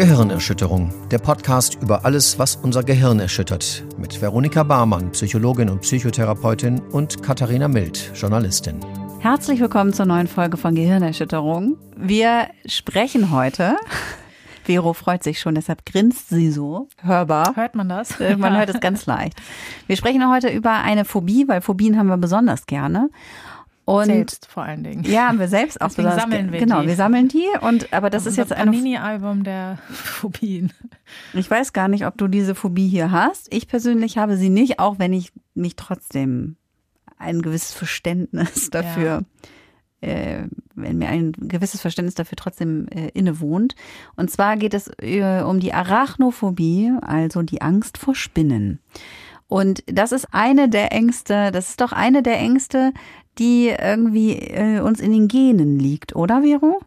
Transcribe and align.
Gehirnerschütterung, 0.00 0.94
der 1.10 1.18
Podcast 1.18 1.76
über 1.82 2.06
alles, 2.06 2.38
was 2.38 2.56
unser 2.56 2.82
Gehirn 2.82 3.20
erschüttert, 3.20 3.84
mit 3.98 4.22
Veronika 4.22 4.62
Barmann, 4.62 5.12
Psychologin 5.12 5.68
und 5.68 5.82
Psychotherapeutin 5.82 6.80
und 6.90 7.22
Katharina 7.22 7.68
Mild, 7.68 8.10
Journalistin. 8.14 8.80
Herzlich 9.18 9.60
willkommen 9.60 9.92
zur 9.92 10.06
neuen 10.06 10.26
Folge 10.26 10.56
von 10.56 10.74
Gehirnerschütterung. 10.74 11.76
Wir 11.98 12.46
sprechen 12.64 13.30
heute 13.30 13.76
Vero 14.64 14.92
freut 14.92 15.24
sich 15.24 15.40
schon, 15.40 15.54
deshalb 15.54 15.84
grinst 15.84 16.28
sie 16.28 16.50
so. 16.50 16.88
Hörbar. 17.02 17.56
Hört 17.56 17.74
man 17.74 17.88
das? 17.88 18.18
Man 18.20 18.56
hört 18.56 18.70
es 18.70 18.80
ganz 18.80 19.04
leicht. 19.04 19.34
Wir 19.86 19.96
sprechen 19.96 20.30
heute 20.30 20.48
über 20.48 20.72
eine 20.72 21.04
Phobie, 21.04 21.46
weil 21.48 21.60
Phobien 21.60 21.98
haben 21.98 22.06
wir 22.06 22.16
besonders 22.18 22.66
gerne. 22.66 23.10
Und 23.90 24.06
selbst 24.06 24.46
vor 24.46 24.62
allen 24.62 24.84
Dingen. 24.84 25.04
Ja, 25.04 25.32
wir 25.36 25.48
selbst 25.48 25.80
auch 25.80 25.88
Deswegen 25.88 26.12
sammeln 26.12 26.52
wir 26.52 26.60
Genau, 26.60 26.82
die. 26.82 26.88
wir 26.88 26.96
sammeln 26.96 27.28
die 27.28 27.46
und 27.60 27.92
aber 27.92 28.10
das, 28.10 28.24
Das 28.24 28.32
ist 28.32 28.36
jetzt 28.38 28.52
eine 28.52 28.70
Panini-Album 28.70 29.44
der 29.44 29.78
Phobien. 29.90 30.72
Ich 31.32 31.50
weiß 31.50 31.72
gar 31.72 31.88
nicht, 31.88 32.06
ob 32.06 32.16
du 32.16 32.28
diese 32.28 32.54
Phobie 32.54 32.88
hier 32.88 33.10
hast. 33.10 33.52
Ich 33.52 33.66
persönlich 33.66 34.18
habe 34.18 34.36
sie 34.36 34.50
nicht, 34.50 34.78
auch 34.78 34.98
wenn 34.98 35.12
ich 35.12 35.32
mich 35.54 35.76
trotzdem 35.76 36.56
ein 37.18 37.42
gewisses 37.42 37.72
Verständnis 37.74 38.70
dafür 38.70 39.24
äh, 40.00 40.44
wenn 40.74 40.98
mir 40.98 41.08
ein 41.08 41.32
gewisses 41.32 41.80
Verständnis 41.80 42.14
dafür 42.14 42.36
trotzdem 42.36 42.88
äh, 42.88 43.08
innewohnt. 43.08 43.74
Und 44.16 44.30
zwar 44.30 44.56
geht 44.56 44.74
es 44.74 44.90
äh, 44.98 45.42
um 45.42 45.60
die 45.60 45.74
Arachnophobie, 45.74 46.92
also 47.02 47.42
die 47.42 47.60
Angst 47.60 47.98
vor 47.98 48.14
Spinnen. 48.14 48.80
Und 49.46 49.82
das 49.86 50.12
ist 50.12 50.28
eine 50.32 50.68
der 50.68 50.92
Ängste, 50.92 51.50
das 51.50 51.70
ist 51.70 51.80
doch 51.80 51.92
eine 51.92 52.22
der 52.22 52.38
Ängste, 52.38 52.92
die 53.40 53.68
irgendwie 53.68 54.34
äh, 54.34 54.80
uns 54.80 55.00
in 55.00 55.12
den 55.12 55.26
Genen 55.26 55.80
liegt, 55.80 56.14
oder 56.14 56.42
Vero? 56.42 56.80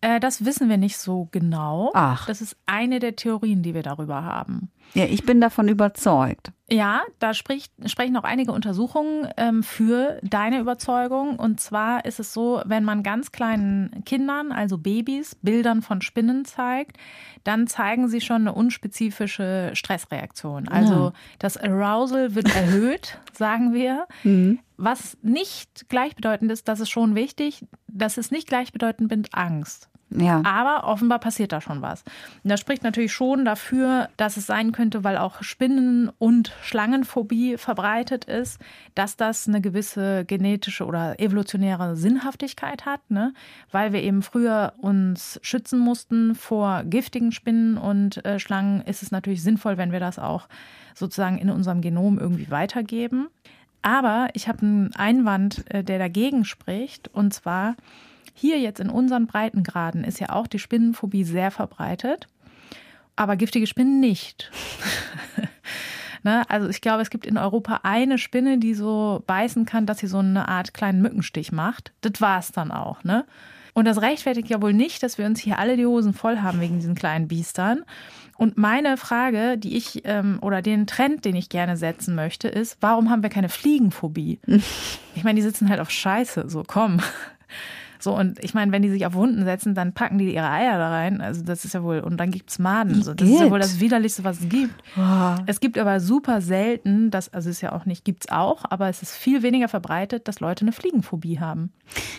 Äh, 0.00 0.20
das 0.20 0.44
wissen 0.44 0.68
wir 0.68 0.76
nicht 0.76 0.98
so 0.98 1.28
genau. 1.30 1.90
Ach. 1.94 2.26
Das 2.26 2.40
ist 2.40 2.56
eine 2.66 2.98
der 2.98 3.16
Theorien, 3.16 3.62
die 3.62 3.74
wir 3.74 3.82
darüber 3.82 4.24
haben. 4.24 4.70
Ja, 4.94 5.04
ich 5.04 5.24
bin 5.24 5.40
davon 5.40 5.68
überzeugt. 5.68 6.52
Ja, 6.72 7.02
da 7.18 7.34
spricht, 7.34 7.72
sprechen 7.90 8.16
auch 8.16 8.22
einige 8.22 8.52
Untersuchungen 8.52 9.28
ähm, 9.36 9.64
für 9.64 10.20
deine 10.22 10.60
Überzeugung. 10.60 11.36
Und 11.36 11.60
zwar 11.60 12.04
ist 12.04 12.20
es 12.20 12.32
so, 12.32 12.62
wenn 12.64 12.84
man 12.84 13.02
ganz 13.02 13.32
kleinen 13.32 14.04
Kindern, 14.04 14.52
also 14.52 14.78
Babys, 14.78 15.34
Bildern 15.42 15.82
von 15.82 16.00
Spinnen 16.00 16.44
zeigt, 16.44 16.96
dann 17.42 17.66
zeigen 17.66 18.06
sie 18.08 18.20
schon 18.20 18.42
eine 18.42 18.52
unspezifische 18.52 19.70
Stressreaktion. 19.74 20.68
Also 20.68 20.94
Ja. 20.94 21.12
das 21.40 21.56
Arousal 21.56 22.36
wird 22.36 22.46
erhöht, 22.54 23.18
sagen 23.32 23.74
wir. 23.74 24.06
Was 24.76 25.18
nicht 25.22 25.88
gleichbedeutend 25.88 26.52
ist, 26.52 26.68
das 26.68 26.80
ist 26.80 26.90
schon 26.90 27.14
wichtig, 27.16 27.66
das 27.88 28.16
ist 28.16 28.30
nicht 28.30 28.46
gleichbedeutend 28.46 29.10
mit 29.10 29.34
Angst. 29.34 29.89
Ja. 30.10 30.42
Aber 30.44 30.88
offenbar 30.88 31.20
passiert 31.20 31.52
da 31.52 31.60
schon 31.60 31.82
was. 31.82 32.02
Und 32.42 32.50
das 32.50 32.58
spricht 32.58 32.82
natürlich 32.82 33.12
schon 33.12 33.44
dafür, 33.44 34.08
dass 34.16 34.36
es 34.36 34.46
sein 34.46 34.72
könnte, 34.72 35.04
weil 35.04 35.16
auch 35.16 35.42
Spinnen- 35.42 36.10
und 36.18 36.52
Schlangenphobie 36.62 37.56
verbreitet 37.56 38.24
ist, 38.24 38.60
dass 38.94 39.16
das 39.16 39.46
eine 39.46 39.60
gewisse 39.60 40.24
genetische 40.24 40.84
oder 40.84 41.20
evolutionäre 41.20 41.96
Sinnhaftigkeit 41.96 42.86
hat, 42.86 43.08
ne? 43.10 43.32
weil 43.70 43.92
wir 43.92 44.02
eben 44.02 44.22
früher 44.22 44.72
uns 44.78 45.38
schützen 45.42 45.78
mussten 45.78 46.34
vor 46.34 46.82
giftigen 46.84 47.30
Spinnen 47.30 47.78
und 47.78 48.24
äh, 48.24 48.40
Schlangen, 48.40 48.82
ist 48.82 49.02
es 49.02 49.12
natürlich 49.12 49.42
sinnvoll, 49.42 49.76
wenn 49.76 49.92
wir 49.92 50.00
das 50.00 50.18
auch 50.18 50.48
sozusagen 50.94 51.38
in 51.38 51.50
unserem 51.50 51.80
Genom 51.80 52.18
irgendwie 52.18 52.50
weitergeben. 52.50 53.28
Aber 53.82 54.28
ich 54.34 54.48
habe 54.48 54.62
einen 54.62 54.94
Einwand, 54.94 55.64
äh, 55.72 55.84
der 55.84 55.98
dagegen 55.98 56.44
spricht, 56.44 57.08
und 57.14 57.32
zwar 57.32 57.76
hier 58.34 58.58
jetzt 58.58 58.80
in 58.80 58.90
unseren 58.90 59.26
Breitengraden 59.26 60.04
ist 60.04 60.20
ja 60.20 60.30
auch 60.30 60.46
die 60.46 60.58
Spinnenphobie 60.58 61.24
sehr 61.24 61.50
verbreitet, 61.50 62.28
aber 63.16 63.36
giftige 63.36 63.66
Spinnen 63.66 64.00
nicht. 64.00 64.50
ne? 66.22 66.48
Also 66.48 66.68
ich 66.68 66.80
glaube, 66.80 67.02
es 67.02 67.10
gibt 67.10 67.26
in 67.26 67.38
Europa 67.38 67.80
eine 67.82 68.18
Spinne, 68.18 68.58
die 68.58 68.74
so 68.74 69.22
beißen 69.26 69.66
kann, 69.66 69.86
dass 69.86 69.98
sie 69.98 70.06
so 70.06 70.18
eine 70.18 70.48
Art 70.48 70.74
kleinen 70.74 71.02
Mückenstich 71.02 71.52
macht. 71.52 71.92
Das 72.00 72.20
war 72.20 72.38
es 72.38 72.52
dann 72.52 72.70
auch. 72.72 73.04
Ne? 73.04 73.24
Und 73.74 73.84
das 73.84 74.02
rechtfertigt 74.02 74.48
ja 74.48 74.60
wohl 74.60 74.72
nicht, 74.72 75.02
dass 75.02 75.18
wir 75.18 75.26
uns 75.26 75.40
hier 75.40 75.58
alle 75.58 75.76
die 75.76 75.86
Hosen 75.86 76.12
voll 76.12 76.38
haben 76.38 76.60
wegen 76.60 76.76
diesen 76.76 76.94
kleinen 76.94 77.28
Biestern. 77.28 77.84
Und 78.36 78.56
meine 78.56 78.96
Frage, 78.96 79.58
die 79.58 79.76
ich 79.76 80.00
ähm, 80.04 80.38
oder 80.40 80.62
den 80.62 80.86
Trend, 80.86 81.26
den 81.26 81.36
ich 81.36 81.50
gerne 81.50 81.76
setzen 81.76 82.14
möchte, 82.14 82.48
ist, 82.48 82.78
warum 82.80 83.10
haben 83.10 83.22
wir 83.22 83.30
keine 83.30 83.48
Fliegenphobie? 83.48 84.40
Ich 85.16 85.24
meine, 85.24 85.36
die 85.36 85.42
sitzen 85.42 85.68
halt 85.68 85.80
auf 85.80 85.90
Scheiße, 85.90 86.48
so 86.48 86.62
komm. 86.66 87.00
So, 88.00 88.16
und 88.16 88.42
ich 88.42 88.54
meine, 88.54 88.72
wenn 88.72 88.82
die 88.82 88.90
sich 88.90 89.06
auf 89.06 89.14
Wunden 89.14 89.44
setzen, 89.44 89.74
dann 89.74 89.92
packen 89.92 90.18
die 90.18 90.34
ihre 90.34 90.50
Eier 90.50 90.78
da 90.78 90.88
rein. 90.88 91.20
Also 91.20 91.42
das 91.42 91.64
ist 91.64 91.74
ja 91.74 91.82
wohl, 91.82 92.00
und 92.00 92.16
dann 92.16 92.30
gibt's 92.30 92.58
Maden. 92.58 93.02
So, 93.02 93.14
das 93.14 93.28
ist 93.28 93.40
ja 93.40 93.50
wohl 93.50 93.60
das 93.60 93.78
Widerlichste, 93.78 94.24
was 94.24 94.40
es 94.40 94.48
gibt. 94.48 94.74
Es 95.46 95.60
gibt 95.60 95.78
aber 95.78 96.00
super 96.00 96.40
selten, 96.40 97.10
das, 97.10 97.32
also 97.32 97.50
ist 97.50 97.60
ja 97.60 97.72
auch 97.72 97.84
nicht, 97.84 98.04
gibt's 98.04 98.30
auch, 98.30 98.64
aber 98.68 98.88
es 98.88 99.02
ist 99.02 99.14
viel 99.14 99.42
weniger 99.42 99.68
verbreitet, 99.68 100.28
dass 100.28 100.40
Leute 100.40 100.62
eine 100.62 100.72
Fliegenphobie 100.72 101.38
haben. 101.38 101.72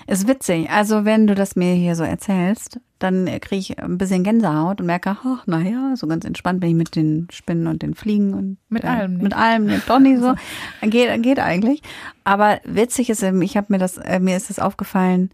Ist 0.08 0.28
witzig. 0.28 0.70
Also 0.70 1.06
wenn 1.06 1.28
du 1.28 1.36
das 1.36 1.56
mir 1.56 1.74
hier 1.74 1.96
so 1.96 2.04
erzählst, 2.04 2.80
dann 3.00 3.26
kriege 3.42 3.60
ich 3.60 3.80
ein 3.80 3.98
bisschen 3.98 4.24
Gänsehaut 4.24 4.80
und 4.80 4.86
merke, 4.86 5.18
ach, 5.24 5.48
naja, 5.48 5.96
so 5.96 6.06
ganz 6.06 6.24
entspannt 6.24 6.60
bin 6.60 6.70
ich 6.70 6.76
mit 6.76 6.96
den 6.96 7.28
Spinnen 7.32 7.68
und 7.68 7.82
den 7.82 7.96
Fliegen 7.96 8.34
und 8.34 8.58
Mit 8.70 8.84
äh, 8.84 8.88
allem 8.88 9.14
nicht. 9.14 9.24
Mit 9.24 9.34
allem, 9.36 9.66
nicht, 9.66 9.90
doch 9.90 10.00
nicht 10.00 10.20
so. 10.20 10.36
Geht, 10.88 11.24
geht 11.24 11.40
eigentlich. 11.40 11.82
Aber 12.24 12.60
witzig 12.64 13.10
ist, 13.10 13.24
ich 13.24 13.58
habe 13.58 13.68
mir 13.70 13.80
das, 13.80 13.98
äh, 13.98 14.20
mir 14.20 14.38
ist 14.38 14.50
das 14.50 14.60
aufgefallen, 14.60 15.32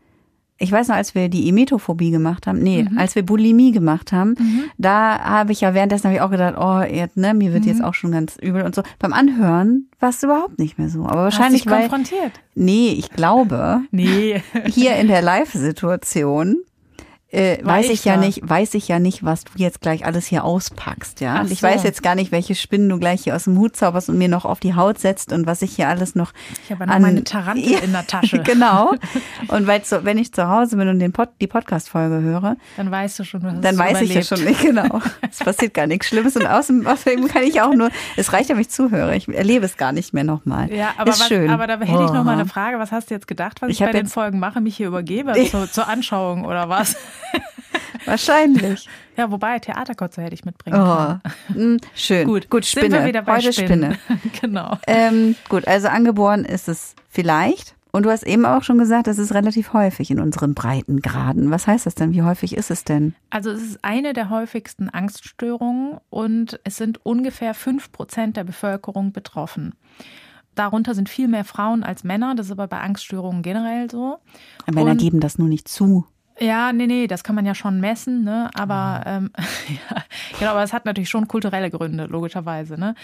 ich 0.60 0.72
weiß 0.72 0.88
noch, 0.88 0.96
als 0.96 1.14
wir 1.16 1.30
die 1.30 1.48
Emetophobie 1.50 2.10
gemacht 2.12 2.48
haben, 2.48 2.60
nee, 2.60 2.88
Mhm. 2.90 2.98
als 2.98 3.16
wir 3.16 3.24
Bulimie 3.26 3.72
gemacht 3.72 4.12
haben, 4.12 4.36
da 4.78 5.20
habe 5.20 5.52
ich 5.52 5.62
ja 5.62 5.74
währenddessen 5.74 6.06
habe 6.06 6.16
ich 6.16 6.22
auch 6.22 6.32
gedacht, 6.32 6.56
oh, 6.60 6.82
jetzt, 6.82 7.16
ne, 7.18 7.34
mir 7.34 7.54
wird 7.54 7.64
Mhm. 7.64 7.70
jetzt 7.70 7.84
auch 7.84 7.94
schon 7.94 8.12
ganz 8.12 8.38
übel 8.42 8.64
und 8.64 8.74
so. 8.74 8.82
Beim 9.00 9.14
Anhören 9.14 9.88
war 10.00 10.10
es 10.10 10.24
überhaupt 10.24 10.58
nicht 10.60 10.78
mehr 10.80 10.90
so. 10.90 11.06
Aber 11.06 11.24
wahrscheinlich, 11.24 11.62
Hast 11.62 11.66
dich 11.66 11.72
weil, 11.72 11.82
konfrontiert. 11.90 12.32
nee, 12.56 12.90
ich 12.98 13.10
glaube, 13.12 13.82
Nee. 13.92 14.42
hier 14.66 14.96
in 14.96 15.08
der 15.08 15.22
Live-Situation 15.22 16.58
äh, 17.30 17.58
weiß 17.64 17.86
ich 17.88 17.92
ich 17.92 18.06
ja 18.06 18.16
nicht, 18.18 18.40
weiß 18.48 18.74
ich 18.76 18.88
ja 18.88 19.00
nicht, 19.00 19.24
was 19.26 19.44
du 19.44 19.52
jetzt 19.58 19.82
gleich 19.82 20.06
alles 20.06 20.26
hier 20.28 20.44
auspackst, 20.46 21.20
ja. 21.20 21.42
Und 21.42 21.52
ich 21.52 21.60
so. 21.60 21.68
weiß 21.68 21.84
jetzt 21.84 22.02
gar 22.02 22.16
nicht, 22.16 22.32
welche 22.32 22.56
Spinnen 22.56 22.88
du 22.88 22.98
gleich 23.00 23.24
hier 23.24 23.36
aus 23.36 23.44
dem 23.46 23.58
Hut 23.58 23.76
zauberst 23.76 24.08
und 24.10 24.18
mir 24.18 24.30
noch 24.30 24.46
auf 24.46 24.60
die 24.62 24.76
Haut 24.76 25.00
setzt 25.00 25.34
und 25.34 25.46
was 25.46 25.62
ich 25.62 25.76
hier 25.76 25.90
alles 25.90 26.16
noch. 26.16 26.32
Ich 26.64 26.72
habe 26.72 26.82
ja 26.82 26.86
noch 26.88 26.96
an- 26.96 27.02
meine 27.02 27.24
Tarantel 27.24 27.74
in 27.84 27.92
der 27.92 28.08
Tasche. 28.08 28.40
genau. 28.44 28.94
Und 29.50 29.68
weil 29.68 29.84
so, 29.84 30.04
wenn 30.04 30.18
ich 30.18 30.34
zu 30.34 30.48
Hause 30.50 30.78
bin 30.78 30.88
und 30.90 31.00
den 31.00 31.12
Pod, 31.14 31.30
die 31.42 31.48
Podcast-Folge 31.48 32.22
höre, 32.22 32.58
Dann 32.76 32.92
weißt 32.92 33.20
du 33.20 33.24
schon, 33.24 33.44
hast 33.44 33.64
dann 33.64 33.78
weiß 33.78 34.02
ich 34.02 34.14
ja 34.14 34.22
überlebt. 34.22 34.28
schon 34.28 34.44
nicht 34.44 34.62
genau. 34.62 35.02
Es 35.30 35.40
passiert 35.40 35.74
gar 35.74 35.88
nichts 35.88 36.08
Schlimmes 36.08 36.36
und 36.36 36.46
außerdem, 36.48 36.88
außerdem 36.88 37.28
kann 37.28 37.44
ich 37.44 37.62
auch 37.62 37.74
nur, 37.74 37.90
es 38.16 38.34
reicht, 38.34 38.50
wenn 38.50 38.60
ich 38.60 38.70
zuhöre. 38.70 39.16
Ich 39.16 39.28
erlebe 39.28 39.66
es 39.66 39.78
gar 39.78 39.92
nicht 39.92 40.14
mehr 40.14 40.24
nochmal. 40.24 40.72
Ja, 40.74 40.90
aber, 40.98 41.12
Ist 41.12 41.20
was, 41.22 41.28
schön. 41.28 41.50
aber 41.50 41.68
da 41.68 41.74
hätte 41.80 41.84
ich 42.04 42.12
noch 42.12 42.24
mal 42.24 42.36
Oh. 42.36 42.40
eine 42.40 42.46
Frage. 42.46 42.80
Was 42.80 42.92
hast 42.92 43.10
du 43.10 43.14
jetzt 43.16 43.28
gedacht, 43.28 43.62
was 43.62 43.70
Ich 43.70 43.80
ich, 43.82 43.86
bei 43.86 43.92
den 43.92 44.08
Folgen 44.08 44.40
mache? 44.40 44.60
Mich 44.62 44.76
hier 44.78 44.88
übergebe 44.88 45.34
zur, 45.50 45.70
zur 45.72 45.88
Anschauung 45.88 46.46
oder 46.46 46.70
was? 46.70 46.96
Wahrscheinlich. 48.06 48.88
Ja, 49.18 49.32
wobei, 49.32 49.60
Theaterkotze 49.60 50.22
hätte 50.22 50.34
ich 50.34 50.46
mitbringen 50.46 50.80
Oh. 50.80 51.18
können. 51.54 51.74
Mm, 51.76 51.78
Schön. 51.96 52.28
Gut, 52.28 52.50
gut, 52.50 52.64
sind 52.66 52.82
Spinne. 52.86 53.00
wir 53.00 53.06
wieder 53.06 53.22
bei 53.22 53.38
Heute 53.38 53.52
Spinnen. 53.54 53.96
Spinne. 53.96 54.20
genau. 54.42 54.78
Ähm, 54.88 55.36
gut, 55.50 55.68
also 55.68 55.88
angeboren 55.88 56.46
ist 56.46 56.68
es 56.70 56.96
vielleicht. 57.10 57.76
Und 57.92 58.04
du 58.04 58.12
hast 58.12 58.24
eben 58.24 58.46
auch 58.46 58.64
schon 58.64 58.78
gesagt, 58.78 59.08
das 59.08 59.18
ist 59.18 59.34
relativ 59.34 59.74
häufig 59.74 60.12
in 60.12 60.20
unseren 60.20 60.54
Breitengraden. 60.54 61.50
Was 61.50 61.66
heißt 61.66 61.86
das 61.86 61.96
denn? 61.96 62.14
Wie 62.14 62.22
häufig 62.22 62.56
ist 62.56 62.70
es 62.70 62.84
denn? 62.84 63.16
Also 63.32 63.50
es 63.50 63.62
ist 63.64 63.80
eine 63.84 64.14
der 64.14 64.30
häufigsten 64.30 64.90
Angststörungen 64.90 65.98
und 66.10 66.60
es 66.64 66.78
sind 66.78 67.04
ungefähr 67.06 67.54
fünf 67.56 67.92
Prozent 67.92 68.38
der 68.38 68.44
Bevölkerung 68.44 69.14
betroffen. 69.14 69.74
Darunter 70.54 70.94
sind 70.96 71.10
viel 71.10 71.28
mehr 71.28 71.46
Frauen 71.46 71.84
als 71.84 72.04
Männer. 72.04 72.36
Das 72.36 72.48
ist 72.48 72.52
aber 72.52 72.68
bei 72.68 72.80
Angststörungen 72.80 73.42
generell 73.42 73.90
so. 73.90 74.18
Männer 74.72 74.92
Und- 74.92 74.98
geben 74.98 75.20
das 75.20 75.38
nur 75.40 75.48
nicht 75.48 75.68
zu. 75.68 76.06
Ja, 76.40 76.72
nee, 76.72 76.88
nee, 76.88 77.08
das 77.08 77.24
kann 77.24 77.36
man 77.36 77.46
ja 77.46 77.56
schon 77.56 77.80
messen, 77.80 78.24
ne? 78.24 78.50
Aber 78.54 79.04
ähm, 79.06 79.32
ja, 79.70 80.04
genau, 80.40 80.52
aber 80.52 80.64
es 80.64 80.74
hat 80.74 80.86
natürlich 80.86 81.10
schon 81.10 81.28
kulturelle 81.28 81.70
Gründe, 81.72 82.06
logischerweise, 82.06 82.80
ne? 82.80 82.96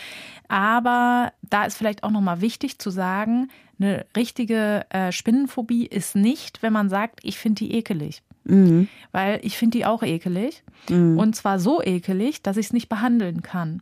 Aber 0.48 1.32
da 1.42 1.66
ist 1.66 1.78
vielleicht 1.78 2.04
auch 2.04 2.12
nochmal 2.12 2.42
wichtig 2.42 2.80
zu 2.80 2.90
sagen, 2.90 3.50
eine 3.80 4.06
richtige 4.16 4.86
äh, 4.90 5.12
Spinnenphobie 5.12 5.86
ist 5.86 6.16
nicht, 6.16 6.62
wenn 6.62 6.74
man 6.74 6.90
sagt, 6.90 7.20
ich 7.24 7.38
finde 7.38 7.66
die 7.66 7.74
ekelig. 7.74 8.22
Mhm. 8.46 8.88
Weil 9.12 9.40
ich 9.44 9.58
finde 9.58 9.78
die 9.78 9.86
auch 9.86 10.04
ekelig. 10.04 10.64
Und 10.90 11.36
zwar 11.36 11.60
so 11.60 11.82
ekelig, 11.82 12.42
dass 12.42 12.58
ich 12.58 12.68
es 12.68 12.74
nicht 12.74 12.90
behandeln 12.90 13.42
kann. 13.42 13.82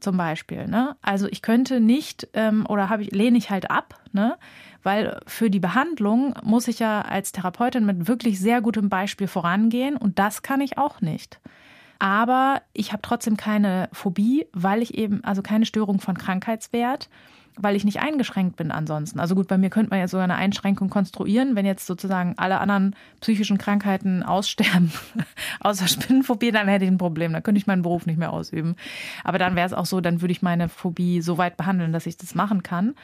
Zum 0.00 0.16
Beispiel. 0.16 0.68
Ne? 0.68 0.96
Also 1.02 1.26
ich 1.28 1.42
könnte 1.42 1.80
nicht 1.80 2.28
ähm, 2.32 2.64
oder 2.68 2.88
habe 2.88 3.02
ich, 3.02 3.10
lehne 3.10 3.36
ich 3.36 3.50
halt 3.50 3.70
ab, 3.70 4.00
ne? 4.12 4.36
Weil 4.82 5.20
für 5.26 5.50
die 5.50 5.60
Behandlung 5.60 6.34
muss 6.42 6.68
ich 6.68 6.78
ja 6.78 7.02
als 7.02 7.32
Therapeutin 7.32 7.84
mit 7.84 8.08
wirklich 8.08 8.38
sehr 8.38 8.60
gutem 8.60 8.88
Beispiel 8.88 9.26
vorangehen 9.26 9.96
und 9.96 10.18
das 10.18 10.42
kann 10.42 10.60
ich 10.60 10.78
auch 10.78 11.00
nicht. 11.00 11.40
Aber 11.98 12.62
ich 12.72 12.92
habe 12.92 13.02
trotzdem 13.02 13.36
keine 13.36 13.88
Phobie, 13.92 14.46
weil 14.52 14.82
ich 14.82 14.96
eben, 14.96 15.24
also 15.24 15.42
keine 15.42 15.66
Störung 15.66 16.00
von 16.00 16.16
Krankheitswert, 16.16 17.08
weil 17.60 17.74
ich 17.74 17.84
nicht 17.84 18.00
eingeschränkt 18.00 18.56
bin 18.56 18.70
ansonsten. 18.70 19.18
Also 19.18 19.34
gut, 19.34 19.48
bei 19.48 19.58
mir 19.58 19.68
könnte 19.68 19.90
man 19.90 19.98
ja 19.98 20.06
so 20.06 20.16
eine 20.18 20.36
Einschränkung 20.36 20.90
konstruieren, 20.90 21.56
wenn 21.56 21.66
jetzt 21.66 21.86
sozusagen 21.86 22.34
alle 22.36 22.60
anderen 22.60 22.94
psychischen 23.20 23.58
Krankheiten 23.58 24.22
aussterben, 24.22 24.92
außer 25.60 25.88
Spinnenphobie, 25.88 26.52
dann 26.52 26.68
hätte 26.68 26.84
ich 26.84 26.90
ein 26.90 26.98
Problem, 26.98 27.32
dann 27.32 27.42
könnte 27.42 27.58
ich 27.58 27.66
meinen 27.66 27.82
Beruf 27.82 28.06
nicht 28.06 28.18
mehr 28.18 28.32
ausüben. 28.32 28.76
Aber 29.24 29.38
dann 29.38 29.56
wäre 29.56 29.66
es 29.66 29.72
auch 29.72 29.86
so, 29.86 30.00
dann 30.00 30.20
würde 30.20 30.32
ich 30.32 30.42
meine 30.42 30.68
Phobie 30.68 31.20
so 31.20 31.36
weit 31.36 31.56
behandeln, 31.56 31.92
dass 31.92 32.06
ich 32.06 32.16
das 32.16 32.34
machen 32.36 32.62
kann. 32.62 32.94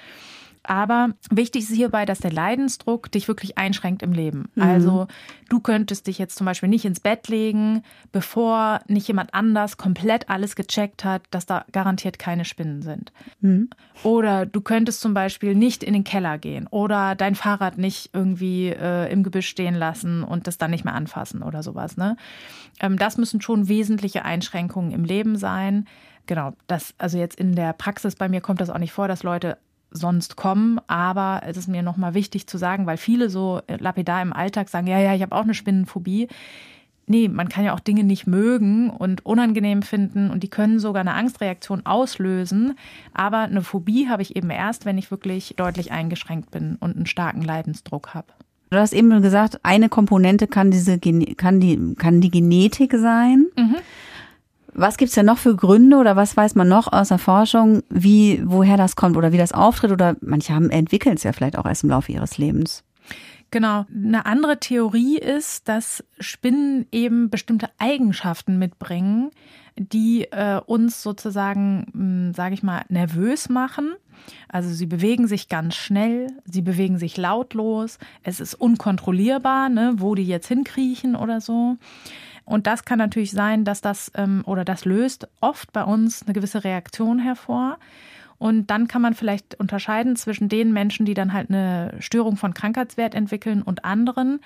Aber 0.65 1.11
wichtig 1.31 1.65
ist 1.65 1.73
hierbei, 1.73 2.07
dass 2.07 2.19
der 2.19 2.33
Leidensdruck 2.33 3.13
dich 3.13 3.29
wirklich 3.29 3.59
einschränkt 3.59 4.03
im 4.03 4.13
Leben. 4.13 4.49
Mhm. 4.55 4.63
Also 4.63 5.07
du 5.49 5.61
könntest 5.61 6.07
dich 6.07 6.19
jetzt 6.19 6.37
zum 6.37 6.47
Beispiel 6.47 6.69
nicht 6.69 6.85
ins 6.85 7.01
Bett 7.01 7.29
legen, 7.29 7.83
bevor 8.13 8.81
nicht 8.89 9.07
jemand 9.07 9.35
anders 9.35 9.77
komplett 9.77 10.31
alles 10.31 10.57
gecheckt 10.57 11.05
hat, 11.05 11.23
dass 11.31 11.47
da 11.47 11.65
garantiert 11.73 12.19
keine 12.19 12.45
Spinnen 12.45 12.83
sind. 12.83 13.13
Mhm. 13.41 13.69
Oder 14.03 14.47
du 14.47 14.61
könntest 14.61 15.01
zum 15.01 15.15
Beispiel 15.15 15.55
nicht 15.55 15.85
in 15.85 15.93
den 15.93 16.05
Keller 16.05 16.39
gehen 16.39 16.67
oder 16.69 17.15
dein 17.15 17.35
Fahrrad 17.35 17.79
nicht 17.79 18.11
irgendwie 18.13 18.69
äh, 18.69 19.11
im 19.13 19.23
Gebüsch 19.23 19.49
stehen 19.49 19.75
lassen 19.75 20.25
und 20.25 20.47
das 20.47 20.59
dann 20.59 20.71
nicht 20.71 20.85
mehr 20.85 20.95
anfassen 20.95 21.43
oder 21.43 21.63
sowas. 21.63 21.97
Ne? 21.97 22.17
Ähm, 22.81 22.99
das 22.99 23.19
müssen 23.19 23.41
schon 23.41 23.69
wesentliche 23.69 24.25
Einschränkungen 24.25 24.93
im 24.93 25.05
Leben 25.05 25.37
sein. 25.37 25.87
Genau, 26.27 26.55
das, 26.67 26.95
also 26.99 27.19
jetzt 27.19 27.39
in 27.39 27.55
der 27.55 27.75
Praxis 27.75 28.17
bei 28.17 28.29
mir 28.29 28.41
kommt 28.41 28.61
das 28.61 28.71
auch 28.71 28.79
nicht 28.79 28.93
vor, 28.93 29.09
dass 29.09 29.23
Leute 29.23 29.59
sonst 29.95 30.37
kommen. 30.37 30.79
Aber 30.87 31.43
es 31.47 31.57
ist 31.57 31.69
mir 31.69 31.83
nochmal 31.83 32.13
wichtig 32.13 32.47
zu 32.47 32.59
sagen, 32.59 32.87
weil 32.87 32.99
viele 32.99 33.31
so 33.31 33.63
lapidar 33.67 34.21
im 34.21 34.35
Alltag 34.35 34.69
sagen, 34.69 34.87
ja, 34.87 34.99
ja, 34.99 35.15
ich 35.15 35.23
habe 35.23 35.35
auch 35.35 35.45
eine 35.45 35.55
Spinnenphobie. 35.55 36.29
Nee, 37.07 37.29
man 37.29 37.49
kann 37.49 37.65
ja 37.65 37.75
auch 37.75 37.81
Dinge 37.81 38.03
nicht 38.03 38.27
mögen 38.27 38.89
und 38.89 39.27
unangenehm 39.27 39.83
finden 39.83 40.31
und 40.31 40.43
die 40.43 40.49
können 40.49 40.79
sogar 40.79 41.01
eine 41.01 41.13
Angstreaktion 41.13 41.85
auslösen. 41.85 42.79
Aber 43.13 43.41
eine 43.41 43.63
Phobie 43.63 44.09
habe 44.09 44.23
ich 44.23 44.37
eben 44.37 44.51
erst, 44.51 44.87
wenn 44.87 44.97
ich 44.97 45.11
wirklich 45.11 45.55
deutlich 45.57 45.93
eingeschränkt 45.93 46.51
bin 46.51 46.77
und 46.81 46.97
einen 46.97 47.07
starken 47.07 47.43
Leidensdruck 47.43 48.15
habe. 48.15 48.29
Du 48.71 48.79
hast 48.79 48.93
eben 48.93 49.23
gesagt, 49.23 49.61
eine 49.63 49.89
Komponente 49.89 50.49
kann 50.49 50.71
diese 50.71 50.99
kann 50.99 51.61
die 51.61 51.95
kann 51.95 52.21
die 52.21 52.31
Genetik 52.31 52.93
sein. 52.97 53.47
Mhm. 53.57 53.77
Was 54.75 54.97
gibt's 54.97 55.15
denn 55.15 55.27
noch 55.27 55.39
für 55.39 55.55
Gründe 55.55 55.97
oder 55.97 56.17
was 56.17 56.37
weiß 56.37 56.57
man 56.57 56.69
noch 56.69 56.93
aus 56.93 57.09
der 57.09 57.19
Forschung, 57.19 57.83
wie, 57.89 58.43
woher 58.45 58.77
das 58.77 58.97
kommt 58.97 59.17
oder 59.17 59.33
wie 59.33 59.39
das 59.39 59.53
auftritt? 59.53 59.93
Oder 59.93 60.17
manche 60.21 60.53
haben 60.53 60.69
entwickeln 60.71 61.15
es 61.15 61.23
ja 61.23 61.33
vielleicht 61.33 61.57
auch 61.57 61.65
erst 61.65 61.85
im 61.85 61.91
Laufe 61.91 62.11
ihres 62.11 62.39
Lebens. 62.39 62.83
Genau. 63.53 63.87
Eine 63.95 64.27
andere 64.27 64.59
Theorie 64.59 65.17
ist, 65.17 65.69
dass 65.69 66.03
Spinnen 66.19 66.87
eben 66.91 67.31
bestimmte 67.31 67.69
Eigenschaften 67.79 68.59
mitbringen, 68.59 69.31
die 69.77 70.25
äh, 70.33 70.61
uns 70.67 71.03
sozusagen, 71.03 71.87
hm, 71.93 72.35
sage 72.35 72.55
ich 72.55 72.65
mal, 72.65 72.83
nervös 72.89 73.49
machen. 73.49 73.95
Also 74.49 74.71
sie 74.71 74.87
bewegen 74.87 75.29
sich 75.29 75.49
ganz 75.49 75.77
schnell, 75.77 76.29
sie 76.45 76.63
bewegen 76.63 76.99
sich 76.99 77.17
lautlos, 77.17 77.99
es 78.23 78.41
ist 78.41 78.55
unkontrollierbar, 78.55 79.69
ne, 79.69 79.95
wo 79.99 80.15
die 80.15 80.27
jetzt 80.27 80.49
hinkriechen 80.49 81.15
oder 81.15 81.41
so. 81.41 81.77
Und 82.45 82.67
das 82.67 82.85
kann 82.85 82.99
natürlich 82.99 83.31
sein, 83.31 83.65
dass 83.65 83.81
das 83.81 84.13
ähm, 84.15 84.43
oder 84.47 84.65
das 84.65 84.85
löst 84.85 85.29
oft 85.41 85.73
bei 85.73 85.83
uns 85.83 86.23
eine 86.23 86.35
gewisse 86.35 86.65
Reaktion 86.65 87.19
hervor. 87.19 87.79
Und 88.39 88.67
dann 88.67 88.89
kann 88.89 89.01
man 89.01 89.15
vielleicht 89.15 89.59
unterscheiden 89.59 90.17
zwischen 90.17 90.49
den 90.49 90.73
Menschen, 90.73 91.07
die 91.07 91.15
dann 91.15 91.33
halt 91.33 91.49
eine 91.49 91.95
Störung 92.01 92.37
von 92.37 92.53
Krankheitswert 92.53 93.15
entwickeln 93.15 93.63
und 93.63 93.85
anderen. 93.85 94.41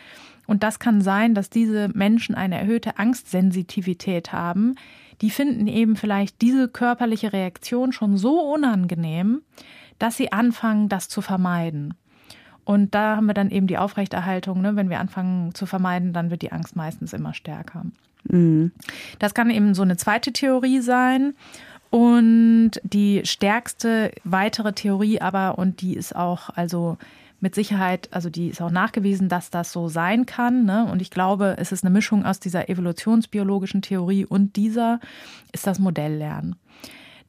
Und 0.47 0.63
das 0.63 0.79
kann 0.79 1.01
sein, 1.01 1.35
dass 1.35 1.51
diese 1.51 1.89
Menschen 1.89 2.35
eine 2.35 2.59
erhöhte 2.59 2.99
Angstsensitivität 2.99 4.33
haben. 4.33 4.77
Die 5.21 5.31
finden 5.31 5.67
eben 5.67 5.97
vielleicht 5.97 6.41
diese 6.43 6.69
körperliche 6.69 7.33
Reaktion 7.33 7.93
schon 7.93 8.17
so 8.17 8.41
unangenehm, 8.41 9.43
dass 9.99 10.17
sie 10.17 10.33
anfangen, 10.33 10.89
das 10.89 11.09
zu 11.09 11.21
vermeiden. 11.21 11.95
Und 12.69 12.95
da 12.95 13.17
haben 13.17 13.25
wir 13.25 13.33
dann 13.33 13.51
eben 13.51 13.67
die 13.67 13.79
Aufrechterhaltung. 13.79 14.61
Ne? 14.61 14.77
Wenn 14.77 14.91
wir 14.91 15.01
anfangen 15.01 15.55
zu 15.55 15.65
vermeiden, 15.65 16.13
dann 16.13 16.31
wird 16.31 16.43
die 16.43 16.53
Angst 16.53 16.77
meistens 16.77 17.15
immer 17.15 17.33
stärker. 17.33 17.87
Mhm. 18.25 18.73
Das 19.19 19.33
kann 19.33 19.49
eben 19.49 19.73
so 19.73 19.81
eine 19.81 19.97
zweite 19.97 20.35
Theorie 20.35 20.81
sein. 20.81 21.33
Und 21.89 22.73
die 22.83 23.23
stärkste 23.25 24.13
weitere 24.25 24.75
Theorie 24.75 25.19
aber, 25.23 25.57
und 25.57 25.81
die 25.81 25.95
ist 25.95 26.15
auch 26.15 26.51
also 26.51 26.99
mit 27.41 27.55
Sicherheit, 27.55 28.11
also 28.11 28.29
die 28.29 28.49
ist 28.49 28.61
auch 28.61 28.71
nachgewiesen, 28.71 29.31
dass 29.31 29.49
das 29.49 29.73
so 29.73 29.89
sein 29.89 30.27
kann. 30.27 30.67
Ne? 30.67 30.87
Und 30.93 31.01
ich 31.01 31.11
glaube, 31.11 31.57
es 31.57 31.73
ist 31.73 31.85
eine 31.85 31.91
Mischung 31.91 32.27
aus 32.27 32.39
dieser 32.39 32.69
evolutionsbiologischen 32.69 33.81
Theorie 33.81 34.27
und 34.27 34.57
dieser, 34.57 35.01
ist 35.53 35.67
das 35.67 35.79
Modelllernen. 35.79 36.57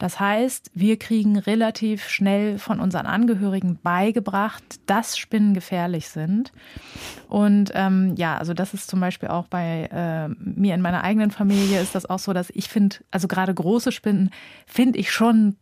Das 0.00 0.18
heißt, 0.18 0.70
wir 0.72 0.98
kriegen 0.98 1.38
relativ 1.38 2.08
schnell 2.08 2.58
von 2.58 2.80
unseren 2.80 3.04
Angehörigen 3.04 3.78
beigebracht, 3.82 4.64
dass 4.86 5.18
Spinnen 5.18 5.52
gefährlich 5.52 6.08
sind. 6.08 6.52
Und 7.28 7.70
ähm, 7.74 8.14
ja, 8.16 8.38
also 8.38 8.54
das 8.54 8.72
ist 8.72 8.88
zum 8.88 8.98
Beispiel 8.98 9.28
auch 9.28 9.46
bei 9.46 9.90
äh, 9.92 10.28
mir 10.38 10.74
in 10.74 10.80
meiner 10.80 11.04
eigenen 11.04 11.30
Familie 11.30 11.82
ist 11.82 11.94
das 11.94 12.08
auch 12.08 12.18
so, 12.18 12.32
dass 12.32 12.48
ich 12.48 12.68
finde, 12.68 12.96
also 13.10 13.28
gerade 13.28 13.52
große 13.52 13.92
Spinnen 13.92 14.30
finde 14.66 14.98
ich 14.98 15.12
schon 15.12 15.56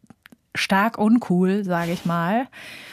stark 0.54 0.98
uncool, 0.98 1.64
sage 1.64 1.90
ich 1.90 2.04
mal. 2.04 2.46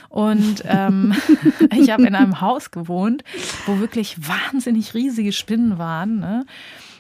Und 0.09 0.63
ähm, 0.65 1.13
ich 1.77 1.91
habe 1.91 2.07
in 2.07 2.15
einem 2.15 2.41
Haus 2.41 2.71
gewohnt, 2.71 3.23
wo 3.67 3.79
wirklich 3.79 4.27
wahnsinnig 4.27 4.95
riesige 4.95 5.31
Spinnen 5.31 5.77
waren. 5.77 6.19
Ne? 6.19 6.45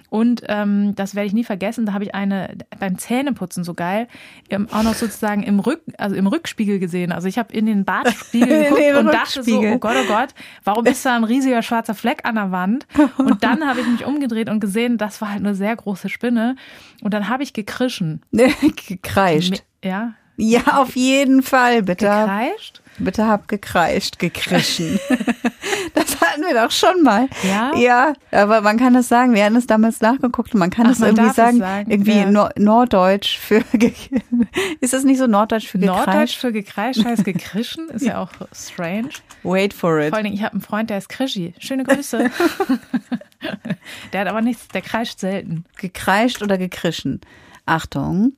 Und 0.09 0.43
ähm, 0.47 0.93
das 0.95 1.15
werde 1.15 1.27
ich 1.27 1.33
nie 1.33 1.43
vergessen. 1.43 1.85
Da 1.85 1.93
habe 1.93 2.03
ich 2.03 2.15
eine 2.15 2.55
beim 2.79 2.97
Zähneputzen 2.97 3.63
so 3.63 3.73
geil 3.73 4.07
ähm, 4.49 4.67
auch 4.71 4.83
noch 4.83 4.93
sozusagen 4.93 5.43
im 5.43 5.59
Rück, 5.59 5.81
also 5.97 6.15
im 6.15 6.27
Rückspiegel 6.27 6.79
gesehen. 6.79 7.11
Also 7.11 7.27
ich 7.27 7.37
habe 7.37 7.53
in 7.53 7.65
den 7.65 7.85
Badspiegel 7.85 8.63
geguckt 8.69 8.97
und 8.97 9.05
dachte 9.07 9.43
so, 9.43 9.59
oh 9.59 9.77
Gott, 9.79 9.95
oh 10.03 10.07
Gott, 10.07 10.29
warum 10.63 10.85
ist 10.85 11.05
da 11.05 11.15
ein 11.15 11.23
riesiger 11.23 11.61
schwarzer 11.61 11.95
Fleck 11.95 12.21
an 12.25 12.35
der 12.35 12.51
Wand? 12.51 12.87
Und 13.17 13.43
dann 13.43 13.67
habe 13.67 13.81
ich 13.81 13.87
mich 13.87 14.05
umgedreht 14.05 14.49
und 14.49 14.59
gesehen, 14.59 14.97
das 14.97 15.21
war 15.21 15.29
halt 15.31 15.39
eine 15.39 15.55
sehr 15.55 15.75
große 15.75 16.09
Spinne. 16.09 16.55
Und 17.01 17.13
dann 17.13 17.29
habe 17.29 17.43
ich 17.43 17.53
gekrischen. 17.53 18.21
Gekreischt. 18.87 19.63
Ja. 19.83 20.13
Ja, 20.37 20.81
auf 20.81 20.95
jeden 20.95 21.43
Fall, 21.43 21.83
bitte. 21.83 22.05
Gekreischt? 22.05 22.81
Bitte 22.97 23.27
hab 23.27 23.47
gekreischt, 23.47 24.19
gekrischen. 24.19 24.99
das 25.93 26.21
hatten 26.21 26.43
wir 26.43 26.53
doch 26.53 26.71
schon 26.71 27.03
mal. 27.03 27.27
Ja? 27.43 27.75
Ja, 27.75 28.13
aber 28.31 28.61
man 28.61 28.77
kann 28.77 28.93
das 28.93 29.09
sagen. 29.09 29.33
Wir 29.33 29.43
hatten 29.43 29.57
es 29.57 29.67
damals 29.67 29.99
nachgeguckt 29.99 30.53
und 30.53 30.59
man 30.59 30.69
kann 30.69 30.87
es 30.87 31.01
irgendwie 31.01 31.29
sagen, 31.31 31.59
sagen, 31.59 31.91
irgendwie 31.91 32.19
ja. 32.19 32.31
Nord 32.31 32.57
Norddeutsch 32.57 33.37
für 33.37 33.63
Ist 34.79 34.93
das 34.93 35.03
nicht 35.03 35.17
so 35.17 35.27
Norddeutsch 35.27 35.67
für 35.67 35.77
gekreischt? 35.77 36.07
Norddeutsch 36.07 36.37
für 36.37 36.51
gekreischt 36.51 37.03
heißt 37.03 37.25
gekrischen, 37.25 37.89
ist 37.89 38.05
ja 38.05 38.21
auch 38.21 38.31
strange. 38.53 39.09
Wait 39.43 39.73
for 39.73 39.99
it. 39.99 40.09
Vor 40.09 40.17
allen 40.17 40.25
Dingen, 40.25 40.35
ich 40.35 40.43
habe 40.43 40.53
einen 40.53 40.61
Freund, 40.61 40.89
der 40.89 40.97
ist 40.97 41.09
Krischi. 41.09 41.53
Schöne 41.59 41.83
Grüße. 41.83 42.29
der 44.13 44.21
hat 44.21 44.27
aber 44.27 44.41
nichts, 44.41 44.67
der 44.69 44.81
kreischt 44.81 45.19
selten. 45.19 45.65
Gekreischt 45.77 46.41
oder 46.41 46.57
gekrischen? 46.57 47.19
Achtung. 47.65 48.33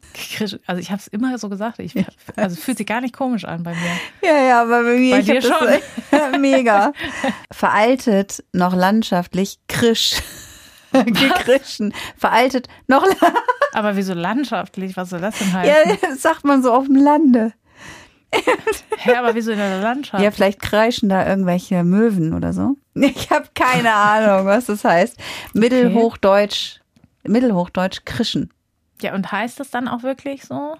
Also 0.67 0.79
ich 0.79 0.89
habe 0.89 1.01
es 1.01 1.07
immer 1.07 1.37
so 1.37 1.49
gesagt. 1.49 1.79
Ich, 1.79 1.93
also 2.35 2.55
es 2.55 2.63
fühlt 2.63 2.77
sich 2.77 2.87
gar 2.87 3.01
nicht 3.01 3.15
komisch 3.15 3.43
an 3.43 3.63
bei 3.63 3.71
mir. 3.71 4.29
Ja, 4.29 4.41
ja, 4.41 4.61
aber 4.61 4.83
bei 4.83 4.97
mir 4.97 5.15
bei 5.17 5.21
dir 5.21 5.41
schon. 5.41 6.41
Mega. 6.41 6.93
Veraltet 7.51 8.43
noch 8.53 8.73
landschaftlich 8.73 9.59
krisch. 9.67 10.15
Gekrischen. 10.93 11.93
Veraltet 12.15 12.69
noch. 12.87 13.05
aber 13.73 13.97
wieso 13.97 14.13
landschaftlich? 14.13 14.95
Was 14.95 15.09
soll 15.09 15.19
das 15.19 15.37
denn 15.37 15.51
heißen? 15.51 15.89
Ja, 15.89 15.97
das 16.01 16.21
sagt 16.21 16.45
man 16.45 16.63
so 16.63 16.71
auf 16.71 16.85
dem 16.85 16.95
Lande. 16.95 17.53
Hä, 18.97 19.15
aber 19.15 19.35
wieso 19.35 19.51
in 19.51 19.57
der 19.57 19.81
Landschaft? 19.81 20.23
Ja, 20.23 20.31
vielleicht 20.31 20.61
kreischen 20.61 21.09
da 21.09 21.27
irgendwelche 21.27 21.83
Möwen 21.83 22.33
oder 22.33 22.53
so. 22.53 22.75
Ich 22.93 23.29
habe 23.29 23.47
keine 23.53 23.93
Ahnung, 23.93 24.45
was 24.45 24.65
das 24.65 24.83
heißt. 24.83 25.17
Mittelhochdeutsch, 25.53 26.79
Mittelhochdeutsch 27.23 28.01
krischen. 28.05 28.51
Ja, 29.01 29.13
und 29.13 29.31
heißt 29.31 29.59
das 29.59 29.69
dann 29.69 29.87
auch 29.87 30.03
wirklich 30.03 30.43
so? 30.43 30.75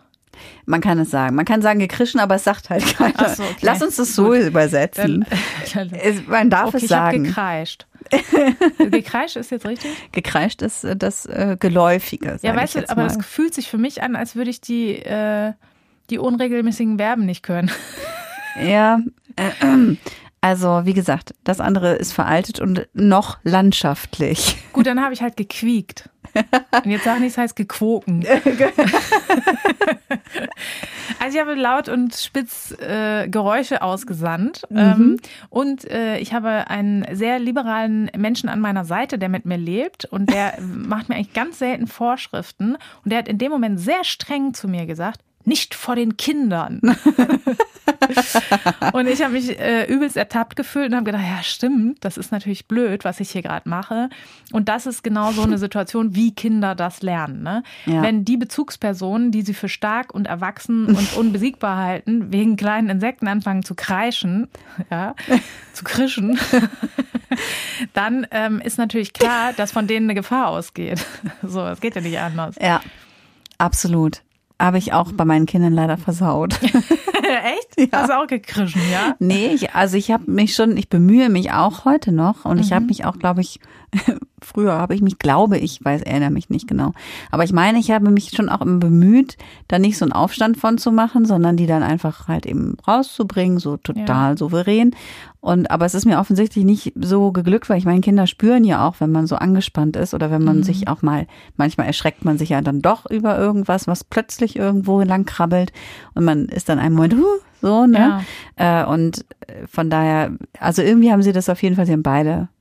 Man 0.66 0.82
kann 0.82 1.00
es 1.00 1.10
sagen. 1.10 1.36
Man 1.36 1.46
kann 1.46 1.62
sagen 1.62 1.80
gekrischen, 1.80 2.20
aber 2.20 2.36
es 2.36 2.44
sagt 2.44 2.70
halt 2.70 2.86
keiner. 2.98 3.30
So, 3.30 3.44
okay. 3.44 3.56
Lass 3.62 3.82
uns 3.82 3.96
das 3.96 4.16
so 4.16 4.26
Gut. 4.26 4.40
übersetzen. 4.40 5.26
Dann, 5.74 5.92
Man 6.28 6.50
darf 6.50 6.70
okay, 6.70 6.84
es 6.84 6.88
sagen. 6.88 7.24
Ich 7.24 7.30
gekreischt. 7.30 7.88
gekreischt 8.78 9.36
ist 9.36 9.52
jetzt 9.52 9.66
richtig? 9.66 9.92
Gekreischt 10.12 10.62
ist 10.62 10.84
äh, 10.84 10.96
das 10.96 11.26
äh, 11.26 11.58
Geläufige. 11.60 12.38
Ja, 12.42 12.56
weißt 12.56 12.76
du, 12.76 12.90
aber 12.90 13.04
das 13.04 13.18
fühlt 13.26 13.54
sich 13.54 13.70
für 13.70 13.78
mich 13.78 14.02
an, 14.02 14.16
als 14.16 14.36
würde 14.36 14.50
ich 14.50 14.62
die, 14.62 14.96
äh, 14.96 15.54
die 16.10 16.18
unregelmäßigen 16.20 16.98
Verben 16.98 17.26
nicht 17.26 17.44
können. 17.44 17.72
Ja, 18.60 19.02
äh, 19.36 19.96
also 20.42 20.82
wie 20.84 20.96
gesagt, 20.96 21.36
das 21.44 21.60
andere 21.60 21.94
ist 21.94 22.12
veraltet 22.12 22.60
und 22.60 22.88
noch 22.94 23.38
landschaftlich. 23.44 24.58
Gut, 24.74 24.88
dann 24.88 25.00
habe 25.00 25.14
ich 25.14 25.22
halt 25.22 25.38
gequiekt. 25.38 26.10
Und 26.84 26.92
jetzt 26.92 27.04
sag 27.04 27.20
nicht, 27.20 27.32
es 27.32 27.38
heißt 27.38 27.56
gequoken. 27.56 28.26
also 31.20 31.38
ich 31.38 31.42
habe 31.42 31.56
laut 31.56 31.90
und 31.90 32.16
spitz 32.16 32.72
äh, 32.80 33.28
Geräusche 33.28 33.82
ausgesandt. 33.82 34.62
Mhm. 34.70 34.78
Ähm, 34.78 35.18
und 35.50 35.90
äh, 35.90 36.18
ich 36.20 36.34
habe 36.34 36.70
einen 36.70 37.06
sehr 37.16 37.40
liberalen 37.40 38.10
Menschen 38.18 38.50
an 38.50 38.60
meiner 38.60 38.86
Seite, 38.86 39.18
der 39.18 39.30
mit 39.30 39.46
mir 39.46 39.58
lebt. 39.58 40.06
Und 40.06 40.32
der 40.32 40.58
macht 40.62 41.10
mir 41.10 41.16
eigentlich 41.16 41.34
ganz 41.34 41.60
selten 41.60 41.88
Vorschriften. 41.88 42.78
Und 43.04 43.12
der 43.12 43.20
hat 43.20 43.28
in 43.28 43.38
dem 43.38 43.52
Moment 43.52 43.80
sehr 43.80 44.04
streng 44.04 44.54
zu 44.54 44.68
mir 44.68 44.86
gesagt, 44.86 45.22
nicht 45.44 45.76
vor 45.76 45.96
den 45.96 46.18
Kindern. 46.18 46.82
und 48.94 49.08
ich 49.08 49.22
habe 49.22 49.34
mich 49.34 49.60
äh, 49.60 49.86
übelst 49.86 50.18
ertappt 50.18 50.56
gefühlt 50.56 50.90
und 50.90 50.96
habe 50.96 51.06
gedacht, 51.06 51.24
ja 51.24 51.44
stimmt, 51.44 52.04
das 52.04 52.18
ist 52.18 52.32
natürlich 52.32 52.68
blöd, 52.68 53.06
was 53.06 53.20
ich 53.20 53.32
hier 53.32 53.42
gerade 53.42 53.68
mache. 53.68 54.10
Und 54.52 54.70
das 54.70 54.86
ist 54.86 55.04
genau 55.04 55.32
so 55.32 55.42
eine 55.42 55.58
Situation, 55.68 56.16
wie 56.16 56.34
Kinder 56.34 56.76
das 56.76 57.02
lernen. 57.02 57.44
Ne? 57.44 57.64
Ja. 57.86 58.02
Wenn 58.02 58.26
die 58.26 58.38
Bezugspersonen, 58.38 59.32
die 59.32 59.42
sie 59.42 59.54
für 59.54 59.70
stark 59.70 60.14
und 60.14 60.28
erwachsen 60.28 60.88
und 60.88 61.14
unbesiegbar 61.18 61.78
halten, 61.78 62.32
wegen 62.32 62.56
kleinen 62.58 62.90
Insekten 62.90 63.28
anfangen 63.28 63.64
zu 63.64 63.76
kreischen, 63.76 64.48
ja, 64.90 65.16
zu 65.74 65.84
krischen, 65.84 66.40
dann 67.94 68.28
ähm, 68.32 68.60
ist 68.62 68.78
natürlich 68.78 69.14
klar, 69.14 69.54
dass 69.54 69.72
von 69.72 69.88
denen 69.88 70.08
eine 70.08 70.16
Gefahr 70.16 70.48
ausgeht. 70.48 71.06
So, 71.44 71.66
es 71.66 71.82
geht 71.82 71.96
ja 71.96 72.02
nicht 72.02 72.20
anders. 72.20 72.56
Ja, 72.62 72.82
absolut. 73.58 74.22
Habe 74.60 74.80
ich 74.80 74.92
auch 74.94 75.12
bei 75.12 75.24
meinen 75.24 75.46
Kindern 75.46 75.74
leider 75.74 75.98
versaut. 75.98 76.60
Echt? 77.44 77.92
Ja. 77.92 78.00
Hast 78.00 78.10
du 78.10 78.18
auch 78.18 78.28
gekrischen, 78.28 78.82
ja? 78.92 79.16
Nee, 79.20 79.48
ich, 79.48 79.74
also 79.74 79.98
ich 79.98 80.12
habe 80.12 80.30
mich 80.30 80.56
schon, 80.56 80.78
ich 80.78 80.90
bemühe 80.90 81.30
mich 81.30 81.52
auch 81.52 81.86
heute 81.86 82.12
noch 82.12 82.46
und 82.46 82.58
mhm. 82.58 82.62
ich 82.62 82.72
habe 82.72 82.86
mich 82.86 83.06
auch, 83.06 83.18
glaube 83.18 83.42
ich, 83.42 83.60
früher 84.42 84.74
habe 84.74 84.96
ich 84.96 85.02
mich, 85.02 85.20
glaube 85.20 85.58
ich, 85.58 85.84
weiß, 85.84 86.02
erinnere 86.04 86.32
mich 86.32 86.50
nicht 86.50 86.68
genau. 86.68 86.94
Aber 87.32 87.44
ich 87.44 87.54
meine, 87.54 87.80
ich 87.80 87.92
habe 87.92 88.10
mich 88.10 88.32
schon 88.32 88.50
auch 88.50 88.62
immer 88.62 88.80
bemüht, 88.80 89.38
da 89.68 89.80
nicht 89.80 89.98
so 89.98 90.06
einen 90.06 90.12
Aufstand 90.12 90.58
von 90.58 90.78
zu 90.78 90.92
machen, 90.92 91.26
sondern 91.26 91.58
die 91.58 91.68
dann 91.68 91.84
einfach 91.84 92.28
halt 92.28 92.46
eben 92.46 92.78
rauszubringen, 92.88 93.60
so 93.60 93.78
total 93.78 94.32
ja. 94.32 94.38
souverän. 94.38 94.96
Und, 95.40 95.72
aber 95.72 95.86
es 95.86 95.96
ist 95.96 96.06
mir 96.06 96.20
offensichtlich 96.20 96.66
nicht 96.66 96.94
so 97.00 97.32
geglückt, 97.32 97.70
weil 97.70 97.78
ich 97.78 97.86
meine, 97.86 98.02
Kinder 98.02 98.28
spüren 98.28 98.64
ja 98.64 98.88
auch, 98.88 98.96
wenn 99.00 99.12
man 99.12 99.28
so 99.28 99.36
angespannt 99.36 99.96
ist 99.96 100.14
oder 100.14 100.30
wenn 100.32 100.44
man 100.44 100.58
mhm. 100.58 100.64
sich 100.64 100.88
auch 100.88 101.02
mal, 101.02 101.28
manchmal 101.56 101.88
erschreckt 101.88 102.26
man 102.26 102.38
sich 102.38 102.50
ja 102.50 102.62
dann 102.62 102.82
doch 102.82 103.06
über 103.10 103.38
irgendwas, 103.38 103.88
was 103.88 104.04
plötzlich 104.04 104.56
irgendwo 104.56 105.02
lang 105.02 105.26
krabbelt 105.26 105.72
und 106.16 106.26
man 106.26 106.46
ist 106.46 106.70
dann 106.70 106.80
einen 106.80 106.96
Moment, 106.96 107.16
huh, 107.16 107.40
so, 107.62 107.86
ne? 107.86 108.24
Ja. 108.58 108.84
Äh, 108.84 108.86
und 108.86 109.26
von 109.70 109.90
daher, 109.90 110.32
also 110.60 110.82
irgendwie 110.82 111.12
haben 111.12 111.24
sie 111.24 111.34
das 111.34 111.50
auf 111.50 111.64
jeden 111.64 111.76
Fall, 111.76 111.86
sie 111.86 111.94
haben 111.94 112.04
beide 112.04 112.32
äh, 112.32 112.57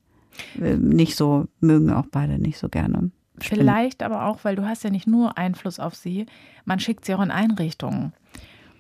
nicht 0.54 1.16
so, 1.16 1.46
mögen 1.60 1.92
auch 1.92 2.06
beide 2.10 2.38
nicht 2.38 2.58
so 2.58 2.68
gerne. 2.68 3.10
Vielleicht 3.38 4.02
aber 4.02 4.26
auch, 4.26 4.44
weil 4.44 4.56
du 4.56 4.66
hast 4.66 4.84
ja 4.84 4.90
nicht 4.90 5.06
nur 5.06 5.36
Einfluss 5.36 5.78
auf 5.78 5.94
sie, 5.94 6.26
man 6.64 6.80
schickt 6.80 7.04
sie 7.04 7.14
auch 7.14 7.22
in 7.22 7.30
Einrichtungen. 7.30 8.12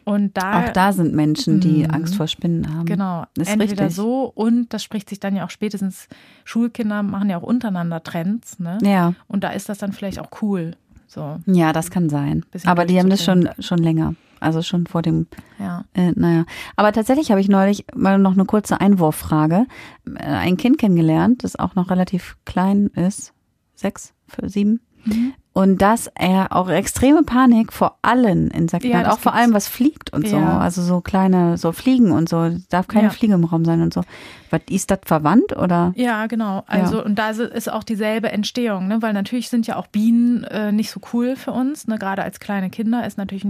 Und 0.04 0.36
da, 0.36 0.60
auch 0.60 0.68
da 0.68 0.92
sind 0.92 1.14
Menschen, 1.14 1.58
die 1.58 1.82
mh, 1.82 1.92
Angst 1.92 2.14
vor 2.14 2.28
Spinnen 2.28 2.72
haben. 2.72 2.86
Genau. 2.86 3.24
Ist 3.36 3.50
Entweder 3.50 3.86
richtig. 3.86 3.96
so 3.96 4.30
und 4.32 4.72
das 4.72 4.84
spricht 4.84 5.08
sich 5.08 5.18
dann 5.18 5.34
ja 5.34 5.44
auch 5.44 5.50
spätestens, 5.50 6.08
Schulkinder 6.44 7.02
machen 7.02 7.28
ja 7.28 7.38
auch 7.38 7.42
untereinander 7.42 8.00
Trends, 8.02 8.60
ne? 8.60 8.78
Ja. 8.82 9.14
Und 9.26 9.42
da 9.42 9.50
ist 9.50 9.68
das 9.68 9.78
dann 9.78 9.92
vielleicht 9.92 10.20
auch 10.20 10.30
cool. 10.42 10.76
So. 11.08 11.40
Ja, 11.46 11.72
das 11.72 11.90
kann 11.90 12.08
sein. 12.08 12.44
Aber 12.64 12.84
die 12.84 13.00
haben 13.00 13.10
das 13.10 13.24
schon, 13.24 13.48
schon 13.58 13.78
länger. 13.78 14.14
Also 14.46 14.62
schon 14.62 14.86
vor 14.86 15.02
dem, 15.02 15.26
ja. 15.58 15.84
Äh, 15.92 16.12
naja. 16.14 16.44
Aber 16.76 16.92
tatsächlich 16.92 17.32
habe 17.32 17.40
ich 17.40 17.48
neulich 17.48 17.84
mal 17.96 18.16
noch 18.16 18.34
eine 18.34 18.44
kurze 18.44 18.80
Einwurffrage. 18.80 19.66
Äh, 20.06 20.22
ein 20.22 20.56
Kind 20.56 20.78
kennengelernt, 20.78 21.42
das 21.42 21.58
auch 21.58 21.74
noch 21.74 21.90
relativ 21.90 22.36
klein 22.44 22.86
ist, 22.94 23.32
sechs, 23.74 24.14
für 24.28 24.48
sieben. 24.48 24.80
Mhm. 25.04 25.34
Und 25.56 25.80
dass 25.80 26.10
er 26.14 26.54
auch 26.54 26.68
extreme 26.68 27.22
Panik 27.22 27.72
vor 27.72 27.96
allen 28.02 28.50
Insekten 28.50 28.90
ja, 28.90 28.98
hat, 28.98 29.06
auch 29.06 29.18
vor 29.18 29.32
allem 29.32 29.54
was 29.54 29.68
fliegt 29.68 30.12
und 30.12 30.28
so. 30.28 30.36
Ja. 30.36 30.58
Also 30.58 30.82
so 30.82 31.00
kleine, 31.00 31.56
so 31.56 31.72
Fliegen 31.72 32.12
und 32.12 32.28
so. 32.28 32.50
Darf 32.68 32.88
keine 32.88 33.04
ja. 33.04 33.10
Fliege 33.10 33.32
im 33.32 33.44
Raum 33.44 33.64
sein 33.64 33.80
und 33.80 33.94
so. 33.94 34.02
Was, 34.50 34.60
ist 34.68 34.90
das 34.90 34.98
verwandt 35.06 35.56
oder? 35.56 35.94
Ja, 35.96 36.26
genau. 36.26 36.62
Also, 36.66 37.02
und 37.02 37.18
da 37.18 37.30
ist 37.30 37.72
auch 37.72 37.84
dieselbe 37.84 38.30
Entstehung, 38.30 38.86
ne? 38.86 39.00
Weil 39.00 39.14
natürlich 39.14 39.48
sind 39.48 39.66
ja 39.66 39.76
auch 39.76 39.86
Bienen 39.86 40.44
äh, 40.44 40.72
nicht 40.72 40.90
so 40.90 41.00
cool 41.14 41.36
für 41.36 41.52
uns. 41.52 41.88
Ne? 41.88 41.98
Gerade 41.98 42.22
als 42.22 42.38
kleine 42.38 42.68
Kinder 42.68 43.06
ist 43.06 43.16
natürlich 43.16 43.46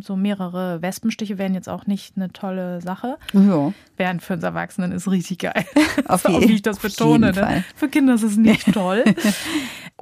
so 0.00 0.16
mehrere 0.16 0.80
Wespenstiche 0.80 1.36
wären 1.36 1.52
jetzt 1.52 1.68
auch 1.68 1.86
nicht 1.86 2.16
eine 2.16 2.32
tolle 2.32 2.80
Sache. 2.80 3.18
Ja. 3.34 3.74
Während 3.98 4.22
für 4.22 4.32
uns 4.32 4.42
Erwachsenen 4.42 4.90
ist 4.92 5.06
richtig 5.06 5.40
geil. 5.40 5.66
Auf 6.08 6.22
so, 6.26 6.40
wie 6.40 6.54
ich 6.54 6.62
das 6.62 6.78
betone. 6.78 7.32
Ne? 7.32 7.64
Für 7.76 7.88
Kinder 7.88 8.14
ist 8.14 8.22
es 8.22 8.38
nicht 8.38 8.72
toll. 8.72 9.04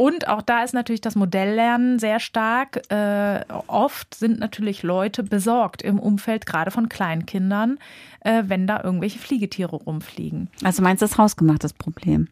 Und 0.01 0.29
auch 0.29 0.41
da 0.41 0.63
ist 0.65 0.73
natürlich 0.73 1.03
das 1.03 1.15
Modelllernen 1.15 1.99
sehr 1.99 2.21
stark. 2.21 2.91
Äh, 2.91 3.45
oft 3.67 4.15
sind 4.15 4.41
natürlich 4.41 4.83
Leute 4.83 5.23
besorgt 5.23 5.83
im 5.83 5.99
Umfeld, 5.99 6.47
gerade 6.47 6.71
von 6.71 6.89
Kleinkindern, 6.89 7.77
äh, 8.21 8.45
wenn 8.47 8.67
da 8.67 8.83
irgendwelche 8.83 9.19
Fliegetiere 9.19 9.77
rumfliegen. 9.77 10.49
Also 10.65 10.83
meinst 10.83 11.03
du 11.03 11.07
das 11.07 11.19
hausgemachtes 11.19 11.75
Problem? 11.75 12.29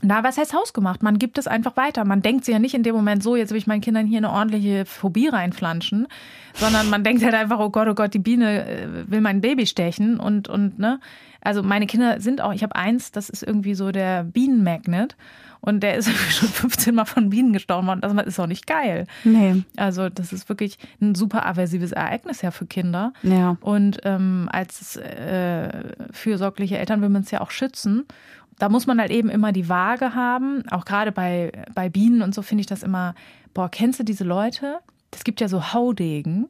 Na, 0.00 0.24
was 0.24 0.38
heißt 0.38 0.54
hausgemacht? 0.54 1.02
Man 1.02 1.18
gibt 1.18 1.36
es 1.36 1.46
einfach 1.46 1.76
weiter. 1.76 2.06
Man 2.06 2.22
denkt 2.22 2.46
sich 2.46 2.54
ja 2.54 2.58
nicht 2.58 2.74
in 2.74 2.84
dem 2.84 2.94
Moment 2.94 3.22
so, 3.22 3.36
jetzt 3.36 3.50
will 3.50 3.58
ich 3.58 3.66
meinen 3.66 3.82
Kindern 3.82 4.06
hier 4.06 4.16
eine 4.16 4.30
ordentliche 4.30 4.86
Phobie 4.86 5.28
reinflanschen, 5.28 6.08
sondern 6.54 6.88
man 6.88 7.04
denkt 7.04 7.22
halt 7.22 7.34
einfach, 7.34 7.58
oh 7.58 7.68
Gott, 7.68 7.86
oh 7.86 7.94
Gott, 7.94 8.14
die 8.14 8.18
Biene 8.18 8.66
äh, 8.66 9.10
will 9.10 9.20
mein 9.20 9.42
Baby 9.42 9.66
stechen 9.66 10.18
und, 10.18 10.48
und, 10.48 10.78
ne. 10.78 11.00
Also 11.42 11.62
meine 11.62 11.86
Kinder 11.86 12.20
sind 12.20 12.40
auch, 12.40 12.52
ich 12.52 12.62
habe 12.62 12.76
eins, 12.76 13.12
das 13.12 13.30
ist 13.30 13.42
irgendwie 13.42 13.74
so 13.74 13.92
der 13.92 14.24
Bienenmagnet. 14.24 15.16
Und 15.62 15.80
der 15.80 15.96
ist 15.96 16.10
schon 16.30 16.48
15 16.48 16.94
Mal 16.94 17.04
von 17.04 17.30
Bienen 17.30 17.52
gestochen 17.52 17.86
worden. 17.86 18.00
Das 18.00 18.12
ist 18.26 18.40
auch 18.40 18.46
nicht 18.46 18.66
geil. 18.66 19.06
Nee. 19.24 19.62
Also, 19.76 20.08
das 20.08 20.32
ist 20.32 20.48
wirklich 20.48 20.78
ein 21.00 21.14
super 21.14 21.46
aversives 21.46 21.92
Ereignis 21.92 22.42
ja 22.42 22.50
für 22.50 22.66
Kinder. 22.66 23.12
Ja. 23.22 23.56
Und 23.60 23.98
ähm, 24.04 24.48
als 24.50 24.96
äh, 24.96 25.68
fürsorgliche 26.12 26.78
Eltern 26.78 27.02
will 27.02 27.10
man 27.10 27.22
es 27.22 27.30
ja 27.30 27.40
auch 27.40 27.50
schützen. 27.50 28.06
Da 28.58 28.68
muss 28.68 28.86
man 28.86 29.00
halt 29.00 29.10
eben 29.10 29.28
immer 29.28 29.52
die 29.52 29.68
Waage 29.68 30.14
haben. 30.14 30.64
Auch 30.70 30.84
gerade 30.84 31.12
bei, 31.12 31.52
bei 31.74 31.88
Bienen 31.88 32.22
und 32.22 32.34
so 32.34 32.42
finde 32.42 32.60
ich 32.60 32.66
das 32.66 32.82
immer, 32.82 33.14
boah, 33.54 33.70
kennst 33.70 34.00
du 34.00 34.04
diese 34.04 34.24
Leute? 34.24 34.78
Es 35.10 35.24
gibt 35.24 35.40
ja 35.40 35.48
so 35.48 35.72
Haudegen 35.72 36.48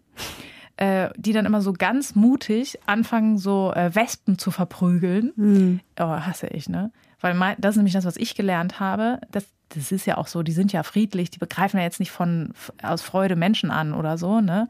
äh, 0.81 1.11
die 1.17 1.35
dann 1.35 1.45
immer 1.45 1.61
so 1.61 1.75
ganz 1.75 2.15
mutig 2.15 2.79
anfangen, 2.87 3.37
so 3.37 3.73
äh, 3.75 3.95
Wespen 3.95 4.39
zu 4.39 4.51
verprügeln. 4.51 5.33
Mhm. 5.37 5.81
Oh, 6.01 6.05
hasse 6.05 6.47
ich, 6.49 6.69
ne? 6.69 6.91
Weil 7.21 7.35
mein, 7.35 7.55
das 7.59 7.73
ist 7.73 7.77
nämlich 7.77 7.93
das, 7.93 8.07
was 8.07 8.17
ich 8.17 8.35
gelernt 8.35 8.81
habe. 8.81 9.21
Das, 9.31 9.45
das 9.69 9.93
ist 9.93 10.07
ja 10.07 10.17
auch 10.17 10.27
so, 10.27 10.43
die 10.43 10.53
sind 10.53 10.73
ja 10.73 10.83
friedlich, 10.83 11.31
die 11.31 11.39
begreifen 11.39 11.77
ja 11.77 11.85
jetzt 11.85 12.01
nicht 12.01 12.11
von 12.11 12.55
aus 12.83 13.03
Freude 13.03 13.37
Menschen 13.37 13.71
an 13.71 13.93
oder 13.93 14.17
so, 14.17 14.41
ne? 14.41 14.69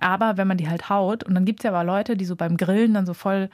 Aber 0.00 0.38
wenn 0.38 0.48
man 0.48 0.56
die 0.56 0.70
halt 0.70 0.88
haut, 0.88 1.22
und 1.22 1.34
dann 1.34 1.44
gibt 1.44 1.60
es 1.60 1.64
ja 1.64 1.70
aber 1.70 1.84
Leute, 1.84 2.16
die 2.16 2.24
so 2.24 2.34
beim 2.34 2.56
Grillen 2.56 2.94
dann 2.94 3.04
so 3.04 3.12
voll 3.12 3.50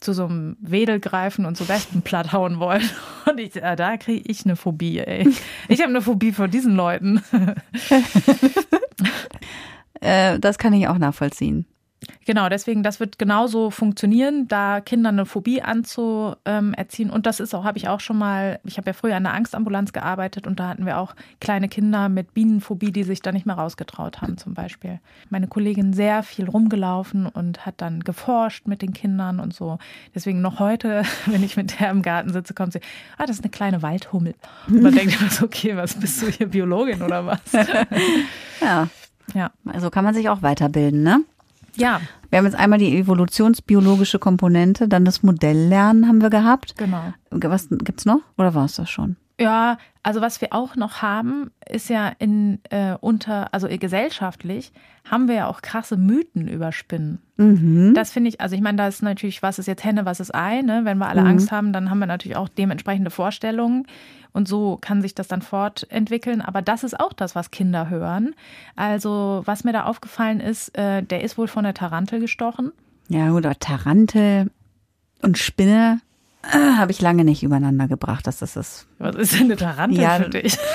zu 0.00 0.14
so 0.14 0.24
einem 0.24 0.56
Wedel 0.60 0.98
greifen 0.98 1.44
und 1.44 1.58
so 1.58 1.68
Wespen 1.68 2.00
platt 2.00 2.32
hauen 2.32 2.58
wollen. 2.58 2.88
Und 3.28 3.40
ich, 3.40 3.56
ja, 3.56 3.76
da 3.76 3.96
kriege 3.96 4.30
ich 4.30 4.46
eine 4.46 4.56
Phobie, 4.56 5.00
ey. 5.00 5.28
Ich 5.68 5.80
habe 5.80 5.90
eine 5.90 6.00
Phobie 6.00 6.32
vor 6.32 6.48
diesen 6.48 6.76
Leuten. 6.76 7.22
äh, 10.00 10.38
das 10.38 10.58
kann 10.58 10.72
ich 10.72 10.88
auch 10.88 10.98
nachvollziehen. 10.98 11.66
Genau, 12.24 12.48
deswegen, 12.48 12.82
das 12.82 13.00
wird 13.00 13.18
genauso 13.18 13.70
funktionieren, 13.70 14.46
da 14.46 14.80
Kindern 14.80 15.16
eine 15.16 15.26
Phobie 15.26 15.62
anzuerziehen. 15.62 17.10
Und 17.10 17.26
das 17.26 17.40
ist 17.40 17.54
auch, 17.54 17.64
habe 17.64 17.78
ich 17.78 17.88
auch 17.88 18.00
schon 18.00 18.18
mal, 18.18 18.60
ich 18.64 18.76
habe 18.76 18.90
ja 18.90 18.92
früher 18.92 19.16
in 19.16 19.24
der 19.24 19.34
Angstambulanz 19.34 19.92
gearbeitet 19.92 20.46
und 20.46 20.60
da 20.60 20.68
hatten 20.68 20.86
wir 20.86 20.98
auch 20.98 21.14
kleine 21.40 21.68
Kinder 21.68 22.08
mit 22.08 22.34
Bienenphobie, 22.34 22.92
die 22.92 23.02
sich 23.02 23.20
da 23.20 23.32
nicht 23.32 23.46
mehr 23.46 23.56
rausgetraut 23.56 24.20
haben, 24.20 24.38
zum 24.38 24.54
Beispiel. 24.54 25.00
Meine 25.28 25.48
Kollegin 25.48 25.92
sehr 25.92 26.22
viel 26.22 26.48
rumgelaufen 26.48 27.26
und 27.26 27.66
hat 27.66 27.74
dann 27.78 28.00
geforscht 28.04 28.68
mit 28.68 28.82
den 28.82 28.92
Kindern 28.92 29.40
und 29.40 29.52
so. 29.52 29.78
Deswegen 30.14 30.40
noch 30.40 30.60
heute, 30.60 31.02
wenn 31.26 31.42
ich 31.42 31.56
mit 31.56 31.80
der 31.80 31.90
im 31.90 32.02
Garten 32.02 32.32
sitze, 32.32 32.54
kommt 32.54 32.74
sie, 32.74 32.80
ah, 33.16 33.26
das 33.26 33.36
ist 33.36 33.44
eine 33.44 33.50
kleine 33.50 33.82
Waldhummel. 33.82 34.34
Und 34.68 34.82
man 34.82 34.94
denkt 34.94 35.20
immer 35.20 35.30
so, 35.30 35.46
okay, 35.46 35.76
was 35.76 35.94
bist 35.94 36.22
du 36.22 36.28
hier, 36.28 36.46
Biologin 36.46 37.02
oder 37.02 37.26
was? 37.26 37.40
ja. 38.60 38.88
Ja. 39.34 39.50
Also 39.66 39.90
kann 39.90 40.04
man 40.04 40.14
sich 40.14 40.28
auch 40.28 40.42
weiterbilden, 40.42 41.02
ne? 41.02 41.20
Ja. 41.76 42.00
Wir 42.30 42.38
haben 42.38 42.46
jetzt 42.46 42.56
einmal 42.58 42.78
die 42.78 42.98
evolutionsbiologische 42.98 44.18
Komponente, 44.18 44.88
dann 44.88 45.04
das 45.04 45.22
Modelllernen 45.22 46.08
haben 46.08 46.20
wir 46.20 46.30
gehabt. 46.30 46.76
Genau. 46.76 47.12
Was 47.30 47.68
gibt's 47.70 48.04
noch? 48.04 48.20
Oder 48.36 48.54
war 48.54 48.64
es 48.64 48.74
das 48.74 48.90
schon? 48.90 49.16
Ja, 49.40 49.78
also 50.02 50.20
was 50.20 50.40
wir 50.40 50.52
auch 50.52 50.74
noch 50.74 51.00
haben, 51.00 51.50
ist 51.68 51.88
ja 51.88 52.12
in 52.18 52.60
äh, 52.70 52.96
unter, 53.00 53.54
also 53.54 53.68
gesellschaftlich 53.68 54.72
haben 55.08 55.28
wir 55.28 55.34
ja 55.36 55.46
auch 55.46 55.62
krasse 55.62 55.96
Mythen 55.96 56.48
über 56.48 56.72
Spinnen. 56.72 57.20
Mhm. 57.36 57.94
Das 57.94 58.10
finde 58.10 58.30
ich, 58.30 58.40
also 58.40 58.56
ich 58.56 58.60
meine, 58.62 58.78
da 58.78 58.88
ist 58.88 59.02
natürlich, 59.02 59.42
was 59.42 59.58
ist 59.58 59.66
jetzt 59.66 59.84
Henne, 59.84 60.04
was 60.04 60.18
ist 60.20 60.34
Ei, 60.34 60.62
ne? 60.62 60.80
Wenn 60.84 60.98
wir 60.98 61.08
alle 61.08 61.20
mhm. 61.20 61.28
Angst 61.28 61.52
haben, 61.52 61.72
dann 61.72 61.88
haben 61.88 62.00
wir 62.00 62.06
natürlich 62.06 62.36
auch 62.36 62.48
dementsprechende 62.48 63.10
Vorstellungen. 63.10 63.86
Und 64.32 64.48
so 64.48 64.76
kann 64.80 65.02
sich 65.02 65.14
das 65.14 65.28
dann 65.28 65.40
fortentwickeln. 65.40 66.42
Aber 66.42 66.62
das 66.62 66.84
ist 66.84 66.98
auch 66.98 67.12
das, 67.12 67.34
was 67.34 67.50
Kinder 67.50 67.88
hören. 67.88 68.34
Also, 68.76 69.42
was 69.46 69.64
mir 69.64 69.72
da 69.72 69.84
aufgefallen 69.84 70.40
ist, 70.40 70.76
äh, 70.76 71.02
der 71.02 71.22
ist 71.22 71.38
wohl 71.38 71.48
von 71.48 71.64
der 71.64 71.74
Tarantel 71.74 72.20
gestochen. 72.20 72.72
Ja, 73.08 73.32
oder 73.32 73.58
Tarantel 73.58 74.50
und 75.22 75.38
Spinne 75.38 76.00
äh, 76.42 76.76
habe 76.76 76.92
ich 76.92 77.00
lange 77.00 77.24
nicht 77.24 77.42
übereinander 77.42 77.88
gebracht, 77.88 78.26
dass 78.26 78.38
das 78.38 78.56
ist. 78.56 78.86
Was 78.98 79.16
ist 79.16 79.34
denn 79.34 79.44
eine 79.44 79.56
Tarantel 79.56 80.00
ja, 80.00 80.16
für 80.16 80.30
dich? 80.30 80.56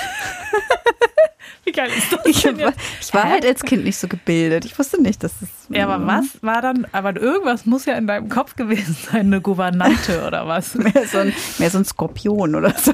Wie 1.65 1.71
geil 1.71 1.89
ist 1.97 2.11
das? 2.11 2.19
Ich, 2.25 2.43
war, 2.43 2.73
ich 2.99 3.13
war 3.13 3.23
halt 3.23 3.45
als 3.45 3.63
Kind 3.63 3.85
nicht 3.85 3.97
so 3.97 4.09
gebildet. 4.09 4.65
Ich 4.65 4.77
wusste 4.77 5.01
nicht, 5.01 5.23
dass 5.23 5.39
das. 5.39 5.49
Ja, 5.69 5.87
aber 5.87 6.05
was 6.05 6.43
war 6.43 6.61
dann? 6.61 6.85
Aber 6.91 7.15
irgendwas 7.15 7.65
muss 7.65 7.85
ja 7.85 7.93
in 7.97 8.05
deinem 8.05 8.27
Kopf 8.27 8.57
gewesen 8.57 8.97
sein, 9.11 9.27
eine 9.27 9.39
Gouvernante 9.39 10.25
oder 10.27 10.45
was? 10.45 10.75
mehr, 10.75 10.91
so 11.09 11.19
ein, 11.19 11.33
mehr 11.59 11.69
so 11.69 11.77
ein 11.77 11.85
Skorpion 11.85 12.55
oder 12.55 12.73
so. 12.77 12.91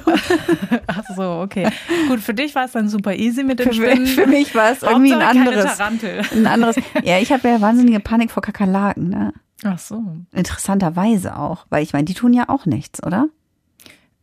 Ach 0.85 1.03
so, 1.15 1.23
okay. 1.41 1.67
Gut, 2.07 2.19
für 2.19 2.35
dich 2.35 2.53
war 2.53 2.65
es 2.65 2.73
dann 2.73 2.89
super 2.89 3.15
easy 3.15 3.43
mit 3.43 3.59
dem 3.59 3.73
Spinnen. 3.73 4.05
Für 4.05 4.27
mich 4.27 4.53
war 4.53 4.71
es 4.71 4.83
irgendwie 4.83 5.13
ein 5.13 5.21
anderes. 5.21 5.79
Ein 5.79 6.45
anderes. 6.45 6.75
Ja, 7.03 7.17
ich 7.17 7.31
habe 7.31 7.47
ja 7.47 7.61
wahnsinnige 7.61 7.99
Panik 7.99 8.29
vor 8.29 8.43
Kakerlaken. 8.43 9.09
Ne? 9.09 9.33
Ach 9.63 9.79
so. 9.79 10.01
Interessanterweise 10.33 11.37
auch, 11.37 11.65
weil 11.69 11.83
ich 11.83 11.93
meine, 11.93 12.05
die 12.05 12.13
tun 12.13 12.33
ja 12.33 12.49
auch 12.49 12.65
nichts, 12.65 13.03
oder? 13.05 13.27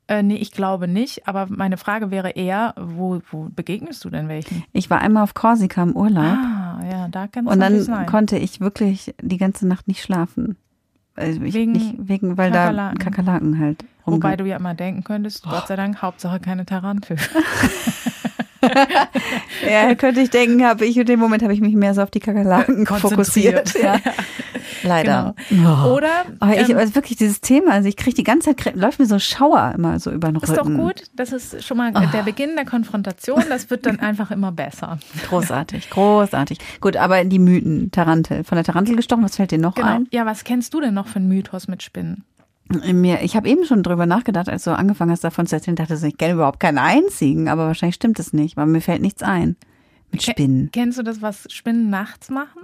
Äh, 0.08 0.22
nee, 0.22 0.36
ich 0.36 0.52
glaube 0.52 0.86
nicht. 0.88 1.26
Aber 1.28 1.46
meine 1.48 1.76
Frage 1.76 2.10
wäre 2.10 2.30
eher, 2.30 2.74
wo, 2.78 3.20
wo 3.30 3.48
begegnest 3.54 4.04
du 4.04 4.10
denn 4.10 4.28
welchen? 4.28 4.62
Ich 4.72 4.88
war 4.88 5.00
einmal 5.00 5.24
auf 5.24 5.34
Korsika 5.34 5.82
im 5.82 5.96
Urlaub 5.96 6.24
Ah, 6.38 6.80
ja, 6.90 7.08
da 7.08 7.26
kann 7.26 7.46
es 7.46 7.52
und 7.52 7.60
dann 7.60 7.80
sein. 7.82 8.06
konnte 8.06 8.38
ich 8.38 8.60
wirklich 8.60 9.14
die 9.20 9.36
ganze 9.36 9.66
Nacht 9.66 9.88
nicht 9.88 10.02
schlafen. 10.02 10.56
Also 11.16 11.42
ich, 11.42 11.54
Wegen 11.54 11.72
nicht, 11.72 11.94
wegen, 11.98 12.36
weil 12.36 12.50
Kakerlaken. 12.52 12.98
da 12.98 13.04
Kakerlaken 13.04 13.58
halt 13.58 13.84
Wobei 14.06 14.34
rumge- 14.34 14.36
du 14.38 14.44
ja 14.46 14.56
immer 14.56 14.74
denken 14.74 15.04
könntest, 15.04 15.42
Gott 15.44 15.66
sei 15.68 15.76
Dank, 15.76 16.00
Hauptsache 16.00 16.40
keine 16.40 16.64
Tarantel. 16.64 17.16
Ja, 19.70 19.94
könnte 19.94 20.20
ich 20.20 20.30
denken, 20.30 20.64
habe 20.64 20.84
ich 20.86 20.96
in 20.96 21.06
dem 21.06 21.20
Moment 21.20 21.42
habe 21.42 21.52
ich 21.52 21.60
mich 21.60 21.74
mehr 21.74 21.94
so 21.94 22.02
auf 22.02 22.10
die 22.10 22.18
Kakerlaken 22.20 22.84
fokussiert. 22.86 23.74
Ja. 23.80 23.96
Leider. 24.82 25.34
Oh. 25.52 25.90
Oder 25.94 26.08
Aber 26.40 26.58
ich, 26.60 26.68
ähm, 26.70 26.76
also 26.76 26.94
wirklich 26.96 27.16
dieses 27.16 27.40
Thema, 27.40 27.72
also 27.72 27.88
ich 27.88 27.96
kriege 27.96 28.14
die 28.16 28.24
ganze 28.24 28.54
Zeit, 28.56 28.74
läuft 28.74 28.98
mir 28.98 29.06
so 29.06 29.14
ein 29.14 29.20
Schauer 29.20 29.72
immer 29.76 29.98
so 30.00 30.10
über 30.10 30.28
den 30.28 30.36
Rücken. 30.36 30.50
ist 30.52 30.58
doch 30.58 30.66
gut. 30.66 31.02
Das 31.14 31.32
ist 31.32 31.64
schon 31.64 31.76
mal 31.76 31.92
Ah. 31.94 32.06
der 32.06 32.22
Beginn 32.22 32.56
der 32.56 32.64
Konfrontation. 32.64 33.44
Das 33.48 33.70
wird 33.70 33.86
dann 33.86 34.00
einfach 34.00 34.30
immer 34.32 34.50
besser. 34.52 34.98
Großartig, 35.28 35.90
großartig. 35.90 36.58
Gut, 36.80 36.96
aber 36.96 37.24
die 37.24 37.38
Mythen, 37.38 37.90
Tarantel. 37.92 38.42
Von 38.44 38.56
der 38.56 38.64
Tarantel 38.64 38.96
gestochen, 38.96 39.22
was 39.24 39.36
fällt 39.36 39.52
dir 39.52 39.58
noch 39.58 39.74
Genau. 39.76 39.86
ein? 39.88 40.08
Ja, 40.10 40.26
was 40.26 40.42
kennst 40.44 40.74
du 40.74 40.80
denn 40.80 40.94
noch 40.94 41.06
für 41.06 41.16
einen 41.16 41.28
Mythos 41.28 41.68
mit 41.68 41.82
Spinnen? 41.82 42.24
Mir, 42.68 43.22
ich 43.22 43.36
habe 43.36 43.48
eben 43.48 43.64
schon 43.64 43.82
drüber 43.82 44.06
nachgedacht, 44.06 44.48
als 44.48 44.64
du 44.64 44.76
angefangen 44.76 45.12
hast 45.12 45.22
davon 45.22 45.46
zu 45.46 45.54
erzählen, 45.54 45.76
dachte 45.76 45.94
ich, 45.94 46.02
ich 46.02 46.16
kenne 46.16 46.34
überhaupt 46.34 46.58
keinen 46.58 46.78
einzigen, 46.78 47.48
aber 47.48 47.66
wahrscheinlich 47.66 47.94
stimmt 47.94 48.18
es 48.18 48.32
nicht, 48.32 48.56
weil 48.56 48.66
mir 48.66 48.80
fällt 48.80 49.02
nichts 49.02 49.22
ein. 49.22 49.56
Mit 50.10 50.22
Spinnen. 50.22 50.70
Kennst 50.72 50.98
du 50.98 51.02
das, 51.02 51.22
was 51.22 51.46
Spinnen 51.52 51.90
nachts 51.90 52.28
machen? 52.28 52.62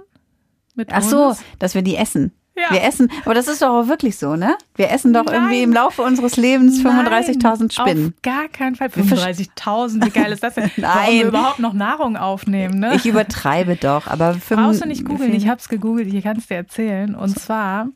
Mit 0.75 0.89
Ach 0.91 1.01
so, 1.01 1.27
uns? 1.27 1.43
dass 1.59 1.75
wir 1.75 1.83
die 1.83 1.95
essen. 1.95 2.31
Ja. 2.55 2.71
Wir 2.71 2.83
essen, 2.83 3.09
aber 3.25 3.33
das 3.33 3.47
ist 3.47 3.63
doch 3.63 3.69
auch 3.69 3.87
wirklich 3.87 4.15
so, 4.17 4.35
ne? 4.35 4.55
Wir 4.75 4.91
essen 4.91 5.11
doch 5.11 5.25
Nein. 5.25 5.33
irgendwie 5.33 5.63
im 5.63 5.73
Laufe 5.73 6.03
unseres 6.03 6.37
Lebens 6.37 6.79
35.000 6.81 7.41
Nein, 7.41 7.69
Spinnen. 7.71 8.13
Auf 8.15 8.21
gar 8.21 8.47
keinen 8.47 8.75
Fall. 8.75 8.95
Wir 8.95 9.03
versch- 9.05 9.49
35.000, 9.57 10.05
wie 10.05 10.09
geil 10.11 10.31
ist 10.31 10.43
das 10.43 10.53
denn? 10.53 10.69
Warum 10.77 10.95
Nein. 11.03 11.13
wir 11.13 11.27
überhaupt 11.29 11.57
noch 11.59 11.73
Nahrung 11.73 12.15
aufnehmen, 12.15 12.79
ne? 12.79 12.93
Ich 12.95 13.07
übertreibe 13.07 13.75
doch, 13.75 14.05
aber 14.05 14.35
fünf- 14.35 14.61
Brauchst 14.61 14.83
du 14.83 14.87
nicht 14.87 15.03
googeln, 15.03 15.33
ich 15.33 15.47
habe 15.47 15.59
es 15.59 15.67
gegoogelt, 15.67 16.13
ich 16.13 16.23
kann 16.23 16.37
es 16.37 16.45
dir 16.47 16.57
erzählen. 16.57 17.15
Und 17.15 17.39
zwar, 17.39 17.87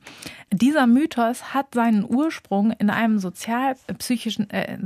dieser 0.51 0.87
Mythos 0.87 1.53
hat 1.53 1.75
seinen 1.75 2.03
Ursprung 2.03 2.71
in 2.71 2.89
einem 2.89 3.19
sozial 3.19 3.75
äh, 4.49 4.73
äh, 4.73 4.77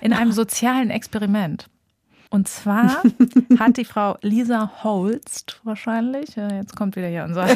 in 0.00 0.12
einem 0.12 0.32
sozialen 0.32 0.90
Experiment. 0.90 1.68
Und 2.34 2.48
zwar 2.48 3.00
hat 3.60 3.76
die 3.76 3.84
Frau 3.84 4.18
Lisa 4.20 4.82
Holst 4.82 5.60
wahrscheinlich, 5.62 6.34
jetzt 6.34 6.74
kommt 6.74 6.96
wieder 6.96 7.06
hier 7.06 7.22
unser 7.22 7.46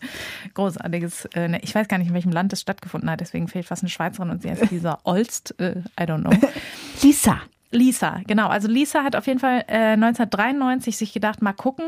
großartiges, 0.54 1.24
äh, 1.34 1.48
ne, 1.48 1.60
ich 1.62 1.74
weiß 1.74 1.88
gar 1.88 1.96
nicht, 1.96 2.08
in 2.08 2.14
welchem 2.14 2.32
Land 2.32 2.52
es 2.52 2.60
stattgefunden 2.60 3.08
hat, 3.08 3.22
deswegen 3.22 3.48
fehlt 3.48 3.64
fast 3.64 3.84
eine 3.84 3.88
Schweizerin 3.88 4.28
und 4.28 4.42
sie 4.42 4.50
heißt 4.50 4.70
Lisa 4.70 4.98
Olst, 5.04 5.58
äh, 5.58 5.76
I 5.98 6.02
don't 6.02 6.20
know. 6.20 6.48
Lisa. 7.02 7.40
Lisa, 7.70 8.20
genau. 8.26 8.48
Also 8.48 8.68
Lisa 8.68 9.02
hat 9.02 9.16
auf 9.16 9.26
jeden 9.26 9.40
Fall 9.40 9.64
äh, 9.66 9.92
1993 9.92 10.98
sich 10.98 11.14
gedacht, 11.14 11.40
mal 11.40 11.54
gucken, 11.54 11.86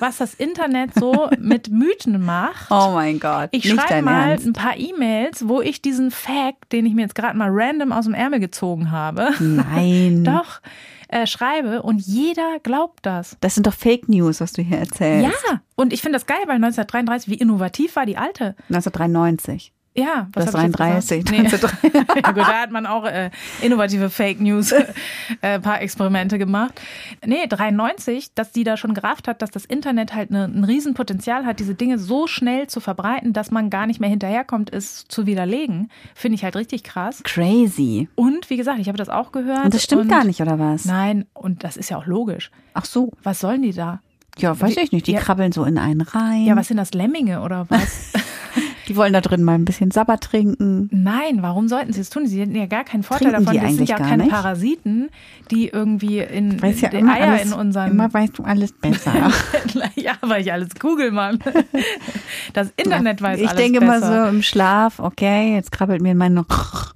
was 0.00 0.18
das 0.18 0.34
Internet 0.34 0.90
so 0.94 1.30
mit 1.38 1.70
Mythen 1.70 2.24
macht. 2.24 2.68
Oh 2.70 2.92
mein 2.94 3.20
Gott. 3.20 3.50
Ich 3.52 3.68
schreibe 3.68 4.02
mal 4.02 4.30
Ernst. 4.30 4.46
ein 4.46 4.52
paar 4.54 4.76
E-Mails, 4.76 5.46
wo 5.46 5.60
ich 5.60 5.82
diesen 5.82 6.10
Fact, 6.10 6.72
den 6.72 6.84
ich 6.84 6.94
mir 6.94 7.02
jetzt 7.02 7.14
gerade 7.14 7.36
mal 7.38 7.48
random 7.50 7.92
aus 7.92 8.06
dem 8.06 8.14
Ärmel 8.14 8.40
gezogen 8.40 8.90
habe, 8.90 9.30
Nein. 9.38 10.24
doch 10.24 10.60
äh, 11.08 11.26
schreibe 11.26 11.82
und 11.82 12.00
jeder 12.00 12.58
glaubt 12.62 13.04
das. 13.04 13.36
Das 13.40 13.54
sind 13.54 13.66
doch 13.66 13.74
Fake 13.74 14.08
News, 14.08 14.40
was 14.40 14.52
du 14.52 14.62
hier 14.62 14.78
erzählst. 14.78 15.32
Ja, 15.48 15.60
und 15.74 15.92
ich 15.92 16.02
finde 16.02 16.16
das 16.16 16.26
geil, 16.26 16.42
weil 16.46 16.56
1933, 16.56 17.30
wie 17.30 17.36
innovativ 17.36 17.96
war 17.96 18.06
die 18.06 18.16
alte? 18.16 18.56
1993. 18.68 19.72
Ja, 19.96 20.28
Das 20.32 20.46
ich 20.54 20.60
jetzt 20.62 20.78
33. 20.78 21.24
gesagt? 21.24 21.82
Nee. 21.82 21.90
ja, 22.22 22.32
gut, 22.32 22.38
da 22.42 22.60
hat 22.60 22.70
man 22.70 22.86
auch 22.86 23.04
äh, 23.06 23.30
innovative 23.62 24.10
Fake 24.10 24.40
News, 24.40 24.72
äh, 25.40 25.58
paar 25.60 25.80
Experimente 25.80 26.38
gemacht. 26.38 26.80
Nee, 27.24 27.46
93, 27.48 28.34
dass 28.34 28.52
die 28.52 28.64
da 28.64 28.76
schon 28.76 28.92
gerafft 28.94 29.26
hat, 29.26 29.40
dass 29.42 29.50
das 29.50 29.64
Internet 29.64 30.14
halt 30.14 30.30
ne, 30.30 30.44
ein 30.44 30.64
Riesenpotenzial 30.64 31.46
hat, 31.46 31.60
diese 31.60 31.74
Dinge 31.74 31.98
so 31.98 32.26
schnell 32.26 32.66
zu 32.66 32.80
verbreiten, 32.80 33.32
dass 33.32 33.50
man 33.50 33.70
gar 33.70 33.86
nicht 33.86 34.00
mehr 34.00 34.10
hinterherkommt, 34.10 34.72
es 34.72 35.06
zu 35.08 35.26
widerlegen, 35.26 35.90
finde 36.14 36.34
ich 36.36 36.44
halt 36.44 36.56
richtig 36.56 36.84
krass. 36.84 37.22
Crazy. 37.24 38.08
Und 38.14 38.50
wie 38.50 38.56
gesagt, 38.56 38.78
ich 38.80 38.88
habe 38.88 38.98
das 38.98 39.08
auch 39.08 39.32
gehört. 39.32 39.64
Und 39.64 39.74
das 39.74 39.82
stimmt 39.82 40.08
gar 40.10 40.24
nicht, 40.24 40.40
oder 40.42 40.58
was? 40.58 40.84
Nein, 40.84 41.24
und 41.32 41.64
das 41.64 41.76
ist 41.76 41.90
ja 41.90 41.96
auch 41.96 42.06
logisch. 42.06 42.50
Ach 42.74 42.84
so. 42.84 43.12
Was 43.22 43.40
sollen 43.40 43.62
die 43.62 43.72
da? 43.72 44.00
Ja, 44.38 44.58
weiß 44.60 44.76
Wie- 44.76 44.80
ich 44.80 44.92
nicht. 44.92 45.06
Die 45.06 45.12
ja. 45.12 45.20
krabbeln 45.20 45.52
so 45.52 45.64
in 45.64 45.78
einen 45.78 46.02
rein. 46.02 46.44
Ja, 46.44 46.56
was 46.56 46.68
sind 46.68 46.76
das, 46.76 46.92
Lemminge 46.92 47.40
oder 47.40 47.66
was? 47.70 48.12
Die 48.88 48.96
wollen 48.96 49.12
da 49.12 49.20
drin 49.20 49.42
mal 49.42 49.54
ein 49.54 49.64
bisschen 49.64 49.90
Sabber 49.90 50.18
trinken. 50.18 50.88
Nein, 50.92 51.42
warum 51.42 51.68
sollten 51.68 51.92
sie 51.92 52.00
es 52.00 52.10
tun? 52.10 52.26
Sie 52.26 52.40
hätten 52.40 52.54
ja 52.54 52.66
gar 52.66 52.84
keinen 52.84 53.02
Vorteil 53.02 53.32
Trinken 53.32 53.44
davon. 53.44 53.54
die 53.54 53.60
das 53.60 53.70
sind 53.70 53.80
eigentlich 53.80 53.88
ja 53.90 53.96
keine 53.98 54.24
nicht? 54.24 54.32
Parasiten, 54.32 55.08
die 55.50 55.68
irgendwie 55.68 56.20
in 56.20 56.60
Weiß 56.62 56.80
ja 56.80 56.90
immer 56.90 57.14
Eier 57.14 57.32
alles, 57.32 57.46
in 57.46 57.52
unseren. 57.52 57.90
Immer 57.90 58.12
weißt 58.12 58.38
du 58.38 58.44
alles 58.44 58.72
besser. 58.72 59.12
ja, 59.96 60.12
weil 60.20 60.42
ich 60.42 60.52
alles 60.52 60.74
google, 60.78 61.10
Mann. 61.10 61.38
Das 62.52 62.72
Internet 62.76 63.20
weiß 63.20 63.40
ich 63.40 63.48
alles 63.48 63.60
denke 63.60 63.78
immer 63.78 64.00
besser. 64.00 64.24
so 64.24 64.30
im 64.30 64.42
Schlaf, 64.42 64.98
okay, 64.98 65.54
jetzt 65.54 65.72
krabbelt 65.72 66.00
mir 66.00 66.12
in 66.12 66.18
meinen 66.18 66.44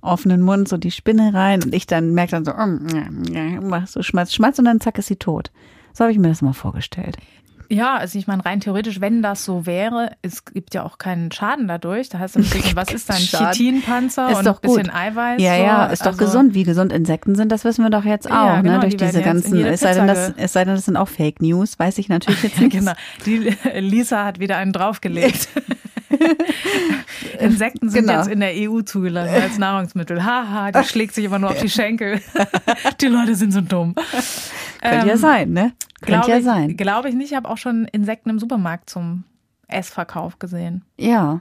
offenen 0.01 0.41
Mund 0.41 0.69
so 0.69 0.77
die 0.77 0.91
Spinne 0.91 1.35
rein 1.35 1.63
und 1.63 1.75
ich 1.75 1.87
dann 1.87 2.15
merke 2.15 2.31
dann 2.31 2.45
so, 2.45 2.53
mm, 2.53 3.69
mach 3.69 3.87
so 3.87 4.03
Schmatz, 4.03 4.33
Schmatz 4.33 4.59
und 4.59 4.65
dann 4.65 4.81
zack 4.81 4.99
ist 4.99 5.09
sie 5.09 5.17
tot. 5.17 5.51
So 5.93 6.05
habe 6.05 6.13
ich 6.13 6.19
mir 6.19 6.29
das 6.29 6.41
mal 6.41 6.53
vorgestellt. 6.53 7.17
Ja, 7.73 7.97
also 7.99 8.19
ich 8.19 8.27
meine, 8.27 8.45
rein 8.45 8.59
theoretisch, 8.59 9.01
wenn 9.01 9.23
das 9.23 9.45
so 9.45 9.65
wäre, 9.65 10.11
es 10.23 10.45
gibt 10.45 10.75
ja 10.75 10.83
auch 10.85 10.99
keinen 10.99 11.31
Schaden 11.31 11.69
dadurch. 11.69 12.09
Da 12.09 12.19
heißt 12.19 12.37
es, 12.37 12.51
was 12.77 12.93
ist 12.93 13.09
da 13.09 13.15
ein 13.15 13.21
Schaden. 13.21 13.53
Chitinpanzer 13.53 14.31
Ist 14.31 14.39
und 14.39 14.47
doch 14.47 14.57
ein 14.57 14.61
bisschen 14.63 14.83
gut. 14.89 14.95
Eiweiß? 14.95 15.41
Ja, 15.41 15.57
so. 15.57 15.63
ja, 15.63 15.87
ist 15.87 16.03
doch 16.03 16.07
Also- 16.09 16.25
gesund. 16.25 16.55
Wie 16.55 16.65
gesund 16.65 16.93
Insekten 16.93 17.37
sind, 17.37 17.53
das 17.53 17.65
wissen 17.65 17.85
wir 17.85 17.91
doch 17.91 18.05
jetzt 18.05 18.27
auch, 18.29 18.33
Ja, 18.35 18.61
genau, 18.61 18.75
ne? 18.75 18.81
Durch 18.81 18.97
die 18.97 19.05
diese 19.07 19.23
ganzen, 19.23 19.65
es 19.65 19.81
sei, 19.81 19.95
denn, 19.95 20.09
das, 20.09 20.33
es 20.37 20.53
sei 20.53 20.65
denn, 20.65 20.75
das 20.75 20.85
sind 20.85 20.97
auch 20.97 21.09
Fake 21.09 21.41
News, 21.41 21.79
weiß 21.79 21.99
ich 21.99 22.09
natürlich 22.09 22.43
jetzt 22.43 22.59
nicht. 22.61 22.73
Genau. 22.73 22.93
Die 23.25 23.55
Lisa 23.79 24.25
hat 24.25 24.41
wieder 24.41 24.57
einen 24.57 24.73
draufgelegt. 24.73 25.49
Insekten 27.39 27.89
sind 27.91 28.07
Genau. 28.07 28.19
jetzt 28.19 28.29
in 28.29 28.41
der 28.41 28.53
EU 28.55 28.81
zugelassen 28.83 29.35
als 29.43 29.59
Nahrungsmittel. 29.59 30.25
Haha, 30.25 30.73
die 30.73 30.85
schlägt 30.85 31.15
sich 31.15 31.25
immer 31.25 31.39
nur 31.39 31.51
auf 31.51 31.61
die 31.61 31.69
Schenkel. 31.71 32.21
Die 33.01 33.07
Leute 33.07 33.35
sind 33.35 33.53
so 33.53 33.61
dumm. 33.61 33.95
Könnte 34.81 35.07
ja 35.07 35.13
Ähm, 35.15 35.19
sein, 35.19 35.53
ne? 35.53 35.73
Könnte 36.01 36.31
ja 36.31 36.39
ich, 36.39 36.45
sein. 36.45 36.77
Glaube 36.77 37.09
ich 37.09 37.15
nicht. 37.15 37.31
Ich 37.31 37.37
habe 37.37 37.49
auch 37.49 37.59
schon 37.59 37.85
Insekten 37.87 38.31
im 38.31 38.39
Supermarkt 38.39 38.89
zum 38.91 39.25
Essverkauf 39.69 40.39
gesehen. 40.39 40.85
Ja. 40.99 41.41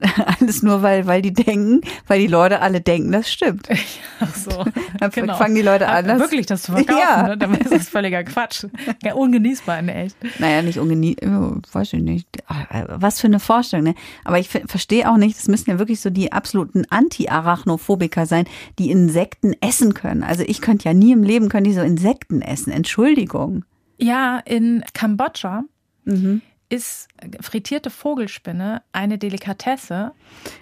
Alles 0.40 0.62
nur, 0.62 0.82
weil, 0.82 1.06
weil 1.06 1.22
die 1.22 1.32
denken, 1.32 1.80
weil 2.06 2.20
die 2.20 2.26
Leute 2.26 2.60
alle 2.60 2.80
denken, 2.80 3.12
das 3.12 3.30
stimmt. 3.32 3.68
Ach 4.20 4.34
so. 4.34 4.64
Dann 5.00 5.10
fangen 5.12 5.54
die 5.54 5.62
Leute 5.62 5.88
an, 5.88 6.06
das- 6.06 6.18
Wirklich 6.20 6.46
das 6.46 6.62
zu 6.62 6.72
verkaufen. 6.72 7.00
Ja. 7.00 7.28
Ne? 7.28 7.38
Dann 7.38 7.54
ist 7.54 7.72
das 7.72 7.88
völliger 7.88 8.24
Quatsch. 8.24 8.64
Ja, 9.02 9.14
ungenießbar 9.14 9.78
in 9.78 9.88
echt. 9.88 10.16
Naja, 10.38 10.62
nicht 10.62 10.78
ungenie, 10.78 11.16
äh, 11.20 11.28
weiß 11.28 11.92
ich 11.94 12.02
nicht. 12.02 12.28
Ah, 12.48 12.84
Was 12.98 13.20
für 13.20 13.26
eine 13.26 13.40
Vorstellung, 13.40 13.84
ne? 13.84 13.94
Aber 14.24 14.38
ich 14.38 14.48
ver- 14.48 14.62
verstehe 14.66 15.10
auch 15.10 15.16
nicht, 15.16 15.36
das 15.38 15.48
müssen 15.48 15.70
ja 15.70 15.78
wirklich 15.78 16.00
so 16.00 16.10
die 16.10 16.32
absoluten 16.32 16.84
Anti-Arachnophobiker 16.90 18.26
sein, 18.26 18.44
die 18.78 18.90
Insekten 18.90 19.54
essen 19.60 19.94
können. 19.94 20.22
Also 20.22 20.42
ich 20.46 20.60
könnte 20.60 20.84
ja 20.86 20.94
nie 20.94 21.12
im 21.12 21.22
Leben 21.22 21.48
können 21.48 21.64
die 21.64 21.72
so 21.72 21.80
Insekten 21.82 22.42
essen. 22.42 22.72
Entschuldigung. 22.72 23.64
Ja, 23.98 24.38
in 24.44 24.84
Kambodscha 24.94 25.64
Mhm. 26.04 26.40
Ist 26.68 27.08
frittierte 27.40 27.90
Vogelspinne 27.90 28.82
eine 28.92 29.18
Delikatesse. 29.18 30.12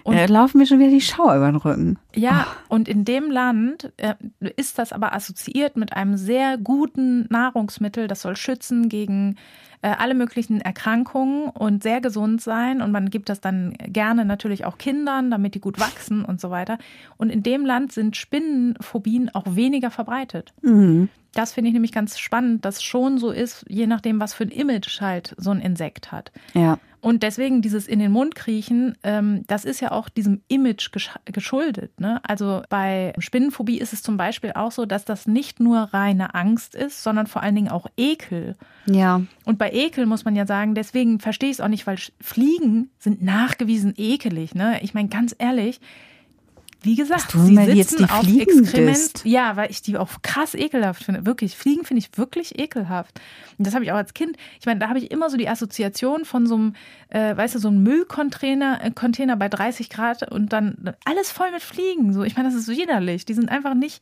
Und 0.03 0.15
Da 0.15 0.25
laufen 0.25 0.59
mir 0.59 0.67
schon 0.67 0.79
wieder 0.79 0.91
die 0.91 1.01
Schauer 1.01 1.35
über 1.35 1.51
den 1.51 1.55
Rücken. 1.55 1.99
Ja, 2.13 2.47
und 2.67 2.87
in 2.87 3.05
dem 3.05 3.31
Land 3.31 3.91
äh, 3.97 4.15
ist 4.55 4.77
das 4.77 4.93
aber 4.93 5.13
assoziiert 5.13 5.77
mit 5.77 5.93
einem 5.93 6.17
sehr 6.17 6.57
guten 6.57 7.27
Nahrungsmittel. 7.29 8.07
Das 8.07 8.21
soll 8.21 8.35
schützen 8.35 8.89
gegen 8.89 9.33
äh, 9.33 9.64
alle 9.81 10.15
möglichen 10.15 10.61
Erkrankungen 10.61 11.49
und 11.49 11.83
sehr 11.83 12.01
gesund 12.01 12.41
sein. 12.41 12.81
Und 12.81 12.91
man 12.91 13.09
gibt 13.09 13.29
das 13.29 13.41
dann 13.41 13.73
gerne 13.73 14.25
natürlich 14.25 14.65
auch 14.65 14.77
Kindern, 14.77 15.31
damit 15.31 15.55
die 15.55 15.61
gut 15.61 15.79
wachsen 15.79 16.25
und 16.25 16.41
so 16.41 16.49
weiter. 16.49 16.77
Und 17.17 17.29
in 17.29 17.43
dem 17.43 17.65
Land 17.65 17.91
sind 17.91 18.17
Spinnenphobien 18.17 19.33
auch 19.33 19.55
weniger 19.55 19.91
verbreitet. 19.91 20.53
Mhm. 20.61 21.09
Das 21.33 21.51
finde 21.51 21.67
ich 21.67 21.73
nämlich 21.73 21.91
ganz 21.91 22.17
spannend, 22.17 22.63
dass 22.63 22.81
schon 22.81 23.17
so 23.17 23.29
ist, 23.29 23.65
je 23.67 23.87
nachdem, 23.87 24.21
was 24.21 24.33
für 24.33 24.45
ein 24.45 24.51
Image 24.51 25.01
halt 25.01 25.35
so 25.37 25.51
ein 25.51 25.59
Insekt 25.59 26.11
hat. 26.11 26.31
Ja. 26.53 26.79
Und 27.05 27.21
deswegen 27.21 27.61
dieses 27.61 27.87
in 27.87 27.99
den 27.99 28.11
Mund 28.11 28.33
kriechen, 28.33 28.97
ähm, 29.03 29.43
das 29.45 29.63
ist 29.63 29.79
ja 29.79 29.91
auch 29.91 30.09
diesem 30.09 30.41
Image 30.47 30.91
gesch 30.91 31.11
geschuldet. 31.25 31.99
Ne? 31.99 32.19
Also 32.23 32.63
bei 32.67 33.13
Spinnenphobie 33.19 33.77
ist 33.77 33.93
es 33.93 34.01
zum 34.01 34.17
Beispiel 34.17 34.53
auch 34.53 34.71
so, 34.71 34.87
dass 34.87 35.05
das 35.05 35.27
nicht 35.27 35.59
nur 35.59 35.81
reine 35.81 36.33
Angst 36.33 36.73
ist, 36.73 37.03
sondern 37.03 37.27
vor 37.27 37.43
allen 37.43 37.53
Dingen 37.53 37.69
auch 37.69 37.85
Ekel. 37.95 38.55
Ja. 38.87 39.21
Und 39.43 39.59
bei 39.59 39.71
Ekel 39.71 40.07
muss 40.07 40.25
man 40.25 40.35
ja 40.35 40.47
sagen, 40.47 40.73
deswegen 40.73 41.19
verstehe 41.19 41.51
ich 41.51 41.57
es 41.57 41.61
auch 41.61 41.67
nicht, 41.67 41.85
weil 41.85 41.99
Fliegen 42.19 42.89
sind 42.97 43.21
nachgewiesen 43.21 43.93
ekelig. 43.95 44.55
Ne? 44.55 44.79
Ich 44.81 44.95
meine, 44.95 45.09
ganz 45.09 45.35
ehrlich, 45.37 45.81
wie 46.85 46.95
gesagt, 46.95 47.31
sie 47.31 47.55
sitzen 47.55 47.75
jetzt 47.75 47.99
die 47.99 48.03
auf 48.05 48.19
Fliegen 48.21 48.59
Exkrement. 48.63 49.25
Ja, 49.25 49.55
weil 49.55 49.69
ich 49.71 49.81
die 49.81 49.97
auch 49.97 50.09
krass 50.21 50.53
ekelhaft 50.55 51.03
finde. 51.03 51.25
Wirklich, 51.25 51.57
Fliegen 51.57 51.83
finde 51.83 51.99
ich 51.99 52.17
wirklich 52.17 52.57
ekelhaft. 52.59 53.19
Und 53.57 53.65
das 53.67 53.73
habe 53.73 53.83
ich 53.83 53.91
auch 53.91 53.97
als 53.97 54.13
Kind. 54.13 54.37
Ich 54.59 54.65
meine, 54.65 54.79
da 54.79 54.87
habe 54.87 54.99
ich 54.99 55.11
immer 55.11 55.29
so 55.29 55.35
die 55.37 55.49
Assoziation 55.49 56.23
von 56.25 56.45
so 56.47 56.55
einem, 56.55 56.73
äh, 57.09 57.35
weißt 57.35 57.55
du, 57.55 57.59
so 57.59 57.67
einem 57.69 57.83
Müllcontainer 57.83 58.79
äh, 58.83 58.91
Container 58.91 59.35
bei 59.35 59.49
30 59.49 59.89
Grad 59.89 60.31
und 60.31 60.53
dann 60.53 60.93
alles 61.05 61.31
voll 61.31 61.51
mit 61.51 61.61
Fliegen. 61.61 62.13
So, 62.13 62.23
ich 62.23 62.35
meine, 62.37 62.49
das 62.49 62.57
ist 62.57 62.67
so 62.67 62.71
widerlich. 62.71 63.25
Die 63.25 63.33
sind 63.33 63.49
einfach 63.49 63.73
nicht 63.73 64.01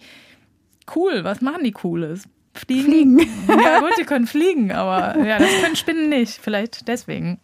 cool. 0.95 1.23
Was 1.23 1.41
machen 1.41 1.63
die 1.63 1.71
Cooles? 1.71 2.23
Fliegen. 2.53 3.19
Fliegen. 3.19 3.29
Ja, 3.47 3.79
gut, 3.79 3.91
die 3.99 4.03
können 4.03 4.27
fliegen, 4.27 4.71
aber 4.71 5.17
ja, 5.25 5.39
das 5.39 5.49
können 5.61 5.75
Spinnen 5.75 6.09
nicht. 6.09 6.33
Vielleicht 6.41 6.87
deswegen. 6.87 7.39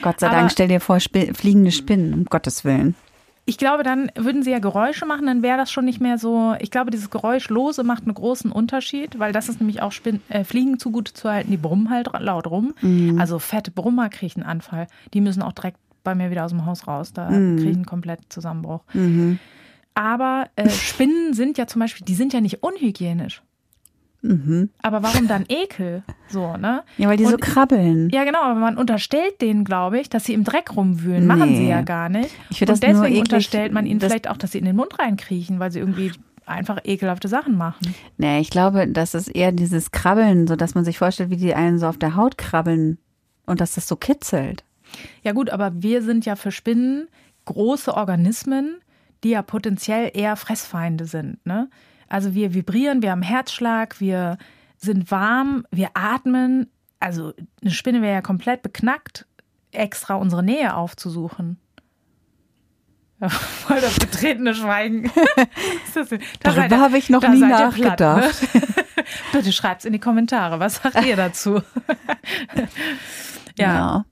Gott 0.00 0.20
sei 0.20 0.28
Aber- 0.28 0.36
Dank, 0.36 0.52
stell 0.52 0.68
dir 0.68 0.80
vor, 0.80 0.98
fliegende 1.00 1.72
Spinnen, 1.72 2.14
um 2.14 2.24
Gottes 2.24 2.64
Willen. 2.64 2.94
Ich 3.48 3.58
glaube, 3.58 3.84
dann 3.84 4.10
würden 4.16 4.42
sie 4.42 4.50
ja 4.50 4.58
Geräusche 4.58 5.06
machen, 5.06 5.26
dann 5.26 5.40
wäre 5.40 5.56
das 5.56 5.70
schon 5.70 5.84
nicht 5.84 6.00
mehr 6.00 6.18
so. 6.18 6.56
Ich 6.58 6.72
glaube, 6.72 6.90
dieses 6.90 7.10
Geräuschlose 7.10 7.84
macht 7.84 8.02
einen 8.02 8.14
großen 8.14 8.50
Unterschied, 8.50 9.20
weil 9.20 9.32
das 9.32 9.48
ist 9.48 9.60
nämlich 9.60 9.80
auch 9.82 9.92
Spin 9.92 10.20
äh, 10.28 10.42
Fliegen 10.42 10.80
zugute 10.80 11.14
zu 11.14 11.30
halten. 11.30 11.52
Die 11.52 11.56
brummen 11.56 11.88
halt 11.88 12.08
laut 12.18 12.48
rum. 12.48 12.74
Also 13.20 13.38
fette 13.38 13.70
Brummer 13.70 14.08
kriege 14.08 14.26
ich 14.26 14.36
einen 14.36 14.44
Anfall. 14.44 14.88
Die 15.14 15.20
müssen 15.20 15.42
auch 15.42 15.52
direkt 15.52 15.78
bei 16.02 16.16
mir 16.16 16.30
wieder 16.32 16.44
aus 16.44 16.50
dem 16.50 16.66
Haus 16.66 16.88
raus. 16.88 17.12
Da 17.12 17.28
kriege 17.56 17.70
ich 17.70 17.76
einen 17.76 17.86
kompletten 17.86 18.26
Zusammenbruch. 18.30 18.80
Aber 19.94 20.48
äh, 20.56 20.68
Spinnen 20.68 21.32
sind 21.32 21.56
ja 21.56 21.66
zum 21.68 21.80
Beispiel, 21.80 22.04
die 22.04 22.14
sind 22.14 22.32
ja 22.32 22.40
nicht 22.40 22.62
unhygienisch. 22.64 23.42
Aber 24.82 25.02
warum 25.02 25.28
dann 25.28 25.44
Ekel? 25.48 26.02
So, 26.28 26.56
ne? 26.56 26.82
Ja, 26.96 27.08
weil 27.08 27.16
die 27.16 27.24
so 27.26 27.34
Und- 27.34 27.40
krabbeln. 27.40 28.10
Ja, 28.10 28.24
genau, 28.24 28.42
aber 28.42 28.58
man 28.58 28.76
unterstellt 28.76 29.40
denen, 29.40 29.64
glaube 29.64 30.00
ich, 30.00 30.08
dass 30.08 30.24
sie 30.24 30.34
im 30.34 30.42
Dreck 30.44 30.74
rumwühlen. 30.76 31.26
Machen 31.26 31.54
sie 31.54 31.62
Nee. 31.64 31.70
ja 31.70 31.82
gar 31.82 32.08
nicht. 32.08 32.30
Ich 32.50 32.60
Und 32.60 32.68
das 32.70 32.80
deswegen 32.80 33.04
eklig, 33.04 33.20
unterstellt 33.20 33.72
man 33.72 33.86
ihnen 33.86 34.00
vielleicht 34.00 34.28
auch, 34.28 34.36
dass 34.36 34.52
sie 34.52 34.58
in 34.58 34.64
den 34.64 34.74
Mund 34.76 34.98
reinkriechen, 34.98 35.60
weil 35.60 35.70
sie 35.70 35.78
irgendwie 35.78 36.10
einfach 36.44 36.78
ekelhafte 36.84 37.28
Sachen 37.28 37.56
machen. 37.56 37.94
Nee, 38.18 38.40
ich 38.40 38.50
glaube, 38.50 38.86
das 38.88 39.14
ist 39.14 39.28
eher 39.28 39.52
dieses 39.52 39.90
Krabbeln, 39.92 40.46
so 40.46 40.56
dass 40.56 40.74
man 40.74 40.84
sich 40.84 40.98
vorstellt, 40.98 41.30
wie 41.30 41.36
die 41.36 41.54
einen 41.54 41.78
so 41.78 41.86
auf 41.86 41.98
der 41.98 42.16
Haut 42.16 42.36
krabbeln 42.38 42.98
und 43.46 43.60
dass 43.60 43.74
das 43.74 43.86
so 43.86 43.96
kitzelt. 43.96 44.64
Ja 45.22 45.32
gut, 45.32 45.50
aber 45.50 45.72
wir 45.74 46.02
sind 46.02 46.24
ja 46.26 46.36
für 46.36 46.52
Spinnen 46.52 47.08
große 47.44 47.94
Organismen, 47.94 48.76
die 49.24 49.30
ja 49.30 49.42
potenziell 49.42 50.10
eher 50.14 50.36
Fressfeinde 50.36 51.04
sind. 51.06 51.44
Ne? 51.46 51.68
Also 52.08 52.34
wir 52.34 52.54
vibrieren, 52.54 53.02
wir 53.02 53.10
haben 53.10 53.22
Herzschlag, 53.22 54.00
wir 54.00 54.38
sind 54.76 55.10
warm, 55.10 55.66
wir 55.70 55.90
atmen. 55.94 56.70
Also 57.00 57.32
eine 57.60 57.70
Spinne 57.70 58.02
wäre 58.02 58.14
ja 58.14 58.22
komplett 58.22 58.62
beknackt, 58.62 59.26
extra 59.72 60.14
unsere 60.14 60.42
Nähe 60.42 60.74
aufzusuchen. 60.76 61.58
Ja, 63.20 63.28
voll 63.30 63.80
das 63.80 63.98
betretene 63.98 64.54
Schweigen. 64.54 65.10
Das? 65.94 66.10
Da 66.10 66.18
Darüber 66.40 66.80
habe 66.80 66.98
ich 66.98 67.08
noch 67.08 67.26
nie 67.26 67.40
ihr 67.40 67.46
platt, 67.46 68.00
nachgedacht. 68.00 68.54
ne? 68.54 68.62
Bitte 69.32 69.50
schreibt's 69.50 69.86
in 69.86 69.94
die 69.94 69.98
Kommentare. 69.98 70.60
Was 70.60 70.76
sagt 70.76 71.02
ihr 71.06 71.16
dazu? 71.16 71.62
ja. 73.56 73.74
Ja. 73.74 74.04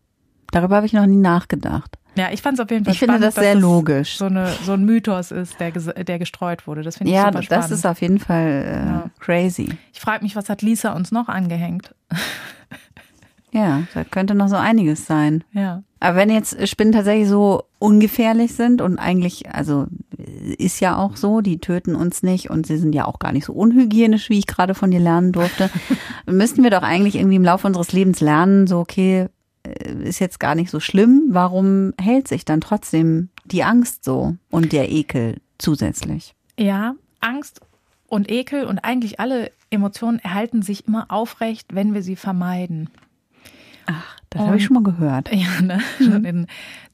Darüber 0.51 0.77
habe 0.77 0.87
ich 0.87 0.95
noch 0.95 1.05
nie 1.05 1.19
nachgedacht. 1.21 1.99
Ja, 2.17 2.29
ich 2.33 2.43
fand 2.43 2.59
es 2.59 2.65
auf 2.65 2.71
jeden 2.71 2.85
Fall 2.85 2.93
Ich 2.93 2.99
finde 3.01 3.15
spannend, 3.15 3.27
das 3.27 3.35
dass 3.35 3.45
sehr 3.45 3.55
logisch. 3.57 4.19
So, 4.19 4.27
eine, 4.27 4.53
so 4.63 4.73
ein 4.73 4.85
Mythos 4.85 5.31
ist, 5.33 5.59
der, 5.61 5.73
der 5.73 6.19
gestreut 6.19 6.67
wurde. 6.67 6.83
Das 6.83 6.97
finde 6.99 7.11
ich 7.11 7.17
Ja, 7.17 7.27
super 7.27 7.43
spannend. 7.43 7.65
das 7.65 7.71
ist 7.79 7.87
auf 7.87 8.01
jeden 8.01 8.19
Fall 8.21 8.47
äh, 8.47 8.87
Ja. 8.87 9.11
crazy. 9.19 9.69
ich 9.93 10.01
frage 10.01 10.23
mich, 10.23 10.37
was 10.37 10.49
hat 10.49 10.63
Lisa 10.63 10.93
uns 10.93 11.11
noch 11.13 11.29
angehängt? 11.29 11.95
Ja, 13.53 13.85
da 13.95 14.03
könnte 14.03 14.35
noch 14.35 14.49
so 14.49 14.57
einiges 14.57 15.07
sein. 15.07 15.45
Ja. 15.53 15.85
Aber 16.01 16.17
wenn 16.17 16.29
jetzt 16.29 16.67
Spinnen 16.69 16.93
tatsächlich 16.93 17.29
so 17.29 17.63
ungefährlich 17.79 18.53
sind 18.55 18.83
und 18.83 18.99
eigentlich, 18.99 19.49
also 19.55 19.87
ist 20.59 20.81
ja 20.81 20.97
auch 20.99 21.15
so, 21.17 21.41
die 21.41 21.59
töten 21.59 21.95
uns 21.95 22.25
nicht 22.25 22.51
und 22.51 22.67
sie 22.67 22.77
sind 22.79 22.97
ja 22.97 23.05
auch 23.05 23.21
gar 23.21 23.31
nicht 23.31 23.45
so 23.45 23.53
unhygienisch, 23.53 24.29
wie 24.29 24.41
ich 24.41 24.49
gerade 24.49 24.75
von 24.75 24.91
dir 24.91 24.99
lernen 24.99 25.31
durfte, 25.31 25.71
müssten 26.27 26.65
wir 26.65 26.71
doch 26.71 26.83
eigentlich 26.83 27.15
irgendwie 27.15 27.37
im 27.37 27.45
Laufe 27.45 27.69
unseres 27.69 27.93
Lebens 27.93 28.19
lernen, 28.21 28.67
so 28.67 28.81
okay, 28.81 29.29
ist 29.65 30.19
jetzt 30.19 30.41
gar 30.41 30.55
nicht 30.55 30.71
so 30.71 30.81
schlimm, 30.81 31.29
warum 31.29 31.95
hält 32.01 32.29
sich 32.29 32.45
dann 32.45 32.61
trotzdem 32.61 33.31
die 33.45 33.65
Angst 33.65 34.05
so 34.05 34.37
und 34.51 34.73
der 34.73 34.91
Ekel 34.91 35.41
zusätzlich? 35.59 36.35
Ja, 36.59 36.95
Angst 37.21 37.61
und 38.07 38.31
Ekel 38.31 38.65
und 38.65 38.81
eigentlich 38.81 39.21
alle 39.21 39.51
Emotionen 39.71 40.19
erhalten 40.19 40.63
sich 40.63 40.87
immer 40.87 41.07
aufrecht, 41.11 41.75
wenn 41.75 41.95
wir 41.95 42.03
sie 42.03 42.17
vermeiden. 42.17 42.91
Das 44.31 44.43
habe 44.43 44.57
ich 44.57 44.65
schon 44.65 44.75
mal 44.75 44.83
gehört. 44.83 45.31
Ja, 45.33 45.61
ne? 45.61 45.81
Schon 45.99 46.25
in 46.25 46.47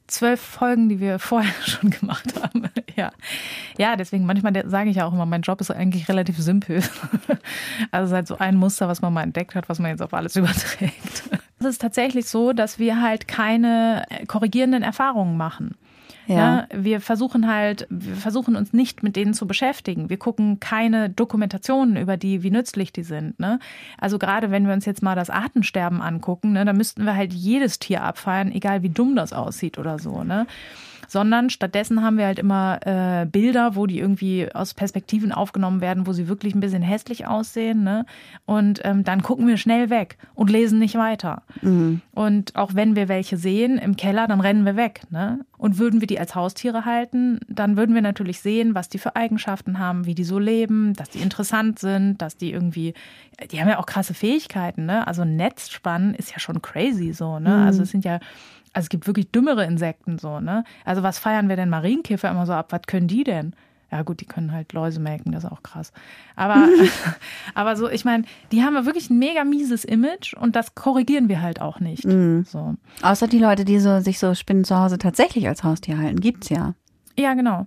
zwölf 0.07 0.41
Folgen, 0.41 0.89
die 0.89 1.01
wir 1.01 1.19
vorher 1.19 1.53
schon 1.65 1.91
gemacht 1.91 2.35
haben. 2.41 2.69
Ja, 2.97 3.13
ja 3.79 3.97
deswegen 3.97 4.27
manchmal 4.27 4.69
sage 4.69 4.91
ich 4.91 4.97
ja 4.97 5.07
auch 5.07 5.13
immer, 5.13 5.27
mein 5.27 5.43
Job 5.43 5.61
ist 5.61 5.71
eigentlich 5.71 6.09
relativ 6.09 6.39
simpel. 6.39 6.83
Also 7.93 8.05
es 8.05 8.11
ist 8.11 8.15
halt 8.15 8.27
so 8.29 8.39
ein 8.39 8.57
Muster, 8.57 8.89
was 8.89 9.01
man 9.01 9.13
mal 9.13 9.23
entdeckt 9.23 9.55
hat, 9.55 9.69
was 9.69 9.79
man 9.79 9.91
jetzt 9.91 10.03
auf 10.03 10.13
alles 10.13 10.37
überträgt. 10.37 11.23
Es 11.61 11.67
ist 11.67 11.83
tatsächlich 11.83 12.27
so, 12.27 12.55
dass 12.55 12.79
wir 12.79 13.03
halt 13.03 13.29
keine 13.29 14.05
äh, 14.09 14.25
korrigierenden 14.25 14.83
Erfahrungen 14.83 15.37
machen. 15.37 15.77
Ja. 16.27 16.37
Ja, 16.37 16.67
wir 16.73 17.01
versuchen 17.01 17.53
halt, 17.53 17.87
wir 17.91 18.15
versuchen 18.15 18.57
uns 18.57 18.73
nicht 18.73 19.03
mit 19.03 19.17
denen 19.17 19.35
zu 19.35 19.47
beschäftigen. 19.47 20.09
Wir 20.09 20.17
gucken 20.17 20.61
keine 20.61 21.11
Dokumentationen 21.11 21.97
über 21.97 22.17
die, 22.17 22.43
wie 22.43 22.51
nützlich 22.51 22.93
die 22.93 23.03
sind. 23.03 23.39
Ne? 23.41 23.59
Also 23.99 24.19
gerade 24.19 24.51
wenn 24.51 24.67
wir 24.67 24.73
uns 24.73 24.87
jetzt 24.87 25.03
mal 25.03 25.17
das 25.17 25.29
Artensterben 25.29 26.01
angucken, 26.01 26.53
ne, 26.53 26.65
da 26.65 26.73
müssten 26.73 27.05
wir 27.05 27.17
halt 27.17 27.33
jedes 27.33 27.79
Tier 27.79 28.05
abfeiern, 28.05 28.53
egal 28.53 28.83
wie 28.83 28.91
dumm 28.91 29.17
das 29.17 29.33
aussieht 29.33 29.77
oder 29.77 29.99
so. 29.99 30.23
Ne? 30.23 30.47
Sondern 31.11 31.51
stattdessen 31.51 32.05
haben 32.05 32.19
wir 32.19 32.27
halt 32.27 32.39
immer 32.39 32.79
äh, 32.87 33.27
Bilder, 33.27 33.75
wo 33.75 33.87
die 33.87 33.99
irgendwie 33.99 34.47
aus 34.55 34.75
Perspektiven 34.75 35.33
aufgenommen 35.33 35.81
werden, 35.81 36.07
wo 36.07 36.13
sie 36.13 36.29
wirklich 36.29 36.55
ein 36.55 36.61
bisschen 36.61 36.83
hässlich 36.83 37.27
aussehen. 37.27 37.83
Ne? 37.83 38.07
Und 38.47 38.81
ähm, 38.85 39.03
dann 39.03 39.21
gucken 39.21 39.49
wir 39.49 39.57
schnell 39.57 39.91
weg 39.91 40.19
und 40.37 40.51
lesen 40.51 40.79
nicht 40.79 40.95
weiter. 40.95 41.43
Und 42.13 42.55
auch 42.55 42.77
wenn 42.77 42.95
wir 42.95 43.09
welche 43.09 43.37
sehen 43.37 43.77
im 43.77 43.97
Keller, 43.97 44.29
dann 44.29 44.41
rennen 44.41 44.65
wir 44.65 44.77
weg. 44.77 45.01
Ne? 45.11 45.41
Und 45.59 45.79
würden 45.79 46.01
wir 46.01 46.07
die 46.07 46.21
als 46.21 46.37
Haustiere 46.37 46.85
halten, 46.85 47.41
dann 47.49 47.77
würden 47.77 47.93
wir 47.93 48.03
natürlich 48.03 48.39
sehen, 48.39 48.77
was 48.77 48.89
die 48.89 48.99
für 48.99 49.17
Eigenschaften 49.17 49.81
haben, 49.81 50.07
wie 50.07 50.15
die 50.15 50.23
so 50.23 50.39
leben, 50.39 50.95
dass 50.95 51.11
die 51.11 51.19
interessant 51.19 51.81
sind, 51.81 52.23
dass 52.23 52.37
die 52.37 52.53
irgendwie, 52.53 52.95
die 53.51 53.61
haben 53.61 53.69
ja 53.69 53.81
auch 53.81 53.87
krasse 53.87 54.15
Fähigkeiten. 54.15 54.87
Ne? 54.87 55.09
Also 55.09 55.23
ein 55.23 55.35
Netz 55.35 55.71
spannen 55.71 56.15
ist 56.15 56.31
ja 56.31 56.39
schon 56.39 56.63
crazy 56.63 57.13
so. 57.13 57.41
Ne? 57.41 57.65
Also 57.65 57.83
es 57.83 57.91
sind 57.91 58.05
ja, 58.05 58.21
also 58.73 58.87
es 58.87 58.89
gibt 58.89 59.07
wirklich 59.07 59.31
dümmere 59.31 59.65
Insekten 59.65 60.19
so. 60.19 60.41
Ne? 60.41 60.65
Also 60.85 61.03
was 61.03 61.19
feiern 61.19 61.49
wir 61.49 61.57
denn 61.57 61.69
Marienkäfer 61.69 62.31
immer 62.31 62.47
so 62.47 62.53
ab? 62.53 62.73
Was 62.73 62.83
können 62.87 63.09
die 63.09 63.25
denn? 63.25 63.55
Ja 63.93 64.03
gut, 64.03 64.21
die 64.21 64.27
können 64.27 64.53
halt 64.53 64.73
Läuse 64.73 65.01
melken, 65.01 65.33
das 65.33 65.43
ist 65.43 65.51
auch 65.51 65.65
krass. 65.65 65.93
Aber, 66.37 66.69
aber 67.55 67.75
so, 67.75 67.89
ich 67.89 68.05
meine, 68.05 68.25
die 68.53 68.63
haben 68.63 68.75
ja 68.75 68.87
wirklich 68.87 69.11
ein 69.11 69.19
mega 69.19 69.43
mieses 69.43 69.85
Image 69.85 70.35
und 70.35 70.55
das 70.55 70.77
korrigieren 70.77 71.29
wir 71.29 71.43
halt 71.43 71.61
auch 71.61 71.81
nicht. 71.81 72.05
So. 72.45 72.77
Außer 73.03 73.27
die 73.27 73.41
Leute, 73.41 73.65
die 73.65 73.81
so, 73.81 73.99
sich 73.99 74.21
so 74.21 74.35
Spinnen 74.35 74.65
zu 74.65 74.79
Hause 74.79 74.99
tatsächlich 74.99 75.49
als 75.49 75.65
Haustier 75.65 75.99
halten, 75.99 76.21
gibt's 76.21 76.51
ja. 76.51 76.75
Ja, 77.19 77.35
genau. 77.35 77.67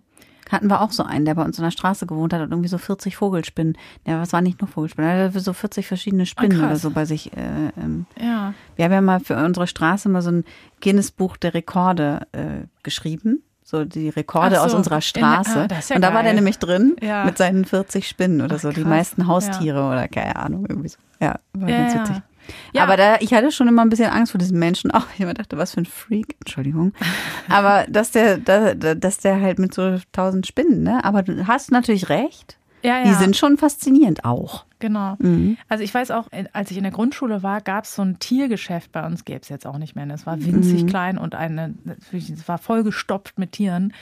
Hatten 0.53 0.67
wir 0.69 0.81
auch 0.81 0.91
so 0.91 1.03
einen, 1.03 1.25
der 1.25 1.35
bei 1.35 1.43
uns 1.43 1.57
in 1.57 1.63
der 1.65 1.71
Straße 1.71 2.05
gewohnt 2.05 2.31
hat 2.31 2.39
und 2.41 2.51
irgendwie 2.51 2.69
so 2.69 2.77
40 2.77 3.17
Vogelspinnen. 3.17 3.77
Ja, 4.05 4.21
was 4.21 4.31
war 4.31 4.41
nicht 4.41 4.61
nur 4.61 4.69
Vogelspinnen, 4.69 5.09
er 5.09 5.25
hatte 5.25 5.39
so 5.41 5.51
40 5.51 5.85
verschiedene 5.87 6.25
Spinnen 6.25 6.57
krass. 6.59 6.65
oder 6.69 6.75
so 6.77 6.91
bei 6.91 7.03
sich. 7.05 7.33
Äh, 7.35 7.71
ähm. 7.77 8.05
Ja. 8.17 8.53
Wir 8.77 8.85
haben 8.85 8.91
ja 8.93 9.01
mal 9.01 9.19
für 9.19 9.35
unsere 9.35 9.67
Straße 9.67 10.07
mal 10.07 10.21
so 10.21 10.31
ein 10.31 10.45
Guinness-Buch 10.81 11.35
der 11.37 11.53
Rekorde 11.53 12.27
äh, 12.31 12.67
geschrieben. 12.83 13.43
So 13.65 13.85
die 13.85 14.09
Rekorde 14.09 14.55
so, 14.57 14.61
aus 14.61 14.73
unserer 14.73 14.95
in- 14.97 15.01
Straße. 15.01 15.61
ah, 15.61 15.67
das 15.67 15.79
ist 15.79 15.89
ja 15.89 15.95
und 15.95 16.01
da 16.03 16.09
war 16.13 16.21
der 16.21 16.31
geil. 16.31 16.35
nämlich 16.35 16.59
drin 16.59 16.95
Ja. 17.01 17.23
mit 17.25 17.37
seinen 17.37 17.65
40 17.65 18.07
Spinnen 18.07 18.41
oder 18.41 18.55
Ach, 18.57 18.59
so. 18.59 18.69
Die 18.69 18.81
krass. 18.81 18.89
meisten 18.89 19.27
Haustiere 19.27 19.87
oder 19.87 20.07
keine 20.07 20.35
Ahnung, 20.35 20.65
irgendwie 20.69 20.89
so. 20.89 20.97
Ja, 21.19 21.39
war 21.53 21.69
Ja, 21.69 21.77
ganz 21.77 21.93
ja. 21.93 22.01
witzig. 22.01 22.15
Ja. 22.73 22.83
Aber 22.83 22.97
da, 22.97 23.17
ich 23.19 23.33
hatte 23.33 23.51
schon 23.51 23.67
immer 23.67 23.81
ein 23.83 23.89
bisschen 23.89 24.09
Angst 24.11 24.31
vor 24.31 24.39
diesem 24.39 24.59
Menschen 24.59 24.91
auch. 24.91 25.05
Ich 25.13 25.19
immer 25.19 25.33
dachte, 25.33 25.57
was 25.57 25.73
für 25.73 25.81
ein 25.81 25.85
Freak, 25.85 26.35
Entschuldigung. 26.41 26.93
Aber 27.49 27.85
dass 27.89 28.11
der, 28.11 28.37
da- 28.37 28.73
da- 28.73 28.95
dass 28.95 29.17
der 29.17 29.39
halt 29.41 29.59
mit 29.59 29.73
so 29.73 29.97
tausend 30.11 30.47
Spinnen, 30.47 30.83
ne? 30.83 31.03
Aber 31.03 31.23
du 31.23 31.47
hast 31.47 31.71
natürlich 31.71 32.09
recht. 32.09 32.57
Ja, 32.81 32.97
ja. 32.99 33.03
Die 33.05 33.13
sind 33.13 33.37
schon 33.37 33.57
faszinierend 33.57 34.25
auch. 34.25 34.65
Genau. 34.79 35.15
Also 35.69 35.85
ich 35.85 35.93
weiß 35.93 36.11
auch, 36.11 36.27
als 36.51 36.69
ich 36.69 36.75
in 36.75 36.83
der 36.83 36.91
Grundschule 36.91 37.41
war, 37.41 37.61
gab 37.61 37.85
es 37.85 37.95
so 37.95 38.01
ein 38.01 38.19
Tiergeschäft 38.19 38.91
bei 38.91 39.05
uns, 39.05 39.23
gäbe 39.23 39.39
es 39.41 39.47
jetzt 39.47 39.65
auch 39.65 39.77
nicht 39.77 39.95
mehr. 39.95 40.05
Es 40.09 40.25
war 40.25 40.43
winzig 40.43 40.85
klein 40.87 41.17
und 41.17 41.33
eine, 41.35 41.75
es 42.11 42.45
war 42.49 42.57
vollgestopft 42.57 43.39
mit 43.39 43.53
Tieren, 43.53 43.93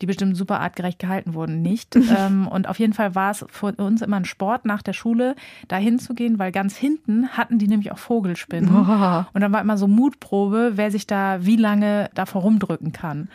die 0.00 0.06
bestimmt 0.06 0.36
super 0.36 0.60
artgerecht 0.60 0.98
gehalten 0.98 1.34
wurden, 1.34 1.62
nicht. 1.62 1.96
ähm, 2.18 2.46
und 2.48 2.68
auf 2.68 2.78
jeden 2.78 2.92
Fall 2.92 3.14
war 3.14 3.30
es 3.30 3.44
für 3.50 3.72
uns 3.72 4.02
immer 4.02 4.16
ein 4.16 4.24
Sport 4.24 4.64
nach 4.64 4.82
der 4.82 4.92
Schule, 4.92 5.34
da 5.68 5.76
hinzugehen, 5.76 6.38
weil 6.38 6.52
ganz 6.52 6.76
hinten 6.76 7.28
hatten 7.30 7.58
die 7.58 7.68
nämlich 7.68 7.92
auch 7.92 7.98
Vogelspinnen. 7.98 8.68
Und 9.32 9.40
dann 9.40 9.52
war 9.52 9.60
immer 9.60 9.78
so 9.78 9.88
Mutprobe, 9.88 10.72
wer 10.74 10.90
sich 10.90 11.06
da 11.06 11.44
wie 11.44 11.56
lange 11.56 12.10
davor 12.14 12.42
rumdrücken 12.42 12.92
kann. 12.92 13.28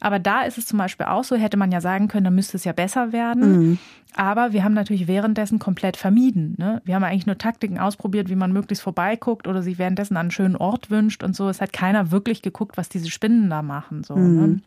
Aber 0.00 0.18
da 0.18 0.42
ist 0.42 0.58
es 0.58 0.66
zum 0.66 0.78
Beispiel 0.78 1.06
auch 1.06 1.24
so, 1.24 1.36
hätte 1.36 1.56
man 1.56 1.72
ja 1.72 1.80
sagen 1.80 2.08
können, 2.08 2.24
dann 2.24 2.34
müsste 2.34 2.56
es 2.56 2.64
ja 2.64 2.72
besser 2.72 3.12
werden. 3.12 3.78
Aber 4.14 4.52
wir 4.52 4.64
haben 4.64 4.74
natürlich 4.74 5.06
währenddessen 5.06 5.58
komplett 5.58 5.96
vermieden. 5.96 6.54
Ne? 6.56 6.80
Wir 6.84 6.94
haben 6.94 7.04
eigentlich 7.04 7.26
nur 7.26 7.38
Taktiken 7.38 7.78
ausprobiert, 7.78 8.28
wie 8.28 8.36
man 8.36 8.52
möglichst 8.52 8.82
vorbeiguckt 8.82 9.46
oder 9.46 9.62
sich 9.62 9.78
währenddessen 9.78 10.16
an 10.16 10.22
einen 10.22 10.30
schönen 10.30 10.56
Ort 10.56 10.90
wünscht 10.90 11.22
und 11.22 11.36
so. 11.36 11.48
Es 11.48 11.60
hat 11.60 11.72
keiner 11.72 12.10
wirklich 12.10 12.42
geguckt, 12.42 12.76
was 12.76 12.88
diese 12.88 13.10
Spinnen 13.10 13.50
da 13.50 13.62
machen. 13.62 14.04
So, 14.04 14.16
ne? 14.16 14.60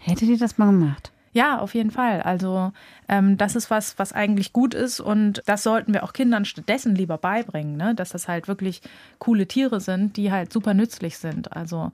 Hättet 0.00 0.28
ihr 0.28 0.38
das 0.38 0.58
mal 0.58 0.66
gemacht? 0.66 1.10
Ja, 1.34 1.58
auf 1.58 1.74
jeden 1.74 1.90
Fall. 1.90 2.22
Also 2.22 2.72
ähm, 3.08 3.36
das 3.36 3.56
ist 3.56 3.68
was, 3.68 3.98
was 3.98 4.12
eigentlich 4.12 4.52
gut 4.52 4.72
ist 4.72 5.00
und 5.00 5.42
das 5.46 5.64
sollten 5.64 5.92
wir 5.92 6.04
auch 6.04 6.12
Kindern 6.12 6.44
stattdessen 6.44 6.94
lieber 6.94 7.18
beibringen, 7.18 7.76
ne? 7.76 7.94
dass 7.94 8.10
das 8.10 8.28
halt 8.28 8.46
wirklich 8.46 8.82
coole 9.18 9.48
Tiere 9.48 9.80
sind, 9.80 10.16
die 10.16 10.30
halt 10.30 10.52
super 10.52 10.74
nützlich 10.74 11.18
sind. 11.18 11.52
Also 11.52 11.90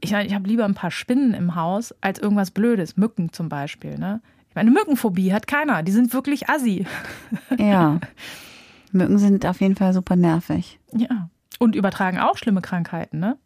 ich, 0.00 0.12
ich 0.12 0.34
habe 0.34 0.46
lieber 0.46 0.66
ein 0.66 0.74
paar 0.74 0.90
Spinnen 0.90 1.32
im 1.32 1.54
Haus 1.54 1.94
als 2.02 2.18
irgendwas 2.18 2.50
Blödes, 2.50 2.98
Mücken 2.98 3.32
zum 3.32 3.48
Beispiel. 3.48 3.98
Ne? 3.98 4.20
Ich 4.50 4.54
meine, 4.54 4.70
Mückenphobie 4.70 5.32
hat 5.32 5.46
keiner, 5.46 5.82
die 5.82 5.92
sind 5.92 6.12
wirklich 6.12 6.50
assi. 6.50 6.86
Ja, 7.58 7.98
Mücken 8.92 9.16
sind 9.16 9.46
auf 9.46 9.62
jeden 9.62 9.74
Fall 9.74 9.94
super 9.94 10.16
nervig. 10.16 10.78
Ja, 10.92 11.30
und 11.58 11.74
übertragen 11.74 12.18
auch 12.18 12.36
schlimme 12.36 12.60
Krankheiten, 12.60 13.20
ne? 13.20 13.38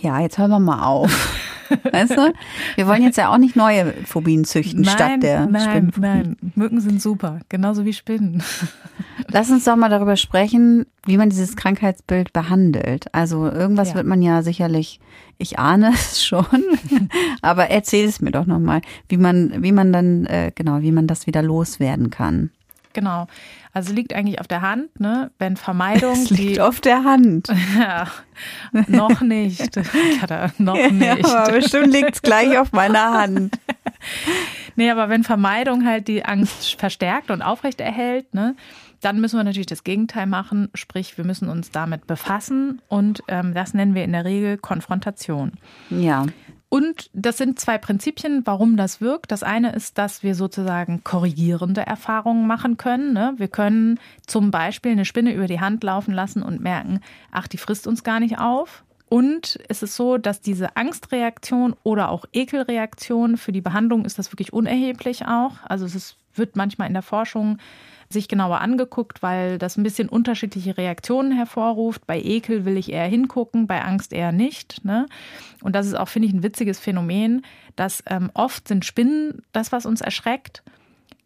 Ja, 0.00 0.20
jetzt 0.20 0.38
hören 0.38 0.50
wir 0.50 0.60
mal 0.60 0.84
auf. 0.84 1.36
Weißt 1.92 2.16
du? 2.16 2.32
Wir 2.76 2.86
wollen 2.86 3.02
jetzt 3.02 3.16
ja 3.16 3.32
auch 3.32 3.38
nicht 3.38 3.56
neue 3.56 3.92
Phobien 4.04 4.44
züchten 4.44 4.82
Nein, 4.82 4.94
statt 4.94 5.22
der 5.22 5.46
nein, 5.46 5.62
Spinnenphobie. 5.62 6.06
nein, 6.06 6.36
Mücken 6.54 6.80
sind 6.80 7.00
super, 7.00 7.40
genauso 7.48 7.84
wie 7.84 7.92
Spinnen. 7.92 8.42
Lass 9.28 9.50
uns 9.50 9.64
doch 9.64 9.76
mal 9.76 9.88
darüber 9.88 10.16
sprechen, 10.16 10.86
wie 11.06 11.16
man 11.16 11.30
dieses 11.30 11.56
Krankheitsbild 11.56 12.32
behandelt. 12.32 13.14
Also 13.14 13.46
irgendwas 13.48 13.90
Ja. 13.90 13.94
wird 13.96 14.06
man 14.06 14.22
ja 14.22 14.42
sicherlich, 14.42 15.00
ich 15.38 15.58
ahne 15.58 15.90
es 15.94 16.24
schon, 16.24 16.44
aber 17.42 17.68
erzähl 17.70 18.06
es 18.08 18.20
mir 18.20 18.30
doch 18.32 18.46
nochmal, 18.46 18.80
wie 19.08 19.16
man, 19.16 19.62
wie 19.62 19.72
man 19.72 19.92
dann, 19.92 20.26
äh, 20.26 20.52
genau, 20.54 20.80
wie 20.82 20.92
man 20.92 21.06
das 21.06 21.26
wieder 21.26 21.42
loswerden 21.42 22.10
kann. 22.10 22.50
Genau. 22.92 23.26
Also 23.72 23.92
liegt 23.92 24.14
eigentlich 24.14 24.40
auf 24.40 24.48
der 24.48 24.62
Hand, 24.62 24.98
ne? 24.98 25.30
Wenn 25.38 25.56
Vermeidung 25.56 26.12
Es 26.24 26.30
liegt 26.30 26.56
die 26.56 26.60
auf 26.60 26.80
der 26.80 27.04
Hand. 27.04 27.48
ja, 27.78 28.06
noch 28.88 29.20
nicht. 29.20 29.78
Kada, 30.20 30.50
noch 30.58 30.74
nicht. 30.74 31.26
Ja, 31.26 31.42
aber 31.42 31.52
bestimmt 31.52 31.92
liegt 31.92 32.16
es 32.16 32.22
gleich 32.22 32.58
auf 32.58 32.72
meiner 32.72 33.12
Hand. 33.12 33.58
Nee, 34.76 34.90
aber 34.90 35.08
wenn 35.08 35.24
Vermeidung 35.24 35.86
halt 35.86 36.08
die 36.08 36.24
Angst 36.24 36.76
verstärkt 36.78 37.30
und 37.30 37.42
aufrechterhält, 37.42 38.32
ne, 38.34 38.56
dann 39.00 39.20
müssen 39.20 39.38
wir 39.38 39.44
natürlich 39.44 39.66
das 39.66 39.84
Gegenteil 39.84 40.26
machen, 40.26 40.68
sprich, 40.74 41.16
wir 41.16 41.24
müssen 41.24 41.48
uns 41.48 41.70
damit 41.70 42.06
befassen 42.06 42.82
und 42.88 43.22
ähm, 43.28 43.54
das 43.54 43.74
nennen 43.74 43.94
wir 43.94 44.04
in 44.04 44.12
der 44.12 44.24
Regel 44.24 44.58
Konfrontation. 44.58 45.52
Ja. 45.90 46.26
Und 46.70 47.10
das 47.12 47.36
sind 47.36 47.58
zwei 47.58 47.78
Prinzipien, 47.78 48.42
warum 48.46 48.76
das 48.76 49.00
wirkt. 49.00 49.32
Das 49.32 49.42
eine 49.42 49.72
ist, 49.72 49.98
dass 49.98 50.22
wir 50.22 50.36
sozusagen 50.36 51.02
korrigierende 51.02 51.80
Erfahrungen 51.84 52.46
machen 52.46 52.76
können. 52.76 53.12
Ne? 53.12 53.34
Wir 53.38 53.48
können 53.48 53.98
zum 54.24 54.52
Beispiel 54.52 54.92
eine 54.92 55.04
Spinne 55.04 55.34
über 55.34 55.48
die 55.48 55.58
Hand 55.58 55.82
laufen 55.82 56.14
lassen 56.14 56.44
und 56.44 56.60
merken, 56.60 57.00
ach, 57.32 57.48
die 57.48 57.58
frisst 57.58 57.88
uns 57.88 58.04
gar 58.04 58.20
nicht 58.20 58.38
auf. 58.38 58.84
Und 59.08 59.58
es 59.68 59.82
ist 59.82 59.96
so, 59.96 60.16
dass 60.16 60.40
diese 60.40 60.76
Angstreaktion 60.76 61.74
oder 61.82 62.08
auch 62.08 62.24
Ekelreaktion 62.32 63.36
für 63.36 63.50
die 63.50 63.60
Behandlung 63.60 64.04
ist 64.04 64.20
das 64.20 64.32
wirklich 64.32 64.52
unerheblich 64.52 65.26
auch. 65.26 65.54
Also 65.64 65.84
es 65.84 65.96
ist, 65.96 66.16
wird 66.36 66.54
manchmal 66.54 66.86
in 66.86 66.94
der 66.94 67.02
Forschung 67.02 67.58
sich 68.12 68.26
genauer 68.28 68.60
angeguckt, 68.60 69.22
weil 69.22 69.58
das 69.58 69.76
ein 69.76 69.84
bisschen 69.84 70.08
unterschiedliche 70.08 70.76
Reaktionen 70.76 71.32
hervorruft. 71.32 72.06
Bei 72.06 72.20
Ekel 72.20 72.64
will 72.64 72.76
ich 72.76 72.92
eher 72.92 73.06
hingucken, 73.06 73.66
bei 73.66 73.82
Angst 73.82 74.12
eher 74.12 74.32
nicht. 74.32 74.84
Ne? 74.84 75.06
Und 75.62 75.74
das 75.74 75.86
ist 75.86 75.94
auch, 75.94 76.08
finde 76.08 76.28
ich, 76.28 76.34
ein 76.34 76.42
witziges 76.42 76.80
Phänomen, 76.80 77.42
dass 77.76 78.02
ähm, 78.06 78.30
oft 78.34 78.66
sind 78.66 78.84
Spinnen 78.84 79.42
das, 79.52 79.70
was 79.70 79.86
uns 79.86 80.00
erschreckt. 80.00 80.62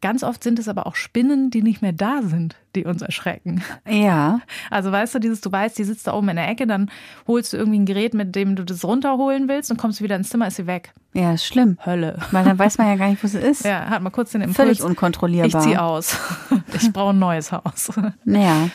Ganz 0.05 0.23
oft 0.23 0.45
sind 0.45 0.59
es 0.59 0.69
aber 0.69 0.87
auch 0.87 0.97
Spinnen, 0.97 1.49
die 1.49 1.63
nicht 1.63 1.81
mehr 1.81 1.95
da 1.95 2.21
sind, 2.23 2.57
die 2.77 2.85
uns 2.85 3.01
erschrecken. 3.01 3.63
Ja. 3.89 4.43
Also 4.71 4.93
weißt 4.93 5.15
du, 5.15 5.19
dieses, 5.19 5.41
du 5.41 5.51
weißt, 5.51 5.79
die 5.79 5.85
sitzt 5.85 6.07
da 6.07 6.13
oben 6.13 6.29
in 6.29 6.37
der 6.37 6.47
Ecke, 6.47 6.67
dann 6.67 6.91
holst 7.27 7.55
du 7.55 7.57
irgendwie 7.57 7.79
ein 7.79 7.87
Gerät, 7.87 8.13
mit 8.13 8.37
dem 8.37 8.55
du 8.55 8.67
das 8.67 8.85
runterholen 8.85 9.49
willst 9.49 9.71
und 9.71 9.79
kommst 9.79 10.03
wieder 10.03 10.15
ins 10.17 10.29
Zimmer, 10.29 10.49
ist 10.49 10.57
sie 10.57 10.67
weg. 10.67 10.93
Ja, 11.15 11.33
ist 11.33 11.47
schlimm. 11.47 11.79
Hölle. 11.87 12.19
Weil 12.33 12.45
dann 12.45 12.59
weiß 12.59 12.77
man 12.77 12.89
ja 12.89 12.97
gar 12.97 13.09
nicht, 13.09 13.25
wo 13.25 13.29
sie 13.29 13.39
ist. 13.39 13.65
Ja, 13.65 13.87
hat 13.89 14.03
mal 14.03 14.11
kurz 14.11 14.33
den 14.33 14.43
Impuls. 14.43 14.57
Völlig 14.57 14.79
Ich 14.81 14.85
unkontrollierbar. 14.85 15.63
zieh 15.63 15.79
aus. 15.79 16.19
Ich 16.79 16.93
brauche 16.93 17.15
ein 17.15 17.19
neues 17.19 17.51
Haus. 17.51 17.91
Naja. 18.27 18.69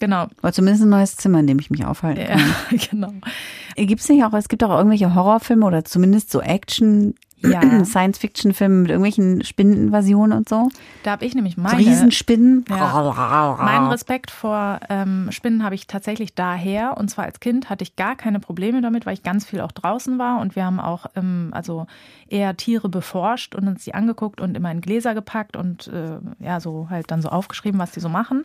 Genau. 0.00 0.28
Oder 0.42 0.52
zumindest 0.54 0.84
ein 0.84 0.88
neues 0.90 1.16
Zimmer, 1.16 1.40
in 1.40 1.46
dem 1.48 1.58
ich 1.58 1.68
mich 1.70 1.84
aufhalten 1.84 2.22
Ja, 2.22 2.38
genau. 2.90 3.12
Gibt's 3.76 4.08
nicht 4.08 4.24
auch, 4.24 4.32
es 4.32 4.48
gibt 4.48 4.64
auch 4.64 4.70
irgendwelche 4.70 5.14
Horrorfilme 5.14 5.66
oder 5.66 5.84
zumindest 5.84 6.30
so 6.30 6.40
Action, 6.40 7.14
Ja. 7.50 7.60
Science-Fiction-Filme 7.84 8.82
mit 8.82 8.90
irgendwelchen 8.90 9.44
Spinneninvasionen 9.44 10.36
und 10.36 10.48
so. 10.48 10.68
Da 11.02 11.12
habe 11.12 11.24
ich 11.24 11.34
nämlich 11.34 11.56
so 11.56 11.60
meine. 11.62 11.78
Riesenspinnen. 11.78 12.64
Meinen 13.64 13.88
Respekt 13.88 14.30
vor 14.30 14.80
ähm, 14.88 15.28
Spinnen 15.30 15.62
habe 15.62 15.74
ich 15.74 15.86
tatsächlich 15.86 16.34
daher. 16.34 16.96
Und 16.96 17.08
zwar 17.08 17.24
als 17.24 17.40
Kind 17.40 17.70
hatte 17.70 17.82
ich 17.82 17.96
gar 17.96 18.16
keine 18.16 18.40
Probleme 18.40 18.80
damit, 18.80 19.06
weil 19.06 19.14
ich 19.14 19.22
ganz 19.22 19.44
viel 19.44 19.60
auch 19.60 19.72
draußen 19.72 20.18
war. 20.18 20.40
Und 20.40 20.56
wir 20.56 20.64
haben 20.64 20.80
auch 20.80 21.06
ähm, 21.16 21.50
also 21.52 21.86
eher 22.28 22.56
Tiere 22.56 22.88
beforscht 22.88 23.54
und 23.54 23.68
uns 23.68 23.84
die 23.84 23.94
angeguckt 23.94 24.40
und 24.40 24.56
immer 24.56 24.70
in 24.70 24.80
Gläser 24.80 25.14
gepackt 25.14 25.56
und 25.56 25.88
äh, 25.88 26.18
ja, 26.38 26.60
so 26.60 26.88
halt 26.90 27.10
dann 27.10 27.22
so 27.22 27.28
aufgeschrieben, 27.28 27.78
was 27.80 27.92
die 27.92 28.00
so 28.00 28.08
machen. 28.08 28.44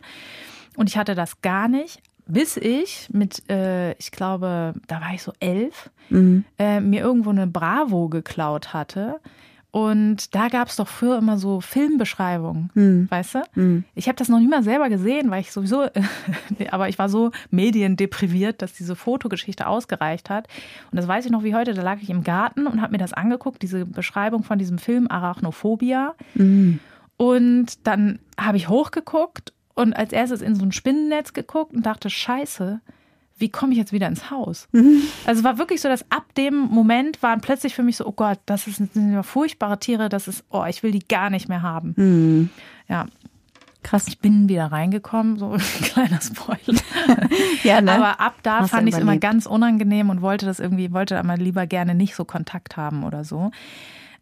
Und 0.76 0.88
ich 0.88 0.96
hatte 0.96 1.14
das 1.14 1.42
gar 1.42 1.68
nicht, 1.68 2.00
bis 2.32 2.56
ich 2.56 3.08
mit, 3.12 3.48
äh, 3.50 3.92
ich 3.98 4.10
glaube, 4.10 4.74
da 4.88 5.00
war 5.00 5.12
ich 5.14 5.22
so 5.22 5.32
elf, 5.40 5.90
Mhm. 6.10 6.44
äh, 6.58 6.80
mir 6.80 7.00
irgendwo 7.02 7.30
eine 7.30 7.46
Bravo 7.46 8.08
geklaut 8.08 8.72
hatte. 8.74 9.20
Und 9.74 10.34
da 10.34 10.48
gab 10.48 10.68
es 10.68 10.76
doch 10.76 10.86
früher 10.88 11.16
immer 11.16 11.38
so 11.38 11.62
Filmbeschreibungen, 11.62 12.68
Mhm. 12.74 13.06
weißt 13.10 13.36
du? 13.56 13.82
Ich 13.94 14.06
habe 14.06 14.16
das 14.16 14.28
noch 14.28 14.38
nie 14.38 14.46
mal 14.48 14.62
selber 14.62 14.90
gesehen, 14.90 15.30
weil 15.30 15.40
ich 15.40 15.50
sowieso, 15.50 15.86
aber 16.70 16.90
ich 16.90 16.98
war 16.98 17.08
so 17.08 17.30
mediendepriviert, 17.50 18.60
dass 18.60 18.74
diese 18.74 18.96
Fotogeschichte 18.96 19.66
ausgereicht 19.66 20.28
hat. 20.28 20.46
Und 20.90 20.96
das 20.98 21.08
weiß 21.08 21.24
ich 21.24 21.30
noch 21.32 21.42
wie 21.42 21.54
heute, 21.54 21.72
da 21.72 21.80
lag 21.80 21.98
ich 22.02 22.10
im 22.10 22.22
Garten 22.22 22.66
und 22.66 22.82
habe 22.82 22.92
mir 22.92 22.98
das 22.98 23.14
angeguckt, 23.14 23.62
diese 23.62 23.86
Beschreibung 23.86 24.44
von 24.44 24.58
diesem 24.58 24.76
Film 24.76 25.06
Arachnophobia. 25.08 26.14
Und 27.16 27.86
dann 27.86 28.18
habe 28.38 28.56
ich 28.56 28.68
hochgeguckt 28.68 29.52
und 29.74 29.92
als 29.94 30.12
erstes 30.12 30.42
in 30.42 30.54
so 30.54 30.64
ein 30.64 30.72
Spinnennetz 30.72 31.32
geguckt 31.32 31.72
und 31.74 31.84
dachte, 31.86 32.10
scheiße, 32.10 32.80
wie 33.38 33.48
komme 33.48 33.72
ich 33.72 33.78
jetzt 33.78 33.92
wieder 33.92 34.06
ins 34.08 34.30
Haus? 34.30 34.68
Also 35.26 35.40
es 35.40 35.44
war 35.44 35.58
wirklich 35.58 35.80
so, 35.80 35.88
dass 35.88 36.04
ab 36.10 36.34
dem 36.36 36.54
Moment 36.56 37.22
waren 37.22 37.40
plötzlich 37.40 37.74
für 37.74 37.82
mich 37.82 37.96
so, 37.96 38.06
oh 38.06 38.12
Gott, 38.12 38.38
das 38.46 38.66
ist- 38.66 38.76
sind 38.92 39.22
furchtbare 39.24 39.78
Tiere, 39.78 40.08
das 40.08 40.28
ist, 40.28 40.44
oh, 40.50 40.64
ich 40.68 40.82
will 40.82 40.90
die 40.92 41.06
gar 41.06 41.30
nicht 41.30 41.48
mehr 41.48 41.62
haben. 41.62 42.50
Ja, 42.88 43.06
Krass. 43.84 44.06
ich 44.06 44.20
bin 44.20 44.48
wieder 44.48 44.66
reingekommen, 44.66 45.38
so 45.38 45.52
ein 45.52 45.58
kleiner 45.60 46.20
Spoiler. 46.20 46.80
Ja, 47.64 47.80
ne? 47.80 47.92
Aber 47.92 48.20
ab 48.20 48.34
da 48.42 48.60
Hast 48.60 48.70
fand 48.70 48.88
ich 48.88 48.94
es 48.94 49.00
immer 49.00 49.16
ganz 49.16 49.46
unangenehm 49.46 50.10
und 50.10 50.20
wollte 50.22 50.46
das 50.46 50.60
irgendwie, 50.60 50.92
wollte 50.92 51.18
aber 51.18 51.36
lieber 51.36 51.66
gerne 51.66 51.94
nicht 51.94 52.14
so 52.14 52.24
Kontakt 52.24 52.76
haben 52.76 53.02
oder 53.04 53.24
so. 53.24 53.50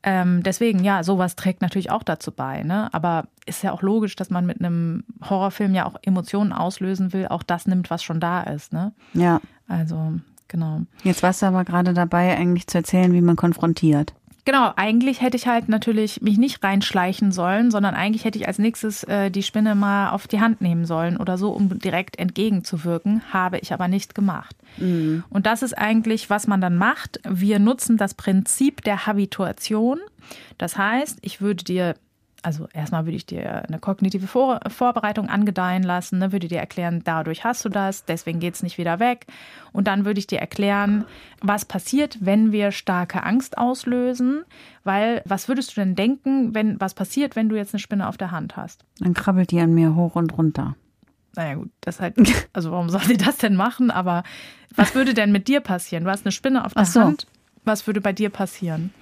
Ähm, 0.03 0.43
deswegen, 0.43 0.83
ja, 0.83 1.03
sowas 1.03 1.37
trägt 1.37 1.61
natürlich 1.61 1.91
auch 1.91 2.03
dazu 2.03 2.33
bei. 2.33 2.63
Ne? 2.63 2.93
Aber 2.93 3.27
ist 3.47 3.63
ja 3.63 3.73
auch 3.73 3.83
logisch, 3.83 4.17
dass 4.17 4.31
man 4.31 4.47
mit 4.47 4.61
einem 4.61 5.05
Horrorfilm 5.29 5.75
ja 5.75 5.87
auch 5.87 5.97
Emotionen 6.03 6.53
auslösen 6.53 7.13
will. 7.13 7.29
Auch 7.29 7.43
das 7.43 7.67
nimmt, 7.67 7.91
was 7.91 8.03
schon 8.03 8.21
da 8.21 8.43
ist. 8.43 8.73
Ne? 8.73 8.93
Ja. 9.13 9.41
Also, 9.69 10.15
genau. 10.49 10.83
Jetzt 11.03 11.23
warst 11.23 11.43
du 11.43 11.47
aber 11.47 11.65
gerade 11.65 11.93
dabei, 11.93 12.37
eigentlich 12.37 12.67
zu 12.67 12.79
erzählen, 12.79 13.13
wie 13.13 13.21
man 13.21 13.37
konfrontiert. 13.37 14.15
Genau, 14.51 14.73
eigentlich 14.75 15.21
hätte 15.21 15.37
ich 15.37 15.47
halt 15.47 15.69
natürlich 15.69 16.23
mich 16.23 16.37
nicht 16.37 16.65
reinschleichen 16.65 17.31
sollen, 17.31 17.71
sondern 17.71 17.95
eigentlich 17.95 18.25
hätte 18.25 18.37
ich 18.37 18.49
als 18.49 18.59
nächstes 18.59 19.05
äh, 19.05 19.31
die 19.31 19.45
Spinne 19.45 19.77
mal 19.77 20.11
auf 20.11 20.27
die 20.27 20.41
Hand 20.41 20.61
nehmen 20.61 20.87
sollen 20.87 21.19
oder 21.19 21.39
so, 21.39 21.53
um 21.53 21.79
direkt 21.79 22.19
entgegenzuwirken. 22.19 23.23
Habe 23.33 23.59
ich 23.59 23.73
aber 23.73 23.87
nicht 23.87 24.17
gemacht. 24.17 24.57
Und 25.31 25.47
das 25.47 25.63
ist 25.63 25.79
eigentlich, 25.79 26.31
was 26.31 26.49
man 26.49 26.61
dann 26.61 26.77
macht. 26.77 27.21
Wir 27.29 27.61
nutzen 27.61 27.97
das 27.97 28.15
Prinzip 28.15 28.83
der 28.83 29.07
Habituation. 29.07 30.01
Das 30.59 30.77
heißt, 30.77 31.19
ich 31.23 31.41
würde 31.41 31.63
dir 31.63 31.95
also 32.43 32.69
erstmal 32.73 33.05
würde 33.07 33.17
ich 33.17 33.27
dir 33.27 33.67
eine 33.69 33.79
kognitive 33.79 34.27
Vor 34.27 34.61
Vorbereitung 34.69 35.29
angedeihen 35.29 35.83
lassen, 35.83 36.19
ne, 36.19 36.33
würde 36.33 36.49
dir 36.49 36.59
erklären, 36.59 37.03
dadurch 37.05 37.45
hast 37.45 37.65
du 37.65 37.69
das, 37.69 38.05
deswegen 38.05 38.41
geht 38.41 38.55
es 38.55 38.63
nicht 38.63 38.79
wieder 38.79 38.99
weg. 38.99 39.27
Und 39.73 39.87
dann 39.87 40.05
würde 40.05 40.19
ich 40.19 40.27
dir 40.27 40.39
erklären, 40.39 41.05
was 41.41 41.65
passiert, 41.65 42.19
wenn 42.21 42.53
wir 42.53 42.73
starke 42.73 43.23
Angst 43.23 43.59
auslösen. 43.59 44.45
Weil, 44.85 45.23
was 45.27 45.49
würdest 45.49 45.77
du 45.77 45.81
denn 45.81 45.95
denken, 45.95 46.55
wenn 46.55 46.81
was 46.81 46.95
passiert, 46.95 47.37
wenn 47.37 47.49
du 47.49 47.57
jetzt 47.57 47.75
eine 47.75 47.81
Spinne 47.81 48.09
auf 48.09 48.17
der 48.17 48.31
Hand 48.31 48.57
hast? 48.57 48.85
Dann 48.99 49.15
krabbelt 49.15 49.51
die 49.51 49.61
an 49.61 49.75
mir 49.75 49.95
hoch 49.95 50.17
und 50.17 50.37
runter. 50.37 50.75
Naja, 51.37 51.55
gut, 51.55 51.71
das 51.81 52.01
halt, 52.01 52.17
also 52.53 52.71
warum 52.71 52.91
soll 52.91 53.03
sie 53.03 53.17
das 53.17 53.37
denn 53.37 53.57
machen? 53.57 53.91
Aber 53.91 54.23
was 54.75 54.95
würde 54.95 55.15
denn 55.15 55.33
mit 55.33 55.49
dir 55.49 55.61
passieren? 55.61 56.05
Du 56.05 56.11
hast 56.11 56.25
eine 56.25 56.33
Spinne 56.33 56.65
auf 56.65 56.75
der 56.75 56.85
so. 56.87 57.01
Hand. 57.01 57.27
Was 57.65 57.87
würde 57.87 58.01
bei 58.01 58.13
dir 58.13 58.31
passieren? 58.31 58.93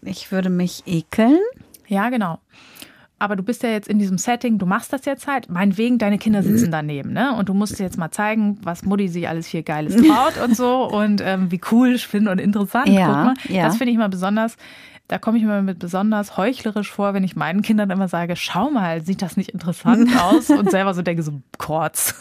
Ich 0.00 0.32
würde 0.32 0.50
mich 0.50 0.82
ekeln. 0.86 1.38
Ja, 1.92 2.08
genau. 2.10 2.38
Aber 3.18 3.36
du 3.36 3.44
bist 3.44 3.62
ja 3.62 3.68
jetzt 3.68 3.86
in 3.86 4.00
diesem 4.00 4.18
Setting, 4.18 4.58
du 4.58 4.66
machst 4.66 4.92
das 4.92 5.04
jetzt 5.04 5.28
halt. 5.28 5.48
Meinetwegen, 5.48 5.98
deine 5.98 6.18
Kinder 6.18 6.42
sitzen 6.42 6.70
daneben, 6.72 7.12
ne? 7.12 7.34
Und 7.36 7.48
du 7.48 7.54
musst 7.54 7.78
jetzt 7.78 7.96
mal 7.98 8.10
zeigen, 8.10 8.58
was 8.64 8.82
Mutti 8.84 9.06
sich 9.08 9.28
alles 9.28 9.46
hier 9.46 9.62
Geiles 9.62 9.94
traut 9.94 10.38
und 10.42 10.56
so 10.56 10.84
und 10.92 11.20
ähm, 11.24 11.50
wie 11.52 11.60
cool, 11.70 11.98
spannend 11.98 12.28
und 12.28 12.38
interessant. 12.40 12.88
Ja, 12.88 13.06
Guck 13.06 13.16
mal, 13.50 13.54
ja. 13.56 13.62
das 13.64 13.76
finde 13.76 13.92
ich 13.92 13.98
mal 13.98 14.08
besonders. 14.08 14.56
Da 15.08 15.18
komme 15.18 15.36
ich 15.36 15.44
mir 15.44 15.60
mit 15.62 15.78
besonders 15.78 16.36
heuchlerisch 16.38 16.90
vor, 16.90 17.12
wenn 17.12 17.22
ich 17.22 17.36
meinen 17.36 17.60
Kindern 17.62 17.90
immer 17.90 18.08
sage, 18.08 18.34
schau 18.34 18.70
mal, 18.70 19.02
sieht 19.02 19.20
das 19.20 19.36
nicht 19.36 19.50
interessant 19.50 20.08
aus? 20.22 20.48
Und 20.48 20.70
selber 20.70 20.94
so 20.94 21.02
denke, 21.02 21.22
so 21.22 21.42
kurz. 21.58 22.14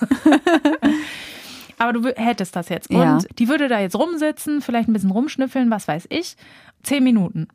Aber 1.78 1.94
du 1.94 2.10
hättest 2.16 2.56
das 2.56 2.70
jetzt. 2.70 2.90
Und 2.90 2.98
Ja. 2.98 3.18
die 3.40 3.48
würde 3.48 3.68
da 3.68 3.80
jetzt 3.80 3.96
rumsitzen, 3.96 4.62
vielleicht 4.62 4.88
ein 4.90 4.94
bisschen 4.94 5.12
rumschnüffeln, 5.12 5.72
was 5.72 5.88
weiß 5.88 6.08
ich. 6.10 6.36
Zehn 6.84 7.04
Minuten. 7.04 7.48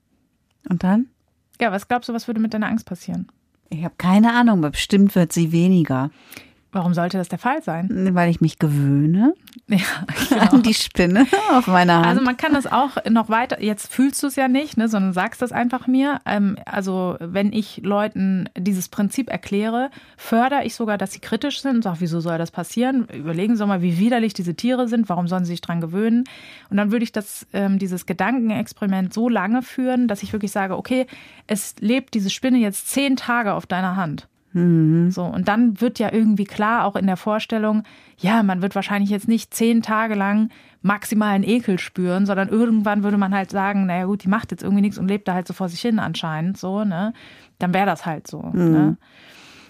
Und 0.68 0.82
dann? 0.82 1.06
Ja, 1.60 1.72
was 1.72 1.88
glaubst 1.88 2.08
du, 2.08 2.12
was 2.12 2.26
würde 2.26 2.40
mit 2.40 2.54
deiner 2.54 2.68
Angst 2.68 2.86
passieren? 2.86 3.28
Ich 3.70 3.84
habe 3.84 3.94
keine 3.98 4.32
Ahnung, 4.34 4.58
aber 4.58 4.70
bestimmt 4.70 5.14
wird 5.14 5.32
sie 5.32 5.52
weniger. 5.52 6.10
Warum 6.72 6.94
sollte 6.94 7.16
das 7.18 7.28
der 7.28 7.38
Fall 7.38 7.62
sein? 7.62 8.10
Weil 8.12 8.30
ich 8.30 8.40
mich 8.40 8.58
gewöhne 8.58 9.34
Ja, 9.68 9.78
an 10.38 10.48
genau. 10.50 10.62
die 10.62 10.74
Spinne 10.74 11.26
auf 11.52 11.66
meiner 11.66 11.96
Hand. 11.96 12.06
Also 12.06 12.22
man 12.22 12.36
kann 12.36 12.52
das 12.52 12.66
auch 12.66 12.90
noch 13.10 13.28
weiter, 13.28 13.60
jetzt 13.60 13.92
fühlst 13.92 14.22
du 14.22 14.28
es 14.28 14.36
ja 14.36 14.46
nicht, 14.46 14.76
ne, 14.76 14.88
sondern 14.88 15.12
sagst 15.12 15.42
das 15.42 15.50
einfach 15.50 15.88
mir. 15.88 16.20
Ähm, 16.24 16.56
also 16.64 17.16
wenn 17.18 17.52
ich 17.52 17.80
Leuten 17.82 18.48
dieses 18.56 18.88
Prinzip 18.88 19.28
erkläre, 19.28 19.90
fördere 20.16 20.64
ich 20.64 20.76
sogar, 20.76 20.98
dass 20.98 21.12
sie 21.12 21.18
kritisch 21.18 21.62
sind 21.62 21.76
und 21.76 21.82
sage, 21.82 21.96
wieso 22.00 22.20
soll 22.20 22.38
das 22.38 22.52
passieren? 22.52 23.06
Überlegen 23.06 23.56
Sie 23.56 23.66
mal, 23.66 23.82
wie 23.82 23.98
widerlich 23.98 24.34
diese 24.34 24.54
Tiere 24.54 24.86
sind, 24.86 25.08
warum 25.08 25.26
sollen 25.26 25.44
sie 25.44 25.52
sich 25.52 25.60
dran 25.60 25.80
gewöhnen? 25.80 26.24
Und 26.70 26.76
dann 26.76 26.92
würde 26.92 27.04
ich 27.04 27.12
das, 27.12 27.46
ähm, 27.52 27.78
dieses 27.80 28.06
Gedankenexperiment 28.06 29.12
so 29.12 29.28
lange 29.28 29.62
führen, 29.62 30.06
dass 30.06 30.22
ich 30.22 30.32
wirklich 30.32 30.52
sage, 30.52 30.76
okay, 30.76 31.06
es 31.46 31.74
lebt 31.80 32.14
diese 32.14 32.30
Spinne 32.30 32.58
jetzt 32.58 32.88
zehn 32.88 33.16
Tage 33.16 33.54
auf 33.54 33.66
deiner 33.66 33.96
Hand. 33.96 34.28
So, 35.10 35.24
und 35.24 35.48
dann 35.48 35.80
wird 35.80 35.98
ja 35.98 36.12
irgendwie 36.12 36.44
klar, 36.44 36.84
auch 36.84 36.96
in 36.96 37.06
der 37.06 37.16
Vorstellung, 37.16 37.82
ja, 38.18 38.42
man 38.42 38.62
wird 38.62 38.74
wahrscheinlich 38.74 39.10
jetzt 39.10 39.28
nicht 39.28 39.52
zehn 39.52 39.82
Tage 39.82 40.14
lang 40.14 40.50
maximalen 40.82 41.42
Ekel 41.42 41.78
spüren, 41.78 42.26
sondern 42.26 42.48
irgendwann 42.48 43.02
würde 43.02 43.18
man 43.18 43.34
halt 43.34 43.50
sagen, 43.50 43.86
naja 43.86 44.06
gut, 44.06 44.24
die 44.24 44.28
macht 44.28 44.52
jetzt 44.52 44.62
irgendwie 44.62 44.82
nichts 44.82 44.98
und 44.98 45.08
lebt 45.08 45.28
da 45.28 45.34
halt 45.34 45.46
so 45.46 45.52
vor 45.52 45.68
sich 45.68 45.80
hin 45.80 45.98
anscheinend, 45.98 46.56
so, 46.56 46.84
ne? 46.84 47.12
Dann 47.58 47.74
wäre 47.74 47.86
das 47.86 48.06
halt 48.06 48.26
so. 48.26 48.40
Ne? 48.42 48.96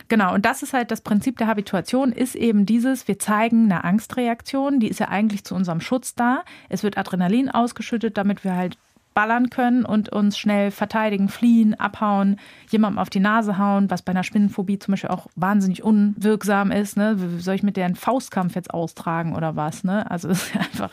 Genau, 0.09 0.35
und 0.35 0.45
das 0.45 0.63
ist 0.63 0.73
halt 0.73 0.91
das 0.91 1.01
Prinzip 1.01 1.39
der 1.39 1.49
Habituation, 1.49 2.13
ist 2.13 2.37
eben 2.37 2.65
dieses, 2.65 3.09
wir 3.09 3.19
zeigen 3.19 3.65
eine 3.65 3.83
Angstreaktion, 3.83 4.79
die 4.79 4.89
ist 4.89 5.01
ja 5.01 5.09
eigentlich 5.09 5.45
zu 5.45 5.55
unserem 5.55 5.81
Schutz 5.81 6.15
da. 6.15 6.45
Es 6.69 6.83
wird 6.83 6.97
Adrenalin 6.97 7.51
ausgeschüttet, 7.51 8.17
damit 8.17 8.45
wir 8.45 8.55
halt 8.55 8.79
ballern 9.17 9.49
können 9.49 9.87
und 9.87 10.11
uns 10.11 10.37
schnell 10.37 10.71
verteidigen, 10.71 11.31
fliehen, 11.31 11.73
abhauen, 11.75 12.39
jemandem 12.69 12.99
auf 12.99 13.09
die 13.09 13.19
Nase 13.19 13.57
hauen, 13.57 13.91
was 13.91 14.03
bei 14.03 14.11
einer 14.11 14.23
Spinnenphobie 14.23 14.79
zum 14.79 14.93
Beispiel 14.93 15.09
auch 15.09 15.27
wahnsinnig 15.37 15.83
unwirksam 15.83 16.71
ist. 16.71 16.99
Ne? 16.99 17.17
Soll 17.39 17.55
ich 17.55 17.63
mit 17.63 17.79
der 17.79 17.87
einen 17.87 17.97
Faustkampf 17.97 18.55
jetzt 18.55 18.75
austragen 18.75 19.35
oder 19.35 19.57
was? 19.57 19.85
Ne? 19.85 20.09
Also 20.11 20.29
das 20.29 20.43
ist 20.45 20.55
einfach, 20.55 20.91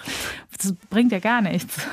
das 0.57 0.73
bringt 0.89 1.11
ja 1.11 1.19
gar 1.19 1.41
nichts. 1.41 1.85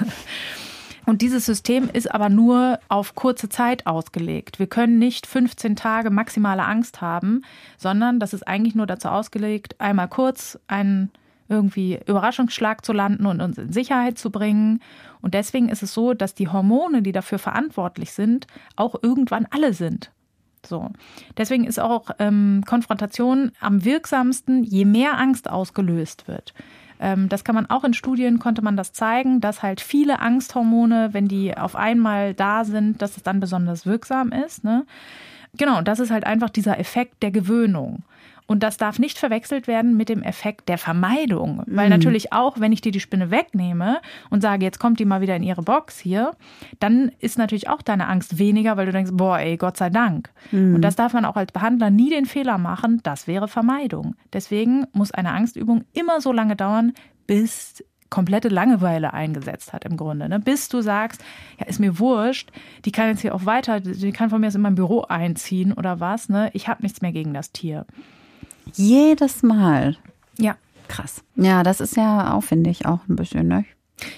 Und 1.04 1.20
dieses 1.20 1.46
System 1.46 1.90
ist 1.92 2.14
aber 2.14 2.28
nur 2.28 2.78
auf 2.88 3.16
kurze 3.16 3.48
Zeit 3.48 3.88
ausgelegt. 3.88 4.60
Wir 4.60 4.68
können 4.68 5.00
nicht 5.00 5.26
15 5.26 5.74
Tage 5.74 6.10
maximale 6.10 6.62
Angst 6.62 7.00
haben, 7.00 7.42
sondern 7.76 8.20
das 8.20 8.34
ist 8.34 8.46
eigentlich 8.46 8.76
nur 8.76 8.86
dazu 8.86 9.08
ausgelegt, 9.08 9.80
einmal 9.80 10.06
kurz 10.06 10.60
einen 10.68 11.10
irgendwie 11.50 11.98
Überraschungsschlag 12.06 12.84
zu 12.84 12.92
landen 12.92 13.26
und 13.26 13.40
uns 13.40 13.58
in 13.58 13.72
Sicherheit 13.72 14.18
zu 14.18 14.30
bringen. 14.30 14.80
Und 15.20 15.34
deswegen 15.34 15.68
ist 15.68 15.82
es 15.82 15.92
so, 15.92 16.14
dass 16.14 16.34
die 16.34 16.48
Hormone, 16.48 17.02
die 17.02 17.12
dafür 17.12 17.38
verantwortlich 17.38 18.12
sind, 18.12 18.46
auch 18.76 18.94
irgendwann 19.02 19.46
alle 19.50 19.74
sind. 19.74 20.10
So. 20.66 20.90
Deswegen 21.36 21.64
ist 21.64 21.80
auch 21.80 22.10
ähm, 22.18 22.62
Konfrontation 22.66 23.52
am 23.60 23.84
wirksamsten, 23.84 24.62
je 24.62 24.84
mehr 24.84 25.18
Angst 25.18 25.48
ausgelöst 25.50 26.28
wird. 26.28 26.54
Ähm, 27.00 27.28
das 27.28 27.44
kann 27.44 27.54
man 27.54 27.66
auch 27.66 27.84
in 27.84 27.94
Studien, 27.94 28.38
konnte 28.38 28.62
man 28.62 28.76
das 28.76 28.92
zeigen, 28.92 29.40
dass 29.40 29.62
halt 29.62 29.80
viele 29.80 30.20
Angsthormone, 30.20 31.12
wenn 31.12 31.28
die 31.28 31.56
auf 31.56 31.76
einmal 31.76 32.34
da 32.34 32.64
sind, 32.64 33.00
dass 33.00 33.16
es 33.16 33.22
dann 33.22 33.40
besonders 33.40 33.86
wirksam 33.86 34.32
ist. 34.32 34.62
Ne? 34.64 34.84
Genau, 35.56 35.80
das 35.80 35.98
ist 35.98 36.10
halt 36.10 36.24
einfach 36.24 36.50
dieser 36.50 36.78
Effekt 36.78 37.22
der 37.22 37.30
Gewöhnung. 37.30 38.02
Und 38.50 38.64
das 38.64 38.78
darf 38.78 38.98
nicht 38.98 39.16
verwechselt 39.16 39.68
werden 39.68 39.96
mit 39.96 40.08
dem 40.08 40.24
Effekt 40.24 40.68
der 40.68 40.76
Vermeidung. 40.76 41.62
Weil 41.66 41.88
natürlich 41.88 42.32
auch, 42.32 42.58
wenn 42.58 42.72
ich 42.72 42.80
dir 42.80 42.90
die 42.90 42.98
Spinne 42.98 43.30
wegnehme 43.30 44.00
und 44.28 44.40
sage, 44.40 44.64
jetzt 44.64 44.80
kommt 44.80 44.98
die 44.98 45.04
mal 45.04 45.20
wieder 45.20 45.36
in 45.36 45.44
ihre 45.44 45.62
Box 45.62 46.00
hier, 46.00 46.32
dann 46.80 47.12
ist 47.20 47.38
natürlich 47.38 47.68
auch 47.68 47.80
deine 47.80 48.08
Angst 48.08 48.40
weniger, 48.40 48.76
weil 48.76 48.86
du 48.86 48.92
denkst, 48.92 49.12
boah, 49.14 49.38
ey, 49.38 49.56
Gott 49.56 49.76
sei 49.76 49.88
Dank. 49.88 50.30
Und 50.74 50.82
das 50.82 50.96
darf 50.96 51.12
man 51.12 51.24
auch 51.26 51.36
als 51.36 51.52
Behandler 51.52 51.90
nie 51.90 52.10
den 52.10 52.26
Fehler 52.26 52.58
machen. 52.58 52.98
Das 53.04 53.28
wäre 53.28 53.46
Vermeidung. 53.46 54.16
Deswegen 54.32 54.84
muss 54.92 55.12
eine 55.12 55.30
Angstübung 55.30 55.84
immer 55.92 56.20
so 56.20 56.32
lange 56.32 56.56
dauern, 56.56 56.92
bis 57.28 57.84
komplette 58.10 58.48
Langeweile 58.48 59.14
eingesetzt 59.14 59.72
hat 59.72 59.84
im 59.84 59.96
Grunde. 59.96 60.28
Ne? 60.28 60.40
Bis 60.40 60.68
du 60.68 60.80
sagst, 60.80 61.22
ja, 61.60 61.66
ist 61.66 61.78
mir 61.78 62.00
wurscht, 62.00 62.50
die 62.84 62.90
kann 62.90 63.06
jetzt 63.10 63.20
hier 63.20 63.32
auch 63.32 63.46
weiter, 63.46 63.78
die 63.78 64.10
kann 64.10 64.28
von 64.28 64.40
mir 64.40 64.48
aus 64.48 64.56
in 64.56 64.60
mein 64.60 64.74
Büro 64.74 65.02
einziehen 65.02 65.72
oder 65.72 66.00
was. 66.00 66.28
Ne? 66.28 66.50
Ich 66.52 66.66
habe 66.66 66.82
nichts 66.82 67.00
mehr 67.00 67.12
gegen 67.12 67.32
das 67.32 67.52
Tier. 67.52 67.86
Jedes 68.74 69.42
Mal. 69.42 69.96
Ja. 70.38 70.56
Krass. 70.88 71.22
Ja, 71.36 71.62
das 71.62 71.80
ist 71.80 71.96
ja 71.96 72.32
aufwendig 72.32 72.86
auch 72.86 73.00
ein 73.08 73.16
bisschen, 73.16 73.46
ne? 73.46 73.64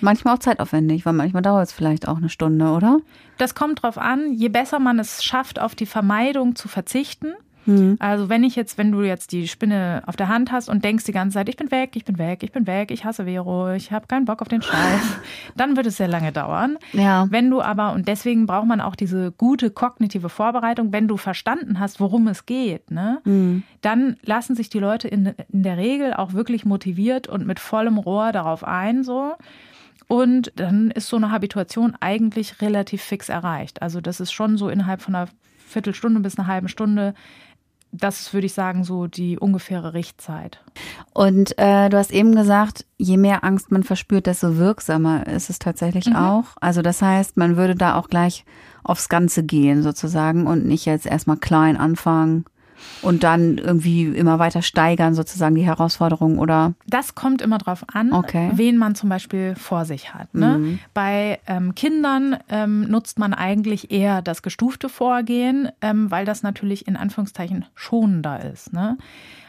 Manchmal 0.01 0.35
auch 0.35 0.39
zeitaufwendig, 0.39 1.05
weil 1.05 1.13
manchmal 1.13 1.43
dauert 1.43 1.69
es 1.69 1.73
vielleicht 1.73 2.07
auch 2.09 2.17
eine 2.17 2.29
Stunde, 2.29 2.71
oder? 2.71 2.99
Das 3.39 3.55
kommt 3.55 3.83
drauf 3.83 3.99
an, 3.99 4.33
je 4.33 4.49
besser 4.49 4.79
man 4.79 4.99
es 4.99 5.25
schafft, 5.25 5.61
auf 5.61 5.75
die 5.75 5.87
Vermeidung 5.87 6.55
zu 6.55 6.69
verzichten. 6.69 7.35
Hm. 7.65 7.97
Also 8.01 8.29
wenn 8.29 8.45
ich 8.45 8.57
jetzt, 8.57 8.79
wenn 8.79 8.93
du 8.93 9.03
jetzt 9.03 9.33
die 9.33 9.49
Spinne 9.49 10.03
auf 10.07 10.17
der 10.17 10.29
Hand 10.29 10.53
hast 10.53 10.69
und 10.69 10.85
denkst 10.85 11.05
die 11.05 11.13
ganze 11.13 11.35
Zeit, 11.35 11.49
ich 11.49 11.57
bin 11.57 11.71
weg, 11.71 11.91
ich 11.95 12.05
bin 12.05 12.19
weg, 12.19 12.43
ich 12.43 12.53
bin 12.53 12.67
weg, 12.67 12.91
ich 12.91 13.05
hasse 13.05 13.25
Vero, 13.25 13.73
ich 13.73 13.93
habe 13.93 14.07
keinen 14.07 14.25
Bock 14.25 14.43
auf 14.43 14.49
den 14.49 14.63
Scheiß, 14.63 15.01
dann 15.57 15.77
wird 15.77 15.87
es 15.87 15.97
sehr 15.97 16.09
lange 16.09 16.33
dauern. 16.33 16.79
Ja. 16.93 17.27
Wenn 17.31 17.51
du 17.51 17.61
aber, 17.63 17.93
und 17.93 18.09
deswegen 18.09 18.47
braucht 18.47 18.67
man 18.67 18.81
auch 18.81 18.97
diese 18.97 19.33
gute 19.33 19.71
kognitive 19.71 20.29
Vorbereitung, 20.29 20.93
wenn 20.93 21.09
du 21.09 21.17
verstanden 21.17 21.79
hast, 21.79 22.01
worum 22.01 22.29
es 22.29 22.47
geht, 22.47 22.91
ne, 22.91 23.21
dann 23.81 24.17
lassen 24.23 24.55
sich 24.57 24.69
die 24.69 24.79
Leute 24.79 25.09
in, 25.09 25.35
in 25.53 25.63
der 25.63 25.77
Regel 25.77 26.15
auch 26.15 26.33
wirklich 26.33 26.65
motiviert 26.65 27.29
und 27.29 27.47
mit 27.47 27.61
vollem 27.61 27.99
Rohr 27.99 28.33
darauf 28.33 28.65
ein, 28.65 29.05
so. 29.05 29.35
Und 30.09 30.53
dann 30.57 30.91
ist 30.91 31.09
so 31.09 31.17
eine 31.17 31.31
Habituation 31.31 31.97
eigentlich 32.01 32.61
relativ 32.61 33.03
fix 33.03 33.29
erreicht. 33.29 33.81
Also 33.81 34.01
das 34.01 34.21
ist 34.21 34.33
schon 34.33 34.59
so 34.59 34.69
innerhalb 34.69 35.01
von 35.01 35.15
einer 35.15 35.29
Viertelstunde 35.67 36.21
bis 36.21 36.39
einer 36.39 36.49
halben 36.49 36.69
Stunde. 36.69 37.15
Das 37.93 38.21
ist, 38.21 38.35
würde 38.35 38.47
ich 38.47 38.55
sagen, 38.55 38.85
so 38.85 39.07
die 39.07 39.39
ungefähre 39.39 39.93
Richtzeit. 39.93 40.61
Und 41.13 41.59
äh, 41.59 41.91
du 41.91 41.99
hast 41.99 42.11
eben 42.11 42.35
gesagt, 42.35 42.87
je 42.97 43.19
mehr 43.19 43.45
Angst 43.45 43.71
man 43.71 43.83
verspürt, 43.83 44.27
desto 44.27 44.57
wirksamer 44.57 45.27
ist 45.27 45.51
es 45.51 45.59
tatsächlich 45.59 46.17
auch. 46.17 46.45
Also 46.61 46.81
das 46.81 47.03
heißt, 47.03 47.37
man 47.37 47.57
würde 47.57 47.75
da 47.75 47.97
auch 47.97 48.09
gleich 48.09 48.47
aufs 48.83 49.11
Ganze 49.11 49.43
gehen 49.43 49.83
sozusagen 49.83 50.47
und 50.47 50.65
nicht 50.65 50.87
jetzt 50.87 51.07
erstmal 51.07 51.37
klein 51.37 51.77
anfangen 51.77 52.47
und 53.03 53.23
dann 53.25 53.59
irgendwie 53.59 54.05
immer 54.05 54.39
weiter 54.39 54.63
steigern 54.63 55.15
sozusagen 55.15 55.55
die 55.55 55.65
Herausforderung 55.67 56.39
oder 56.39 56.75
Das 56.87 57.15
kommt 57.15 57.43
immer 57.43 57.59
drauf 57.59 57.85
an, 57.93 58.13
Okay. 58.13 58.51
wen 58.55 58.77
man 58.79 58.95
zum 58.95 59.09
Beispiel 59.09 59.55
vor 59.57 59.85
sich 59.85 60.15
hat. 60.15 60.35
Ne? 60.35 60.79
Bei 60.95 61.41
ähm, 61.47 61.75
Kindern 61.75 62.37
ähm, 62.49 62.83
nutzt 62.83 63.19
man 63.19 63.35
eigentlich 63.35 63.91
eher 63.91 64.23
das 64.23 64.43
gestufte 64.43 64.89
Vorgehen, 64.89 65.69
ähm, 65.81 66.11
weil 66.11 66.25
das 66.25 66.43
natürlich 66.43 66.87
in 66.87 66.97
Anführungszeichen 66.97 67.65
schonender 67.75 68.45
ist. 68.53 68.73
Ne? 68.73 68.99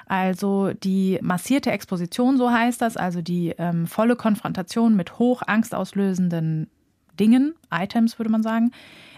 Also 0.08 0.72
die 0.74 1.20
massierte 1.22 1.72
Exposition, 1.72 2.38
so 2.38 2.52
heißt 2.52 2.82
das, 2.82 2.98
also 2.98 3.22
die 3.22 3.54
ähm, 3.58 3.88
volle 3.88 4.16
Konfrontation 4.16 4.96
mit 4.96 5.18
hoch 5.20 5.42
angstauslösenden 5.46 6.70
Dingen, 7.20 7.54
Items 7.72 8.18
würde 8.20 8.32
man 8.32 8.44
sagen, 8.44 8.72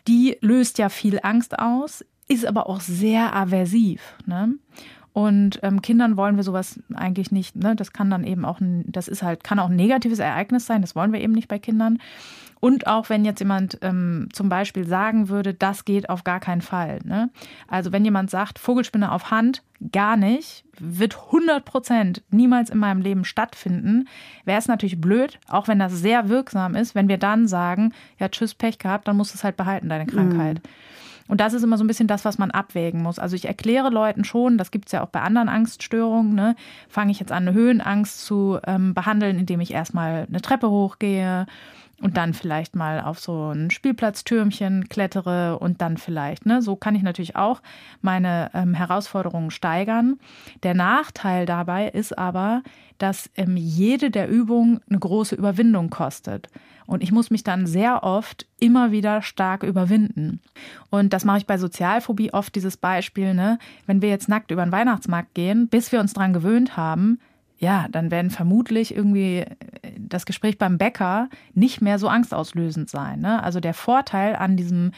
die 0.08 0.38
löst 0.41 0.78
ja 0.78 0.89
viel 0.89 1.19
Angst 1.23 1.58
aus, 1.58 2.06
ist 2.27 2.45
aber 2.45 2.69
auch 2.69 2.81
sehr 2.81 3.35
aversiv. 3.35 4.01
Ne? 4.25 4.55
Und 5.13 5.59
ähm, 5.63 5.81
Kindern 5.81 6.17
wollen 6.17 6.35
wir 6.35 6.43
sowas 6.43 6.79
eigentlich 6.93 7.31
nicht. 7.31 7.55
Ne? 7.55 7.75
Das 7.75 7.93
kann 7.93 8.09
dann 8.09 8.25
eben 8.25 8.43
auch, 8.43 8.59
ein, 8.59 8.83
das 8.88 9.07
ist 9.07 9.23
halt, 9.23 9.43
kann 9.43 9.59
auch 9.59 9.69
ein 9.69 9.75
negatives 9.75 10.19
Ereignis 10.19 10.65
sein. 10.65 10.81
Das 10.81 10.95
wollen 10.95 11.13
wir 11.13 11.21
eben 11.21 11.33
nicht 11.33 11.47
bei 11.47 11.59
Kindern. 11.59 11.99
Und 12.59 12.88
auch 12.88 13.09
wenn 13.09 13.25
jetzt 13.25 13.39
jemand 13.39 13.77
ähm, 13.81 14.27
zum 14.33 14.49
Beispiel 14.49 14.88
sagen 14.88 15.29
würde, 15.29 15.53
das 15.53 15.85
geht 15.85 16.09
auf 16.09 16.23
gar 16.23 16.39
keinen 16.39 16.61
Fall. 16.61 16.99
Ne? 17.03 17.29
Also 17.67 17.91
wenn 17.91 18.03
jemand 18.03 18.31
sagt, 18.31 18.59
Vogelspinne 18.59 19.11
auf 19.11 19.29
Hand, 19.29 19.61
gar 19.91 20.17
nicht, 20.17 20.65
wird 20.79 21.15
100 21.27 21.63
Prozent 21.63 22.23
niemals 22.31 22.69
in 22.69 22.79
meinem 22.79 23.01
Leben 23.01 23.23
stattfinden, 23.23 24.07
wäre 24.45 24.59
es 24.59 24.67
natürlich 24.67 24.99
blöd, 24.99 25.39
auch 25.47 25.67
wenn 25.67 25.79
das 25.79 25.93
sehr 25.93 26.27
wirksam 26.27 26.75
ist, 26.75 26.95
wenn 26.95 27.07
wir 27.07 27.17
dann 27.17 27.47
sagen, 27.47 27.93
ja, 28.19 28.29
tschüss, 28.29 28.55
Pech 28.55 28.79
gehabt, 28.79 29.07
dann 29.07 29.15
musst 29.15 29.33
du 29.33 29.38
es 29.38 29.43
halt 29.43 29.57
behalten, 29.57 29.89
deine 29.89 30.07
Krankheit. 30.07 30.61
Und 31.27 31.41
das 31.41 31.53
ist 31.53 31.63
immer 31.63 31.77
so 31.77 31.83
ein 31.83 31.88
bisschen 31.88 32.07
das, 32.07 32.23
was 32.23 32.38
man 32.38 32.51
abwägen 32.51 33.01
muss. 33.01 33.17
Also 33.17 33.35
ich 33.35 33.45
erkläre 33.45 33.89
Leuten 33.89 34.23
schon, 34.23 34.57
das 34.57 34.71
gibt 34.71 34.88
es 34.88 34.91
ja 34.91 35.03
auch 35.03 35.09
bei 35.09 35.21
anderen 35.21 35.49
Angststörungen, 35.49 36.35
ne, 36.35 36.55
fange 36.88 37.11
ich 37.11 37.19
jetzt 37.19 37.31
an, 37.31 37.47
eine 37.47 37.53
Höhenangst 37.53 38.23
zu 38.25 38.59
ähm, 38.67 38.93
behandeln, 38.93 39.39
indem 39.39 39.59
ich 39.59 39.71
erstmal 39.71 40.27
eine 40.29 40.41
Treppe 40.41 40.69
hochgehe 40.69 41.47
und 42.01 42.17
dann 42.17 42.33
vielleicht 42.33 42.75
mal 42.75 43.01
auf 43.01 43.19
so 43.19 43.51
ein 43.51 43.71
Spielplatztürmchen 43.71 44.89
klettere 44.89 45.57
und 45.59 45.82
dann 45.82 45.97
vielleicht, 45.97 46.45
ne, 46.45 46.61
so 46.61 46.76
kann 46.76 46.93
ich 46.93 47.03
natürlich 47.03 47.36
auch 47.36 47.61
meine 48.01 48.51
ähm, 48.53 48.73
Herausforderungen 48.73 49.49
steigern. 49.49 50.19
Der 50.63 50.73
Nachteil 50.73 51.45
dabei 51.45 51.88
ist 51.88 52.17
aber, 52.17 52.61
dass 52.97 53.30
ähm, 53.36 53.57
jede 53.57 54.11
der 54.11 54.30
Übungen 54.30 54.82
eine 54.89 54.99
große 54.99 55.36
Überwindung 55.36 55.89
kostet. 55.89 56.49
Und 56.88 57.03
ich 57.03 57.11
muss 57.11 57.31
mich 57.31 57.43
dann 57.43 57.65
sehr 57.65 58.03
oft 58.03 58.45
immer 58.59 58.91
wieder 58.91 59.21
stark 59.21 59.63
überwinden. 59.63 60.39
Und 60.89 61.13
das 61.13 61.25
mache 61.25 61.39
ich 61.39 61.47
bei 61.47 61.57
Sozialphobie 61.57 62.33
oft 62.33 62.55
dieses 62.55 62.77
Beispiel, 62.77 63.33
ne? 63.33 63.59
Wenn 63.86 64.01
wir 64.01 64.09
jetzt 64.09 64.29
nackt 64.29 64.51
über 64.51 64.63
den 64.63 64.71
Weihnachtsmarkt 64.71 65.33
gehen, 65.33 65.67
bis 65.67 65.91
wir 65.91 65.99
uns 65.99 66.13
dran 66.13 66.33
gewöhnt 66.33 66.77
haben, 66.77 67.19
ja, 67.66 67.88
dann 67.89 68.11
werden 68.11 68.30
vermutlich 68.30 68.95
irgendwie 68.95 69.43
das 69.97 70.28
Gespräch 70.28 70.59
beim 70.59 70.78
Bäcker 70.78 71.30
nicht 71.55 71.82
mehr 71.82 71.97
so 71.97 72.07
angstauslösend 72.07 72.91
sein. 72.91 73.22
Ne? 73.22 73.41
Also 73.41 73.59
der 73.59 73.74
Vorteil 73.74 74.36
an 74.36 74.55
diesem, 74.55 74.91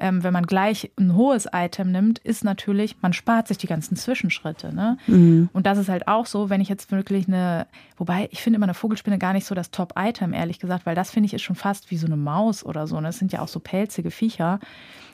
ähm, 0.00 0.24
wenn 0.24 0.32
man 0.32 0.46
gleich 0.46 0.90
ein 0.98 1.16
hohes 1.16 1.46
Item 1.52 1.92
nimmt, 1.92 2.20
ist 2.20 2.42
natürlich, 2.42 2.96
man 3.02 3.12
spart 3.12 3.46
sich 3.48 3.58
die 3.58 3.66
ganzen 3.66 3.94
Zwischenschritte. 3.96 4.74
Ne? 4.74 4.96
Mhm. 5.06 5.50
Und 5.52 5.66
das 5.66 5.76
ist 5.76 5.90
halt 5.90 6.08
auch 6.08 6.24
so, 6.24 6.48
wenn 6.48 6.62
ich 6.62 6.70
jetzt 6.70 6.90
wirklich 6.92 7.28
eine, 7.28 7.66
wobei 7.98 8.30
ich 8.32 8.40
finde 8.40 8.56
immer 8.56 8.64
eine 8.64 8.72
Vogelspinne 8.72 9.18
gar 9.18 9.34
nicht 9.34 9.44
so 9.44 9.54
das 9.54 9.70
Top-Item, 9.70 10.32
ehrlich 10.32 10.58
gesagt, 10.58 10.86
weil 10.86 10.94
das 10.94 11.10
finde 11.10 11.26
ich 11.26 11.34
ist 11.34 11.42
schon 11.42 11.56
fast 11.56 11.90
wie 11.90 11.98
so 11.98 12.06
eine 12.06 12.16
Maus 12.16 12.64
oder 12.64 12.86
so. 12.86 12.96
Ne? 12.96 13.08
Das 13.08 13.18
sind 13.18 13.34
ja 13.34 13.40
auch 13.40 13.48
so 13.48 13.60
pelzige 13.60 14.10
Viecher. 14.10 14.60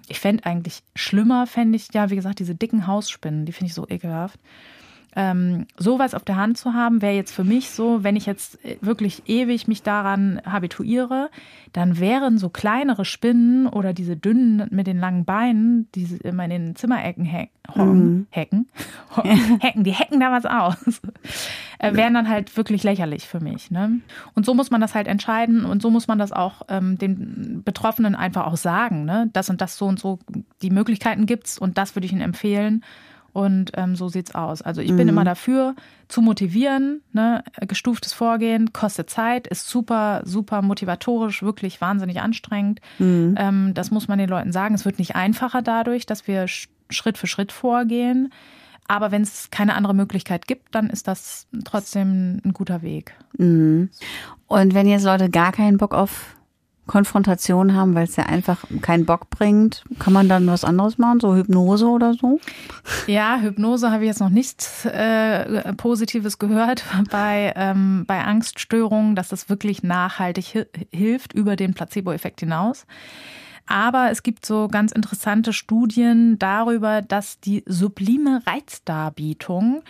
Ich 0.07 0.21
fände 0.21 0.47
eigentlich 0.47 0.85
schlimmer, 0.95 1.49
fände 1.49 1.75
ich, 1.75 1.93
ja, 1.93 2.09
wie 2.11 2.17
gesagt, 2.17 2.39
diese 2.39 2.55
dicken 2.55 2.87
Hausspinnen, 2.87 3.47
die 3.47 3.53
finde 3.53 3.67
ich 3.67 3.75
so 3.75 3.89
ekelhaft 3.89 4.39
ähm, 5.17 5.67
sowas 5.77 6.15
auf 6.15 6.25
der 6.25 6.37
Hand 6.37 6.57
zu 6.57 6.73
haben, 6.73 7.03
wäre 7.03 7.15
jetzt 7.15 7.33
für 7.33 7.45
mich 7.45 7.71
so, 7.71 8.05
wenn 8.05 8.17
ich 8.17 8.27
jetzt 8.27 8.59
wirklich 8.81 9.23
ewig 9.27 9.67
mich 9.67 9.83
daran 9.83 10.41
habituiere, 10.45 11.31
dann 11.73 11.99
wären 11.99 12.39
so 12.39 12.49
kleinere 12.49 13.05
Spinnen 13.05 13.67
oder 13.67 13.93
diese 13.93 14.17
dünnen 14.17 14.69
mit 14.71 14.87
den 14.87 14.99
langen 14.99 15.25
Beinen, 15.25 15.89
die 15.95 16.05
immer 16.23 16.45
in 16.45 16.51
den 16.51 16.77
Zimmerecken 16.77 17.25
hecken, 17.25 17.51
mhm. 17.75 18.27
hecken, 18.31 18.69
hecken, 19.61 19.85
die 19.85 19.93
hecken 19.93 20.21
da 20.21 20.31
was 20.31 20.47
aus, 20.47 21.01
äh, 21.79 21.95
wären 21.95 22.15
dann 22.15 22.29
halt 22.29 22.57
wirklich 22.57 22.83
lächerlich 22.85 23.27
für 23.27 23.41
mich. 23.41 23.71
Ne? 23.71 24.01
Und 24.35 24.47
so 24.47 24.55
muss 24.55 24.71
man 24.71 24.81
das 24.81 24.95
halt 24.95 25.09
entscheiden 25.09 25.65
und 25.65 25.83
so 25.83 25.91
muss 25.91 26.09
man 26.09 26.19
das 26.19 26.33
auch 26.33 26.63
ähm, 26.69 26.99
den 26.99 27.63
Betroffenen 27.65 28.15
einfach 28.15 28.47
auch 28.47 28.57
sagen, 28.57 29.05
ne? 29.05 29.29
das 29.33 29.51
und 29.51 29.61
das 29.61 29.77
so 29.77 29.87
und 29.87 29.99
so, 29.99 30.21
die 30.63 30.71
Möglichkeiten 30.71 31.27
gibt's 31.27 31.59
und 31.59 31.79
das 31.79 31.97
würde 31.97 32.07
ich 32.07 32.13
ihnen 32.13 32.21
empfehlen. 32.21 32.85
Und 33.33 33.73
ähm, 33.75 33.95
so 33.95 34.09
sieht's 34.09 34.35
aus. 34.35 34.63
Also 34.63 34.81
ich 34.81 34.91
mhm. 34.93 34.97
bin 34.97 35.09
immer 35.09 35.25
dafür, 35.25 35.75
zu 36.09 36.21
motivieren. 36.21 37.03
Ne? 37.13 37.45
Gestuftes 37.61 38.13
Vorgehen 38.13 38.73
kostet 38.73 39.09
Zeit, 39.09 39.47
ist 39.47 39.69
super, 39.69 40.23
super 40.25 40.63
motivatorisch, 40.63 41.43
wirklich 41.43 41.81
wahnsinnig 41.81 42.21
anstrengend. 42.21 42.81
Mhm. 42.99 43.37
Ähm, 43.39 43.75
das 43.75 43.91
muss 43.91 44.09
man 44.09 44.19
den 44.19 44.29
Leuten 44.29 44.53
sagen. 44.53 44.75
Es 44.75 44.85
wird 44.85 44.99
nicht 44.99 45.15
einfacher 45.15 45.63
dadurch, 45.63 46.07
dass 46.07 46.27
wir 46.27 46.47
Schritt 46.49 47.19
für 47.19 47.27
Schritt 47.27 47.53
vorgehen. 47.53 48.33
Aber 48.89 49.13
wenn 49.13 49.23
es 49.23 49.51
keine 49.53 49.77
andere 49.77 49.95
Möglichkeit 49.95 50.49
gibt, 50.49 50.75
dann 50.75 50.91
ist 50.91 51.07
das 51.07 51.47
trotzdem 51.65 52.41
ein 52.45 52.53
guter 52.53 52.83
Weg. 52.83 53.15
Mhm. 53.39 53.91
Und 54.49 54.75
wenn 54.75 54.89
jetzt 54.89 55.05
Leute 55.05 55.31
gar 55.31 55.53
keinen 55.53 55.79
Bock 55.79 55.95
auf 55.95 56.35
Konfrontation 56.91 57.77
haben, 57.77 57.95
weil 57.95 58.03
es 58.03 58.17
ja 58.17 58.27
einfach 58.27 58.65
keinen 58.83 59.07
Bock 59.07 59.31
bringt. 59.31 59.85
Kann 60.01 60.13
man 60.13 60.29
dann 60.29 60.49
was 60.49 60.65
anderes 60.65 60.99
machen, 60.99 61.21
so 61.21 61.37
Hypnose 61.37 61.87
oder 61.87 62.15
so? 62.15 62.41
Ja, 63.07 63.39
Hypnose 63.39 63.93
habe 63.93 64.03
ich 64.03 64.09
jetzt 64.09 64.19
noch 64.19 64.29
nichts 64.29 64.87
äh, 64.87 65.73
Positives 65.75 66.41
gehört 66.41 66.83
bei, 67.13 67.53
ähm, 67.55 68.07
bei 68.09 68.25
Angststörungen, 68.25 69.15
dass 69.15 69.29
das 69.29 69.49
wirklich 69.49 69.85
nachhaltig 69.85 70.55
hi 70.55 70.65
hilft 70.91 71.33
über 71.33 71.55
den 71.55 71.75
Placebo-Effekt 71.75 72.41
hinaus. 72.41 72.87
Aber 73.67 74.11
es 74.11 74.25
gibt 74.25 74.45
so 74.45 74.67
ganz 74.67 74.91
interessante 74.91 75.53
Studien 75.53 76.41
darüber, 76.41 77.03
dass 77.03 77.39
die 77.39 77.63
sublime 77.67 78.43
Reizdarbietung 78.45 79.85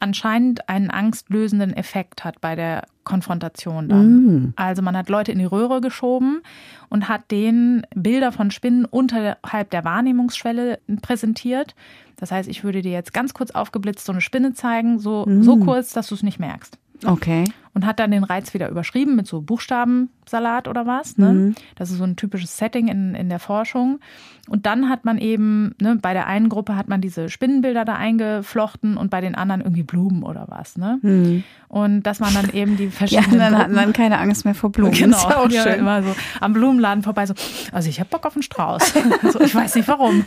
anscheinend 0.00 0.68
einen 0.68 0.90
angstlösenden 0.90 1.72
Effekt 1.72 2.24
hat 2.24 2.40
bei 2.40 2.54
der 2.54 2.86
Konfrontation 3.04 3.88
dann. 3.88 4.10
Mm. 4.10 4.52
Also 4.56 4.82
man 4.82 4.96
hat 4.96 5.08
Leute 5.08 5.32
in 5.32 5.38
die 5.38 5.44
Röhre 5.44 5.80
geschoben 5.80 6.42
und 6.88 7.08
hat 7.08 7.30
denen 7.30 7.86
Bilder 7.94 8.32
von 8.32 8.50
Spinnen 8.50 8.84
unterhalb 8.84 9.70
der 9.70 9.84
Wahrnehmungsschwelle 9.84 10.78
präsentiert. 11.02 11.74
Das 12.16 12.30
heißt, 12.30 12.48
ich 12.48 12.64
würde 12.64 12.82
dir 12.82 12.92
jetzt 12.92 13.14
ganz 13.14 13.34
kurz 13.34 13.50
aufgeblitzt 13.50 14.04
so 14.04 14.12
eine 14.12 14.20
Spinne 14.20 14.52
zeigen, 14.52 14.98
so, 14.98 15.24
mm. 15.26 15.42
so 15.42 15.56
kurz, 15.56 15.92
dass 15.92 16.08
du 16.08 16.14
es 16.14 16.22
nicht 16.22 16.38
merkst. 16.38 16.78
Okay. 17.04 17.44
Und 17.74 17.86
hat 17.86 18.00
dann 18.00 18.10
den 18.10 18.24
Reiz 18.24 18.54
wieder 18.54 18.68
überschrieben 18.68 19.14
mit 19.14 19.28
so 19.28 19.40
Buchstabensalat 19.40 20.66
oder 20.66 20.86
was. 20.86 21.16
Ne? 21.16 21.32
Mhm. 21.32 21.54
Das 21.76 21.90
ist 21.90 21.98
so 21.98 22.04
ein 22.04 22.16
typisches 22.16 22.56
Setting 22.56 22.88
in, 22.88 23.14
in 23.14 23.28
der 23.28 23.38
Forschung. 23.38 24.00
Und 24.48 24.66
dann 24.66 24.88
hat 24.88 25.04
man 25.04 25.18
eben, 25.18 25.74
ne, 25.80 25.96
bei 26.00 26.12
der 26.12 26.26
einen 26.26 26.48
Gruppe 26.48 26.74
hat 26.74 26.88
man 26.88 27.00
diese 27.00 27.28
Spinnenbilder 27.28 27.84
da 27.84 27.94
eingeflochten 27.94 28.96
und 28.96 29.10
bei 29.10 29.20
den 29.20 29.34
anderen 29.34 29.60
irgendwie 29.60 29.82
Blumen 29.82 30.22
oder 30.22 30.46
was. 30.48 30.76
Ne? 30.76 30.98
Mhm. 31.02 31.44
Und 31.68 32.02
das 32.02 32.20
waren 32.20 32.34
dann 32.34 32.50
eben 32.50 32.76
die 32.76 32.88
verschiedenen. 32.90 33.38
Ja, 33.38 33.50
dann 33.50 33.58
hatten 33.58 33.74
dann 33.74 33.92
keine 33.92 34.18
Angst 34.18 34.44
mehr 34.44 34.54
vor 34.54 34.72
Blumen. 34.72 34.88
Genau, 34.98 35.28
das 35.28 35.36
auch 35.36 35.50
ja, 35.50 35.62
schön. 35.62 35.80
immer 35.80 36.02
so 36.02 36.16
am 36.40 36.52
Blumenladen 36.52 37.04
vorbei 37.04 37.26
so, 37.26 37.34
also 37.72 37.88
ich 37.88 38.00
habe 38.00 38.10
Bock 38.10 38.26
auf 38.26 38.34
einen 38.34 38.42
Strauß. 38.42 38.94
so, 39.32 39.40
ich 39.40 39.54
weiß 39.54 39.76
nicht 39.76 39.86
warum. 39.86 40.24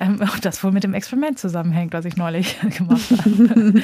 Ähm, 0.00 0.20
das 0.42 0.64
wohl 0.64 0.72
mit 0.72 0.82
dem 0.82 0.94
Experiment 0.94 1.38
zusammenhängt, 1.38 1.92
was 1.92 2.04
ich 2.06 2.16
neulich 2.16 2.58
gemacht 2.76 3.10
habe. 3.10 3.82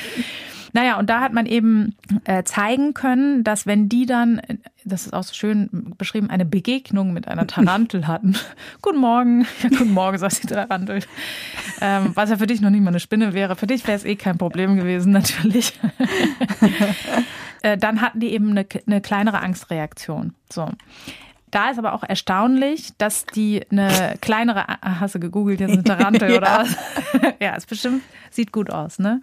Naja, 0.74 0.98
und 0.98 1.08
da 1.08 1.20
hat 1.20 1.32
man 1.32 1.46
eben 1.46 1.94
äh, 2.24 2.42
zeigen 2.42 2.94
können, 2.94 3.44
dass 3.44 3.64
wenn 3.64 3.88
die 3.88 4.06
dann, 4.06 4.42
das 4.84 5.06
ist 5.06 5.14
auch 5.14 5.22
so 5.22 5.32
schön 5.32 5.94
beschrieben, 5.96 6.30
eine 6.30 6.44
Begegnung 6.44 7.12
mit 7.12 7.28
einer 7.28 7.46
Tarantel 7.46 8.06
hatten. 8.08 8.34
guten 8.82 8.98
Morgen, 8.98 9.42
ja, 9.62 9.68
guten 9.68 9.92
Morgen, 9.92 10.18
sagt 10.18 10.42
die 10.42 10.48
Tarantel. 10.48 10.98
Ähm, 11.80 12.10
was 12.14 12.30
ja 12.30 12.38
für 12.38 12.48
dich 12.48 12.60
noch 12.60 12.70
nicht 12.70 12.82
mal 12.82 12.88
eine 12.88 12.98
Spinne 12.98 13.34
wäre. 13.34 13.54
Für 13.54 13.68
dich 13.68 13.86
wäre 13.86 13.96
es 13.96 14.04
eh 14.04 14.16
kein 14.16 14.36
Problem 14.36 14.74
gewesen, 14.74 15.12
natürlich. 15.12 15.78
äh, 17.62 17.78
dann 17.78 18.00
hatten 18.00 18.18
die 18.18 18.32
eben 18.32 18.50
eine, 18.50 18.66
eine 18.88 19.00
kleinere 19.00 19.40
Angstreaktion. 19.42 20.34
So. 20.52 20.68
Da 21.52 21.70
ist 21.70 21.78
aber 21.78 21.92
auch 21.92 22.02
erstaunlich, 22.02 22.96
dass 22.98 23.26
die 23.26 23.64
eine 23.70 24.16
kleinere, 24.20 24.64
hast 24.82 25.14
du 25.14 25.20
gegoogelt, 25.20 25.60
jetzt 25.60 25.70
eine 25.70 25.84
Tarantel 25.84 26.32
ja. 26.32 26.38
oder 26.38 26.58
was? 26.58 26.76
ja, 27.38 27.54
es 27.56 27.64
bestimmt, 27.64 28.02
sieht 28.32 28.50
gut 28.50 28.70
aus, 28.70 28.98
ne? 28.98 29.20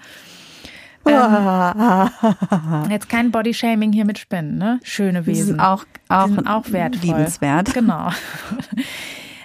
Ähm, 1.06 2.90
jetzt 2.90 3.10
kein 3.10 3.32
Bodyshaming 3.32 3.92
hier 3.92 4.06
mit 4.06 4.20
Spinnen, 4.20 4.58
ne? 4.58 4.80
Schöne 4.84 5.26
Wesen. 5.26 5.34
Die 5.34 5.42
sind 5.44 5.60
auch, 5.60 5.86
auch, 6.10 6.28
die 6.28 6.34
sind 6.34 6.48
auch 6.48 6.72
wertvoll. 6.72 7.02
Liebenswert. 7.10 7.74
Genau. 7.74 8.10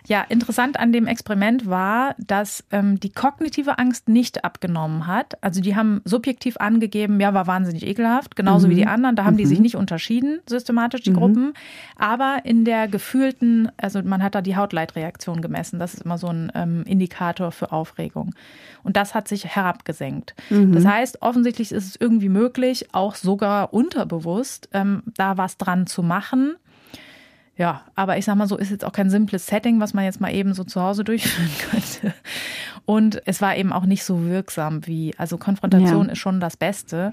Ja, 0.06 0.22
interessant 0.28 0.78
an 0.78 0.92
dem 0.92 1.06
Experiment 1.06 1.68
war, 1.68 2.14
dass 2.18 2.64
ähm, 2.70 3.00
die 3.00 3.10
kognitive 3.10 3.78
Angst 3.78 4.08
nicht 4.08 4.44
abgenommen 4.44 5.06
hat. 5.06 5.42
Also 5.42 5.60
die 5.60 5.74
haben 5.74 6.00
subjektiv 6.04 6.56
angegeben, 6.58 7.18
ja, 7.18 7.34
war 7.34 7.46
wahnsinnig 7.48 7.84
ekelhaft, 7.84 8.36
genauso 8.36 8.66
mhm. 8.66 8.70
wie 8.70 8.74
die 8.76 8.86
anderen. 8.86 9.16
Da 9.16 9.24
haben 9.24 9.34
mhm. 9.34 9.38
die 9.38 9.46
sich 9.46 9.58
nicht 9.58 9.74
unterschieden, 9.74 10.38
systematisch, 10.48 11.02
die 11.02 11.10
mhm. 11.10 11.16
Gruppen. 11.16 11.54
Aber 11.96 12.38
in 12.44 12.64
der 12.64 12.86
gefühlten, 12.86 13.70
also 13.78 14.00
man 14.02 14.22
hat 14.22 14.36
da 14.36 14.42
die 14.42 14.56
Hautleitreaktion 14.56 15.42
gemessen. 15.42 15.80
Das 15.80 15.94
ist 15.94 16.04
immer 16.04 16.18
so 16.18 16.28
ein 16.28 16.52
ähm, 16.54 16.84
Indikator 16.86 17.50
für 17.50 17.72
Aufregung. 17.72 18.34
Und 18.84 18.96
das 18.96 19.14
hat 19.14 19.26
sich 19.26 19.44
herabgesenkt. 19.44 20.36
Mhm. 20.50 20.72
Das 20.72 20.86
heißt, 20.86 21.22
offensichtlich 21.22 21.72
ist 21.72 21.84
es 21.84 21.96
irgendwie 21.96 22.28
möglich, 22.28 22.88
auch 22.92 23.16
sogar 23.16 23.74
unterbewusst 23.74 24.68
ähm, 24.72 25.02
da 25.16 25.36
was 25.36 25.58
dran 25.58 25.88
zu 25.88 26.04
machen. 26.04 26.54
Ja, 27.56 27.82
aber 27.94 28.18
ich 28.18 28.26
sag 28.26 28.36
mal 28.36 28.46
so, 28.46 28.56
ist 28.56 28.70
jetzt 28.70 28.84
auch 28.84 28.92
kein 28.92 29.08
simples 29.08 29.46
Setting, 29.46 29.80
was 29.80 29.94
man 29.94 30.04
jetzt 30.04 30.20
mal 30.20 30.34
eben 30.34 30.52
so 30.52 30.64
zu 30.64 30.82
Hause 30.82 31.04
durchführen 31.04 31.50
könnte. 31.70 32.14
Und 32.84 33.22
es 33.26 33.40
war 33.40 33.56
eben 33.56 33.72
auch 33.72 33.86
nicht 33.86 34.04
so 34.04 34.26
wirksam 34.26 34.86
wie, 34.86 35.14
also 35.16 35.38
Konfrontation 35.38 36.06
ja. 36.06 36.12
ist 36.12 36.18
schon 36.18 36.38
das 36.38 36.56
Beste. 36.56 37.12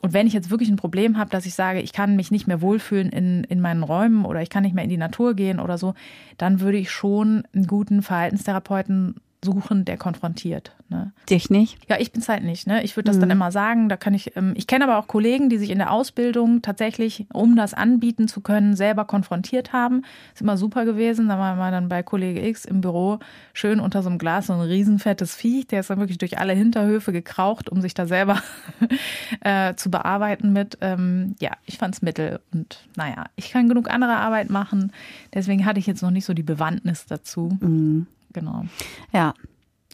Und 0.00 0.14
wenn 0.14 0.26
ich 0.26 0.32
jetzt 0.32 0.50
wirklich 0.50 0.70
ein 0.70 0.76
Problem 0.76 1.18
habe, 1.18 1.30
dass 1.30 1.46
ich 1.46 1.54
sage, 1.54 1.80
ich 1.80 1.92
kann 1.92 2.16
mich 2.16 2.30
nicht 2.30 2.48
mehr 2.48 2.60
wohlfühlen 2.60 3.10
in, 3.10 3.44
in 3.44 3.60
meinen 3.60 3.84
Räumen 3.84 4.24
oder 4.24 4.42
ich 4.42 4.50
kann 4.50 4.64
nicht 4.64 4.74
mehr 4.74 4.82
in 4.82 4.90
die 4.90 4.96
Natur 4.96 5.34
gehen 5.34 5.60
oder 5.60 5.78
so, 5.78 5.94
dann 6.38 6.60
würde 6.60 6.78
ich 6.78 6.90
schon 6.90 7.44
einen 7.54 7.66
guten 7.66 8.02
Verhaltenstherapeuten 8.02 9.16
suchen, 9.44 9.84
der 9.84 9.96
konfrontiert. 9.96 10.72
Ne? 10.88 11.12
Dich 11.28 11.50
nicht? 11.50 11.78
Ja, 11.88 11.96
ich 11.98 12.12
bin's 12.12 12.28
halt 12.28 12.44
nicht. 12.44 12.66
Ne? 12.66 12.82
Ich 12.84 12.96
würde 12.96 13.08
das 13.08 13.16
mhm. 13.16 13.22
dann 13.22 13.30
immer 13.30 13.50
sagen. 13.50 13.88
Da 13.88 13.96
kann 13.96 14.14
ich. 14.14 14.36
Ähm, 14.36 14.52
ich 14.56 14.66
kenne 14.66 14.84
aber 14.84 14.98
auch 14.98 15.08
Kollegen, 15.08 15.48
die 15.48 15.58
sich 15.58 15.70
in 15.70 15.78
der 15.78 15.90
Ausbildung 15.90 16.62
tatsächlich, 16.62 17.26
um 17.32 17.56
das 17.56 17.74
anbieten 17.74 18.28
zu 18.28 18.40
können, 18.40 18.76
selber 18.76 19.04
konfrontiert 19.04 19.72
haben. 19.72 20.02
Ist 20.32 20.42
immer 20.42 20.56
super 20.56 20.84
gewesen. 20.84 21.28
Da 21.28 21.38
waren 21.38 21.58
wir 21.58 21.70
dann 21.70 21.88
bei 21.88 22.02
Kollege 22.02 22.46
X 22.46 22.64
im 22.64 22.80
Büro 22.80 23.18
schön 23.52 23.80
unter 23.80 24.02
so 24.02 24.10
einem 24.10 24.18
Glas 24.18 24.46
so 24.46 24.52
ein 24.52 24.60
riesenfettes 24.60 25.34
Viech. 25.34 25.66
Der 25.66 25.80
ist 25.80 25.90
dann 25.90 25.98
wirklich 25.98 26.18
durch 26.18 26.38
alle 26.38 26.52
Hinterhöfe 26.52 27.12
gekraucht, 27.12 27.68
um 27.68 27.80
sich 27.80 27.94
da 27.94 28.06
selber 28.06 28.40
äh, 29.40 29.74
zu 29.74 29.90
bearbeiten 29.90 30.52
mit. 30.52 30.78
Ähm, 30.80 31.34
ja, 31.40 31.52
ich 31.66 31.78
fand's 31.78 32.02
mittel. 32.02 32.40
Und 32.52 32.86
naja, 32.96 33.26
ich 33.36 33.50
kann 33.50 33.68
genug 33.68 33.90
andere 33.90 34.16
Arbeit 34.16 34.50
machen. 34.50 34.92
Deswegen 35.34 35.66
hatte 35.66 35.80
ich 35.80 35.86
jetzt 35.86 36.02
noch 36.02 36.10
nicht 36.10 36.24
so 36.24 36.34
die 36.34 36.42
Bewandtnis 36.42 37.06
dazu. 37.06 37.56
Mhm. 37.60 38.06
Genau. 38.32 38.64
Ja, 39.12 39.34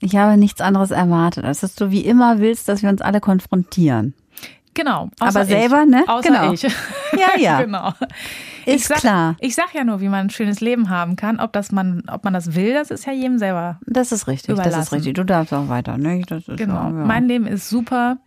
ich 0.01 0.16
habe 0.16 0.36
nichts 0.36 0.61
anderes 0.61 0.91
erwartet, 0.91 1.45
als 1.45 1.61
dass 1.61 1.74
du 1.74 1.91
wie 1.91 2.05
immer 2.05 2.39
willst, 2.39 2.68
dass 2.68 2.82
wir 2.82 2.89
uns 2.89 3.03
alle 3.03 3.20
konfrontieren. 3.20 4.14
Genau. 4.74 5.11
Aber 5.18 5.45
selber, 5.45 5.82
ich. 5.82 5.91
ne? 5.91 6.05
Außer 6.07 6.28
genau. 6.28 6.53
ich. 6.53 6.62
Ja, 6.62 6.70
ja. 7.39 7.62
genau. 7.62 7.93
Ist 8.64 8.86
sag, 8.86 8.99
klar. 8.99 9.36
Ich 9.41 9.57
sag 9.57 9.74
ja 9.74 9.82
nur, 9.82 10.01
wie 10.01 10.09
man 10.09 10.26
ein 10.26 10.30
schönes 10.30 10.61
Leben 10.61 10.89
haben 10.89 11.16
kann. 11.16 11.41
Ob 11.41 11.53
das 11.53 11.72
man, 11.72 12.05
ob 12.09 12.22
man 12.22 12.32
das 12.32 12.55
will, 12.55 12.74
das 12.74 12.91
ist 12.91 13.07
ja 13.07 13.12
jedem 13.12 13.39
selber. 13.39 13.80
Das 13.86 14.12
ist 14.12 14.28
richtig. 14.28 14.51
Überlassen. 14.51 14.78
Das 14.78 14.86
ist 14.86 14.93
richtig. 14.93 15.14
Du 15.14 15.24
darfst 15.24 15.53
auch 15.53 15.68
weiter, 15.68 15.99
ne? 15.99 16.22
Das 16.28 16.47
ist 16.47 16.59
genau. 16.59 16.74
Ja, 16.74 16.99
ja. 16.99 17.05
Mein 17.05 17.26
Leben 17.26 17.47
ist 17.47 17.68
super. 17.68 18.18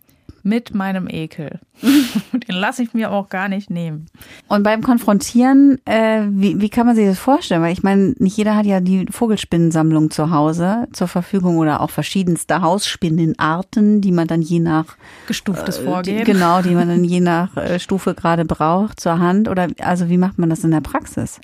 Mit 0.42 0.74
meinem 0.74 1.08
Ekel. 1.08 1.60
Den 1.82 2.56
lasse 2.56 2.82
ich 2.82 2.94
mir 2.94 3.10
auch 3.10 3.28
gar 3.28 3.48
nicht 3.48 3.70
nehmen. 3.70 4.06
Und 4.48 4.62
beim 4.62 4.82
Konfrontieren, 4.82 5.78
äh, 5.84 6.22
wie, 6.28 6.60
wie 6.60 6.68
kann 6.68 6.86
man 6.86 6.96
sich 6.96 7.06
das 7.06 7.18
vorstellen? 7.18 7.62
Weil 7.62 7.72
ich 7.72 7.82
meine, 7.82 8.14
nicht 8.18 8.36
jeder 8.36 8.56
hat 8.56 8.66
ja 8.66 8.80
die 8.80 9.06
Vogelspinnensammlung 9.10 10.10
zu 10.10 10.30
Hause 10.30 10.88
zur 10.92 11.08
Verfügung 11.08 11.58
oder 11.58 11.80
auch 11.80 11.90
verschiedenste 11.90 12.62
Hausspinnenarten, 12.62 14.00
die 14.00 14.12
man 14.12 14.26
dann 14.26 14.42
je 14.42 14.60
nach 14.60 14.96
Gestuftes 15.26 15.78
äh, 15.78 15.84
Vorgehen. 15.84 16.18
Die, 16.18 16.24
genau, 16.24 16.62
die 16.62 16.74
man 16.74 16.88
dann 16.88 17.04
je 17.04 17.20
nach 17.20 17.56
äh, 17.56 17.78
Stufe 17.78 18.14
gerade 18.14 18.44
braucht 18.44 19.00
zur 19.00 19.18
Hand. 19.18 19.48
Oder 19.48 19.68
also 19.80 20.08
wie 20.08 20.18
macht 20.18 20.38
man 20.38 20.50
das 20.50 20.64
in 20.64 20.70
der 20.70 20.80
Praxis? 20.80 21.40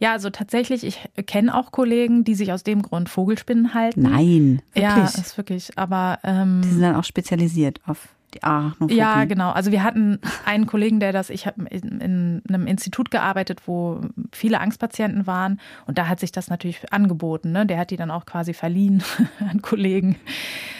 Ja, 0.00 0.12
also 0.12 0.30
tatsächlich, 0.30 0.84
ich 0.84 1.08
kenne 1.26 1.56
auch 1.56 1.72
Kollegen, 1.72 2.24
die 2.24 2.34
sich 2.34 2.52
aus 2.52 2.62
dem 2.62 2.82
Grund 2.82 3.08
Vogelspinnen 3.08 3.74
halten. 3.74 4.02
Nein, 4.02 4.62
wirklich. 4.72 4.82
Ja, 4.82 5.04
ist 5.04 5.36
wirklich. 5.36 5.70
Aber 5.76 6.18
ähm, 6.24 6.60
die 6.62 6.68
sind 6.68 6.82
dann 6.82 6.96
auch 6.96 7.04
spezialisiert 7.04 7.80
auf 7.86 8.08
die 8.34 8.42
Arachnophobie. 8.42 8.96
Ja, 8.96 9.24
genau. 9.24 9.50
Also 9.50 9.70
wir 9.70 9.82
hatten 9.82 10.18
einen 10.44 10.66
Kollegen, 10.66 11.00
der 11.00 11.12
das, 11.12 11.30
ich 11.30 11.46
habe 11.46 11.64
in, 11.68 12.00
in, 12.00 12.42
einem 12.48 12.66
Institut 12.66 13.10
gearbeitet, 13.10 13.62
wo 13.66 14.00
viele 14.32 14.60
Angstpatienten 14.60 15.26
waren 15.26 15.60
und 15.86 15.98
da 15.98 16.08
hat 16.08 16.20
sich 16.20 16.32
das 16.32 16.48
natürlich 16.48 16.92
angeboten. 16.92 17.52
Ne? 17.52 17.66
Der 17.66 17.78
hat 17.78 17.90
die 17.90 17.96
dann 17.96 18.10
auch 18.10 18.26
quasi 18.26 18.54
verliehen 18.54 19.02
an 19.40 19.62
Kollegen. 19.62 20.16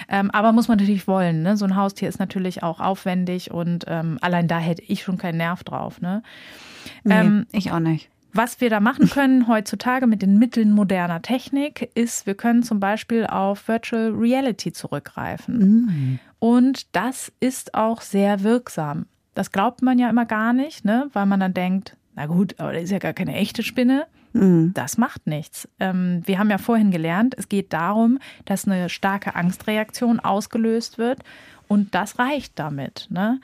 Ähm, 0.08 0.30
aber 0.30 0.52
muss 0.52 0.68
man 0.68 0.78
natürlich 0.78 1.08
wollen. 1.08 1.42
Ne? 1.42 1.56
So 1.56 1.64
ein 1.64 1.76
Haustier 1.76 2.08
ist 2.08 2.18
natürlich 2.18 2.62
auch 2.62 2.80
aufwendig 2.80 3.50
und 3.50 3.84
ähm, 3.88 4.18
allein 4.20 4.48
da 4.48 4.58
hätte 4.58 4.82
ich 4.82 5.02
schon 5.02 5.18
keinen 5.18 5.38
Nerv 5.38 5.64
drauf. 5.64 6.00
Ne? 6.00 6.22
Nee, 7.04 7.14
ähm, 7.14 7.46
ich 7.52 7.72
auch 7.72 7.80
nicht. 7.80 8.10
Was 8.36 8.60
wir 8.60 8.68
da 8.68 8.80
machen 8.80 9.08
können 9.08 9.46
heutzutage 9.46 10.08
mit 10.08 10.20
den 10.20 10.40
Mitteln 10.40 10.72
moderner 10.72 11.22
Technik, 11.22 11.90
ist, 11.94 12.26
wir 12.26 12.34
können 12.34 12.64
zum 12.64 12.80
Beispiel 12.80 13.26
auf 13.26 13.68
Virtual 13.68 14.10
Reality 14.10 14.72
zurückgreifen. 14.72 15.58
Mhm. 15.58 16.18
Und 16.44 16.94
das 16.94 17.32
ist 17.40 17.72
auch 17.72 18.02
sehr 18.02 18.42
wirksam. 18.42 19.06
Das 19.32 19.50
glaubt 19.50 19.80
man 19.80 19.98
ja 19.98 20.10
immer 20.10 20.26
gar 20.26 20.52
nicht, 20.52 20.84
ne? 20.84 21.08
weil 21.14 21.24
man 21.24 21.40
dann 21.40 21.54
denkt, 21.54 21.96
na 22.16 22.26
gut, 22.26 22.60
aber 22.60 22.74
das 22.74 22.82
ist 22.82 22.90
ja 22.90 22.98
gar 22.98 23.14
keine 23.14 23.34
echte 23.34 23.62
Spinne. 23.62 24.04
Mhm. 24.34 24.72
Das 24.74 24.98
macht 24.98 25.26
nichts. 25.26 25.66
Ähm, 25.80 26.20
wir 26.26 26.38
haben 26.38 26.50
ja 26.50 26.58
vorhin 26.58 26.90
gelernt, 26.90 27.34
es 27.38 27.48
geht 27.48 27.72
darum, 27.72 28.18
dass 28.44 28.68
eine 28.68 28.90
starke 28.90 29.34
Angstreaktion 29.34 30.20
ausgelöst 30.20 30.98
wird 30.98 31.20
und 31.66 31.94
das 31.94 32.18
reicht 32.18 32.58
damit. 32.58 33.06
Ne? 33.08 33.40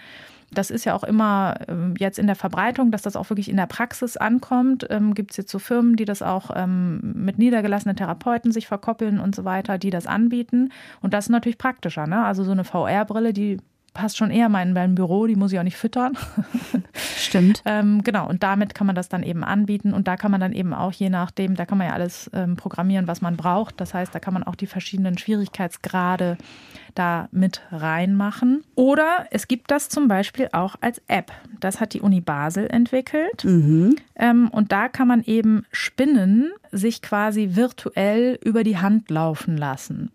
Das 0.52 0.70
ist 0.70 0.84
ja 0.84 0.94
auch 0.94 1.04
immer 1.04 1.56
ähm, 1.68 1.94
jetzt 1.98 2.18
in 2.18 2.26
der 2.26 2.36
Verbreitung, 2.36 2.90
dass 2.90 3.02
das 3.02 3.16
auch 3.16 3.30
wirklich 3.30 3.48
in 3.48 3.56
der 3.56 3.66
Praxis 3.66 4.16
ankommt. 4.16 4.86
Ähm, 4.90 5.14
Gibt 5.14 5.30
es 5.32 5.36
jetzt 5.36 5.50
so 5.50 5.58
Firmen, 5.58 5.96
die 5.96 6.04
das 6.04 6.22
auch 6.22 6.50
ähm, 6.54 7.00
mit 7.02 7.38
niedergelassenen 7.38 7.96
Therapeuten 7.96 8.50
sich 8.50 8.66
verkoppeln 8.66 9.20
und 9.20 9.34
so 9.34 9.44
weiter, 9.44 9.78
die 9.78 9.90
das 9.90 10.06
anbieten. 10.06 10.72
Und 11.00 11.14
das 11.14 11.26
ist 11.26 11.30
natürlich 11.30 11.58
praktischer. 11.58 12.06
Ne? 12.06 12.24
Also 12.24 12.44
so 12.44 12.52
eine 12.52 12.64
VR-Brille, 12.64 13.32
die 13.32 13.58
passt 13.92 14.16
schon 14.16 14.30
eher 14.30 14.48
mal 14.48 14.62
in 14.62 14.72
mein 14.72 14.94
Büro, 14.94 15.26
die 15.26 15.36
muss 15.36 15.52
ich 15.52 15.58
auch 15.58 15.64
nicht 15.64 15.76
füttern. 15.76 16.16
Stimmt. 17.16 17.62
ähm, 17.64 18.02
genau, 18.02 18.28
und 18.28 18.42
damit 18.42 18.74
kann 18.74 18.86
man 18.86 18.96
das 18.96 19.08
dann 19.08 19.22
eben 19.22 19.44
anbieten 19.44 19.92
und 19.92 20.08
da 20.08 20.16
kann 20.16 20.30
man 20.30 20.40
dann 20.40 20.52
eben 20.52 20.74
auch 20.74 20.92
je 20.92 21.10
nachdem, 21.10 21.54
da 21.54 21.66
kann 21.66 21.78
man 21.78 21.88
ja 21.88 21.92
alles 21.92 22.30
ähm, 22.32 22.56
programmieren, 22.56 23.06
was 23.06 23.20
man 23.20 23.36
braucht. 23.36 23.80
Das 23.80 23.94
heißt, 23.94 24.14
da 24.14 24.18
kann 24.18 24.34
man 24.34 24.42
auch 24.42 24.54
die 24.54 24.66
verschiedenen 24.66 25.18
Schwierigkeitsgrade 25.18 26.38
da 26.94 27.28
mit 27.30 27.62
reinmachen. 27.70 28.64
Oder 28.74 29.26
es 29.30 29.48
gibt 29.48 29.70
das 29.70 29.88
zum 29.88 30.08
Beispiel 30.08 30.48
auch 30.52 30.76
als 30.80 31.00
App. 31.08 31.32
Das 31.60 31.80
hat 31.80 31.94
die 31.94 32.00
Uni 32.00 32.20
Basel 32.20 32.66
entwickelt. 32.68 33.44
Mhm. 33.44 33.96
Ähm, 34.16 34.48
und 34.50 34.72
da 34.72 34.88
kann 34.88 35.08
man 35.08 35.22
eben 35.22 35.64
Spinnen 35.72 36.50
sich 36.72 37.02
quasi 37.02 37.50
virtuell 37.52 38.38
über 38.44 38.64
die 38.64 38.78
Hand 38.78 39.10
laufen 39.10 39.56
lassen. 39.56 40.10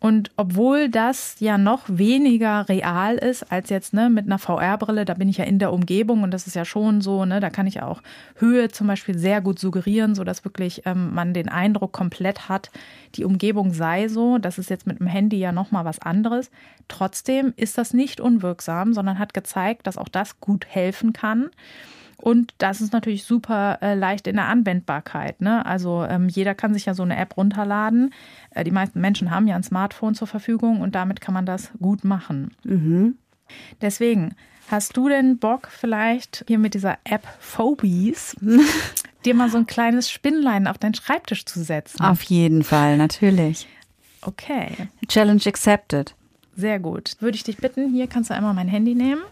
Und 0.00 0.30
obwohl 0.36 0.88
das 0.88 1.36
ja 1.40 1.58
noch 1.58 1.82
weniger 1.86 2.68
real 2.70 3.16
ist 3.16 3.52
als 3.52 3.68
jetzt 3.68 3.92
ne, 3.92 4.08
mit 4.08 4.24
einer 4.24 4.38
VR-Brille, 4.38 5.04
da 5.04 5.12
bin 5.12 5.28
ich 5.28 5.36
ja 5.36 5.44
in 5.44 5.58
der 5.58 5.74
Umgebung 5.74 6.22
und 6.22 6.30
das 6.30 6.46
ist 6.46 6.56
ja 6.56 6.64
schon 6.64 7.02
so, 7.02 7.26
ne, 7.26 7.38
da 7.38 7.50
kann 7.50 7.66
ich 7.66 7.82
auch 7.82 8.02
Höhe 8.36 8.70
zum 8.70 8.86
Beispiel 8.86 9.18
sehr 9.18 9.42
gut 9.42 9.58
suggerieren, 9.58 10.14
sodass 10.14 10.42
wirklich 10.42 10.86
ähm, 10.86 11.12
man 11.12 11.34
den 11.34 11.50
Eindruck 11.50 11.92
komplett 11.92 12.48
hat, 12.48 12.70
die 13.14 13.26
Umgebung 13.26 13.74
sei 13.74 14.08
so. 14.08 14.38
Das 14.38 14.56
ist 14.56 14.70
jetzt 14.70 14.86
mit 14.86 15.00
dem 15.00 15.06
Handy 15.06 15.38
ja 15.38 15.52
nochmal 15.52 15.84
was 15.84 15.98
anderes. 15.98 16.50
Trotzdem 16.88 17.52
ist 17.56 17.76
das 17.76 17.92
nicht 17.92 18.22
unwirksam, 18.22 18.94
sondern 18.94 19.18
hat 19.18 19.34
gezeigt, 19.34 19.86
dass 19.86 19.98
auch 19.98 20.08
das 20.08 20.40
gut 20.40 20.64
helfen 20.66 21.12
kann. 21.12 21.50
Und 22.20 22.54
das 22.58 22.80
ist 22.80 22.92
natürlich 22.92 23.24
super 23.24 23.78
äh, 23.80 23.94
leicht 23.94 24.26
in 24.26 24.36
der 24.36 24.46
Anwendbarkeit. 24.46 25.40
Ne? 25.40 25.64
Also 25.64 26.04
ähm, 26.04 26.28
jeder 26.28 26.54
kann 26.54 26.74
sich 26.74 26.86
ja 26.86 26.94
so 26.94 27.02
eine 27.02 27.16
App 27.16 27.36
runterladen. 27.36 28.12
Äh, 28.50 28.64
die 28.64 28.70
meisten 28.70 29.00
Menschen 29.00 29.30
haben 29.30 29.46
ja 29.46 29.56
ein 29.56 29.62
Smartphone 29.62 30.14
zur 30.14 30.26
Verfügung 30.26 30.82
und 30.82 30.94
damit 30.94 31.20
kann 31.20 31.32
man 31.34 31.46
das 31.46 31.70
gut 31.80 32.04
machen. 32.04 32.54
Mhm. 32.64 33.16
Deswegen, 33.80 34.34
hast 34.68 34.96
du 34.96 35.08
denn 35.08 35.38
Bock 35.38 35.68
vielleicht 35.70 36.44
hier 36.46 36.58
mit 36.58 36.74
dieser 36.74 36.98
App 37.04 37.26
Phobies 37.40 38.36
dir 39.24 39.34
mal 39.34 39.48
so 39.48 39.56
ein 39.56 39.66
kleines 39.66 40.10
Spinnlein 40.10 40.66
auf 40.66 40.76
deinen 40.76 40.94
Schreibtisch 40.94 41.46
zu 41.46 41.62
setzen? 41.62 42.02
Auf 42.02 42.22
jeden 42.22 42.62
Fall, 42.62 42.98
natürlich. 42.98 43.66
Okay. 44.20 44.88
Challenge 45.08 45.42
accepted. 45.46 46.14
Sehr 46.54 46.78
gut. 46.78 47.16
Würde 47.20 47.36
ich 47.36 47.44
dich 47.44 47.56
bitten, 47.56 47.90
hier 47.90 48.06
kannst 48.06 48.28
du 48.28 48.34
einmal 48.34 48.52
mein 48.52 48.68
Handy 48.68 48.94
nehmen. 48.94 49.22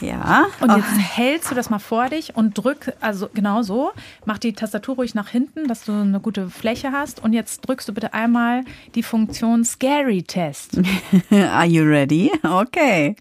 Ja. 0.00 0.46
Und 0.60 0.76
jetzt 0.76 0.92
oh. 0.94 0.98
hältst 0.98 1.50
du 1.50 1.54
das 1.54 1.70
mal 1.70 1.78
vor 1.78 2.08
dich 2.08 2.36
und 2.36 2.56
drück, 2.58 2.92
also 3.00 3.28
genau 3.32 3.62
so, 3.62 3.92
mach 4.24 4.38
die 4.38 4.52
Tastatur 4.52 4.96
ruhig 4.96 5.14
nach 5.14 5.28
hinten, 5.28 5.68
dass 5.68 5.84
du 5.84 5.92
eine 5.92 6.20
gute 6.20 6.50
Fläche 6.50 6.92
hast. 6.92 7.22
Und 7.22 7.32
jetzt 7.32 7.62
drückst 7.62 7.88
du 7.88 7.94
bitte 7.94 8.14
einmal 8.14 8.62
die 8.94 9.02
Funktion 9.02 9.64
Scary 9.64 10.22
Test. 10.22 10.78
Are 11.30 11.66
you 11.66 11.84
ready? 11.84 12.30
Okay. 12.42 13.16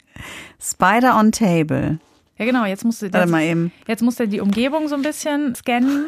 Spider 0.59 1.17
on 1.17 1.31
Table. 1.31 1.99
Ja, 2.37 2.45
genau. 2.45 2.65
Jetzt 2.65 2.83
musst 2.83 3.01
du, 3.01 3.11
Warte 3.13 3.29
mal 3.29 3.43
eben. 3.43 3.71
Jetzt 3.87 4.01
musst 4.01 4.19
du 4.19 4.27
die 4.27 4.41
Umgebung 4.41 4.87
so 4.87 4.95
ein 4.95 5.01
bisschen 5.01 5.55
scannen, 5.55 6.07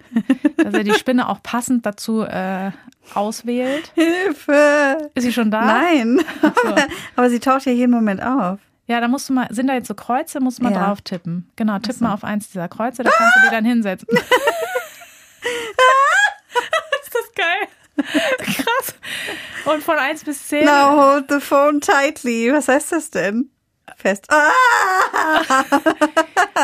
dass 0.56 0.74
er 0.74 0.84
die 0.84 0.94
Spinne 0.94 1.28
auch 1.28 1.42
passend 1.42 1.86
dazu 1.86 2.22
äh, 2.22 2.72
auswählt. 3.14 3.92
Hilfe! 3.94 5.10
Ist 5.14 5.22
sie 5.24 5.32
schon 5.32 5.50
da? 5.50 5.64
Nein. 5.64 6.20
So. 6.42 6.74
Aber 7.16 7.30
sie 7.30 7.38
taucht 7.38 7.66
ja 7.66 7.72
jeden 7.72 7.92
Moment 7.92 8.22
auf. 8.22 8.58
Ja, 8.86 9.00
da 9.00 9.08
musst 9.08 9.28
du 9.28 9.32
mal, 9.32 9.48
sind 9.50 9.68
da 9.68 9.74
jetzt 9.74 9.88
so 9.88 9.94
Kreuze, 9.94 10.40
musst 10.40 10.58
du 10.58 10.64
mal 10.64 10.72
ja. 10.72 10.86
drauf 10.86 11.00
tippen. 11.02 11.48
Genau, 11.56 11.78
tipp 11.78 11.94
so. 11.94 12.04
mal 12.04 12.14
auf 12.14 12.24
eins 12.24 12.50
dieser 12.50 12.68
Kreuze, 12.68 13.02
da 13.04 13.10
kannst 13.10 13.36
du 13.36 13.40
dir 13.42 13.50
dann 13.50 13.64
hinsetzen. 13.64 14.08
ist 17.02 17.14
das 17.14 17.32
geil? 17.34 17.68
Krass. 18.38 18.94
Und 19.64 19.82
von 19.82 19.96
eins 19.98 20.24
bis 20.24 20.48
zehn. 20.48 20.64
Now 20.64 20.96
hold 20.96 21.26
the 21.28 21.40
phone 21.40 21.80
tightly. 21.80 22.52
Was 22.52 22.68
heißt 22.68 22.92
das 22.92 23.10
denn? 23.10 23.50
Fest. 23.96 24.26
Ah! 24.30 25.64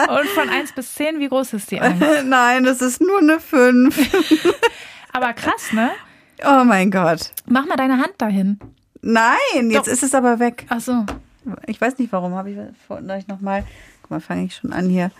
Und 0.20 0.28
von 0.30 0.48
eins 0.48 0.72
bis 0.72 0.94
zehn, 0.94 1.20
wie 1.20 1.28
groß 1.28 1.52
ist 1.52 1.70
die 1.70 1.80
Angst? 1.80 2.02
Nein, 2.24 2.64
das 2.64 2.80
ist 2.80 3.00
nur 3.00 3.18
eine 3.18 3.38
fünf. 3.38 3.96
aber 5.12 5.32
krass, 5.34 5.72
ne? 5.72 5.90
Oh 6.44 6.64
mein 6.64 6.90
Gott. 6.90 7.32
Mach 7.46 7.66
mal 7.66 7.76
deine 7.76 7.98
Hand 7.98 8.14
dahin. 8.18 8.58
Nein, 9.00 9.70
jetzt 9.70 9.86
Doch. 9.86 9.92
ist 9.92 10.02
es 10.02 10.14
aber 10.14 10.38
weg. 10.38 10.66
Ach 10.68 10.80
so. 10.80 11.04
Ich 11.66 11.80
weiß 11.80 11.98
nicht, 11.98 12.12
warum 12.12 12.34
habe 12.34 12.50
ich 12.50 12.58
vielleicht 12.86 13.28
noch 13.28 13.40
mal. 13.40 13.64
Guck 14.02 14.10
mal, 14.10 14.20
fange 14.20 14.44
ich 14.44 14.56
schon 14.56 14.72
an 14.72 14.88
hier 14.88 15.10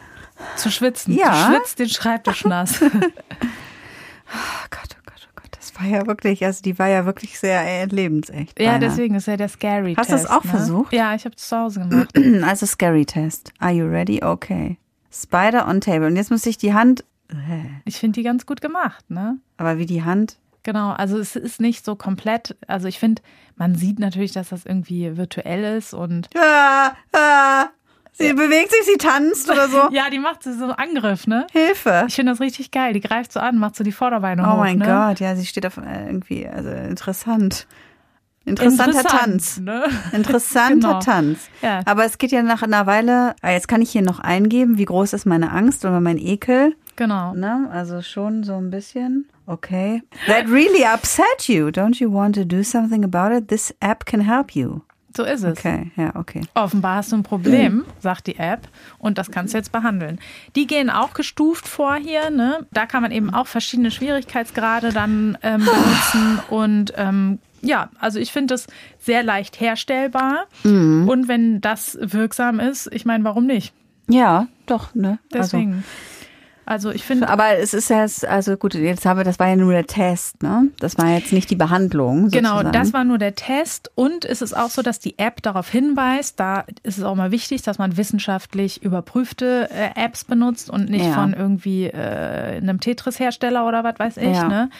zu 0.56 0.70
schwitzen. 0.70 1.14
Ja. 1.14 1.48
Du 1.48 1.54
schwitzt 1.54 1.78
den 1.78 1.88
Schreibtisch 1.88 2.44
nass. 2.44 2.80
oh 2.82 2.88
Gott, 2.88 3.02
oh 4.92 5.02
Gott, 5.04 5.28
oh 5.28 5.32
Gott. 5.34 5.50
Das 5.52 5.74
war 5.76 5.86
ja 5.86 6.06
wirklich, 6.06 6.44
also 6.44 6.62
die 6.62 6.78
war 6.78 6.88
ja 6.88 7.04
wirklich 7.04 7.38
sehr 7.38 7.60
äh, 7.60 7.84
lebensecht. 7.86 8.60
Ja, 8.60 8.78
deswegen 8.78 9.14
ist 9.14 9.26
ja 9.26 9.36
der 9.36 9.48
Scary 9.48 9.94
Test. 9.94 9.98
Hast 9.98 10.10
du 10.10 10.16
das 10.16 10.26
auch 10.26 10.44
ne? 10.44 10.50
versucht? 10.50 10.92
Ja, 10.92 11.14
ich 11.14 11.24
habe 11.24 11.34
es 11.36 11.48
zu 11.48 11.56
Hause 11.56 11.80
gemacht. 11.80 12.10
Also 12.42 12.66
Scary 12.66 13.04
Test. 13.04 13.52
Are 13.58 13.72
you 13.72 13.86
ready? 13.86 14.22
Okay. 14.22 14.78
Spider 15.10 15.66
on 15.66 15.80
Table. 15.80 16.06
Und 16.06 16.16
jetzt 16.16 16.30
muss 16.30 16.46
ich 16.46 16.58
die 16.58 16.74
Hand. 16.74 17.04
Ich 17.84 17.98
finde 17.98 18.20
die 18.20 18.22
ganz 18.22 18.46
gut 18.46 18.62
gemacht, 18.62 19.10
ne? 19.10 19.36
Aber 19.58 19.76
wie 19.76 19.84
die 19.84 20.02
Hand 20.02 20.38
Genau, 20.62 20.90
also 20.90 21.18
es 21.18 21.36
ist 21.36 21.60
nicht 21.60 21.84
so 21.84 21.96
komplett, 21.96 22.56
also 22.66 22.88
ich 22.88 22.98
finde, 22.98 23.22
man 23.56 23.74
sieht 23.74 23.98
natürlich, 23.98 24.32
dass 24.32 24.50
das 24.50 24.66
irgendwie 24.66 25.16
virtuell 25.16 25.78
ist 25.78 25.94
und. 25.94 26.28
Ja, 26.34 26.96
ja. 27.14 27.70
Sie 28.12 28.32
bewegt 28.32 28.72
sich, 28.72 28.84
sie 28.84 28.98
tanzt 28.98 29.48
oder 29.48 29.68
so. 29.68 29.88
ja, 29.92 30.10
die 30.10 30.18
macht 30.18 30.42
so 30.42 30.50
einen 30.50 30.72
Angriff, 30.72 31.28
ne? 31.28 31.46
Hilfe. 31.52 32.04
Ich 32.08 32.16
finde 32.16 32.32
das 32.32 32.40
richtig 32.40 32.72
geil. 32.72 32.92
Die 32.92 33.00
greift 33.00 33.32
so 33.32 33.38
an, 33.38 33.58
macht 33.58 33.76
so 33.76 33.84
die 33.84 33.92
Vorderbeine 33.92 34.42
oh 34.42 34.46
hoch. 34.46 34.54
Oh 34.54 34.56
mein 34.56 34.78
ne? 34.78 34.86
Gott, 34.86 35.20
ja, 35.20 35.36
sie 35.36 35.46
steht 35.46 35.64
auf 35.64 35.76
äh, 35.76 36.06
irgendwie, 36.06 36.46
also 36.48 36.68
interessant. 36.70 37.68
Interessanter 38.44 38.98
Interessant, 38.98 39.20
Tanz. 39.20 39.60
Ne? 39.60 39.84
Interessanter 40.12 40.88
genau. 40.88 41.00
Tanz. 41.00 41.48
Ja. 41.62 41.82
Aber 41.84 42.04
es 42.04 42.18
geht 42.18 42.32
ja 42.32 42.42
nach 42.42 42.62
einer 42.62 42.86
Weile, 42.86 43.36
ah, 43.42 43.50
jetzt 43.50 43.68
kann 43.68 43.82
ich 43.82 43.90
hier 43.90 44.02
noch 44.02 44.18
eingeben, 44.18 44.78
wie 44.78 44.86
groß 44.86 45.12
ist 45.12 45.26
meine 45.26 45.52
Angst 45.52 45.84
oder 45.84 46.00
mein 46.00 46.18
Ekel. 46.18 46.74
Genau. 46.96 47.34
Ne? 47.34 47.68
Also 47.70 48.02
schon 48.02 48.42
so 48.42 48.56
ein 48.56 48.70
bisschen. 48.70 49.28
Okay. 49.48 50.02
That 50.26 50.46
really 50.46 50.84
upset 50.84 51.48
you. 51.48 51.70
Don't 51.70 51.98
you 52.00 52.12
want 52.12 52.34
to 52.34 52.44
do 52.44 52.62
something 52.62 53.02
about 53.02 53.34
it? 53.34 53.48
This 53.48 53.74
app 53.80 54.04
can 54.04 54.20
help 54.20 54.54
you. 54.54 54.82
So 55.16 55.24
ist 55.24 55.42
es. 55.42 55.58
Okay, 55.58 55.90
ja, 55.96 56.14
okay. 56.14 56.42
Offenbar 56.54 56.96
hast 56.96 57.12
du 57.12 57.16
ein 57.16 57.22
Problem, 57.22 57.84
sagt 57.98 58.26
die 58.26 58.36
App, 58.36 58.68
und 58.98 59.18
das 59.18 59.30
kannst 59.30 59.54
du 59.54 59.58
jetzt 59.58 59.72
behandeln. 59.72 60.20
Die 60.54 60.66
gehen 60.66 60.90
auch 60.90 61.14
gestuft 61.14 61.66
vor 61.66 61.96
hier, 61.96 62.30
ne? 62.30 62.66
Da 62.72 62.86
kann 62.86 63.02
man 63.02 63.10
eben 63.10 63.32
auch 63.32 63.46
verschiedene 63.46 63.90
Schwierigkeitsgrade 63.90 64.92
dann 64.92 65.38
ähm, 65.42 65.64
benutzen 65.64 66.40
und 66.50 66.92
ähm, 66.96 67.38
ja, 67.62 67.88
also 67.98 68.20
ich 68.20 68.30
finde 68.30 68.54
es 68.54 68.66
sehr 69.00 69.22
leicht 69.22 69.60
herstellbar. 69.60 70.46
Mhm. 70.62 71.08
Und 71.08 71.26
wenn 71.26 71.60
das 71.60 71.98
wirksam 72.00 72.60
ist, 72.60 72.88
ich 72.92 73.04
meine, 73.04 73.24
warum 73.24 73.46
nicht? 73.46 73.72
Ja, 74.08 74.46
doch, 74.66 74.94
ne? 74.94 75.18
Deswegen. 75.32 75.72
Also. 75.72 76.17
Also 76.68 76.90
ich 76.90 77.02
finde. 77.02 77.30
Aber 77.30 77.56
es 77.56 77.72
ist 77.72 77.88
ja, 77.88 78.04
also 78.28 78.58
gut, 78.58 78.74
jetzt 78.74 79.06
haben 79.06 79.18
wir, 79.18 79.24
das 79.24 79.38
war 79.38 79.48
ja 79.48 79.56
nur 79.56 79.72
der 79.72 79.86
Test, 79.86 80.42
ne? 80.42 80.68
Das 80.78 80.98
war 80.98 81.08
jetzt 81.08 81.32
nicht 81.32 81.48
die 81.48 81.56
Behandlung. 81.56 82.24
Sozusagen. 82.24 82.62
Genau, 82.62 82.70
das 82.70 82.92
war 82.92 83.04
nur 83.04 83.16
der 83.16 83.34
Test. 83.34 83.90
Und 83.94 84.26
es 84.26 84.42
ist 84.42 84.54
auch 84.54 84.68
so, 84.68 84.82
dass 84.82 84.98
die 84.98 85.18
App 85.18 85.40
darauf 85.40 85.70
hinweist, 85.70 86.38
da 86.38 86.66
ist 86.82 86.98
es 86.98 87.04
auch 87.04 87.14
mal 87.14 87.30
wichtig, 87.30 87.62
dass 87.62 87.78
man 87.78 87.96
wissenschaftlich 87.96 88.82
überprüfte 88.82 89.70
äh, 89.70 89.98
Apps 89.98 90.24
benutzt 90.24 90.68
und 90.68 90.90
nicht 90.90 91.06
ja. 91.06 91.14
von 91.14 91.32
irgendwie 91.32 91.86
äh, 91.86 92.58
einem 92.58 92.80
Tetris-Hersteller 92.80 93.66
oder 93.66 93.82
was 93.82 93.98
weiß 93.98 94.16
ich, 94.18 94.36
ja. 94.36 94.46
ne? 94.46 94.70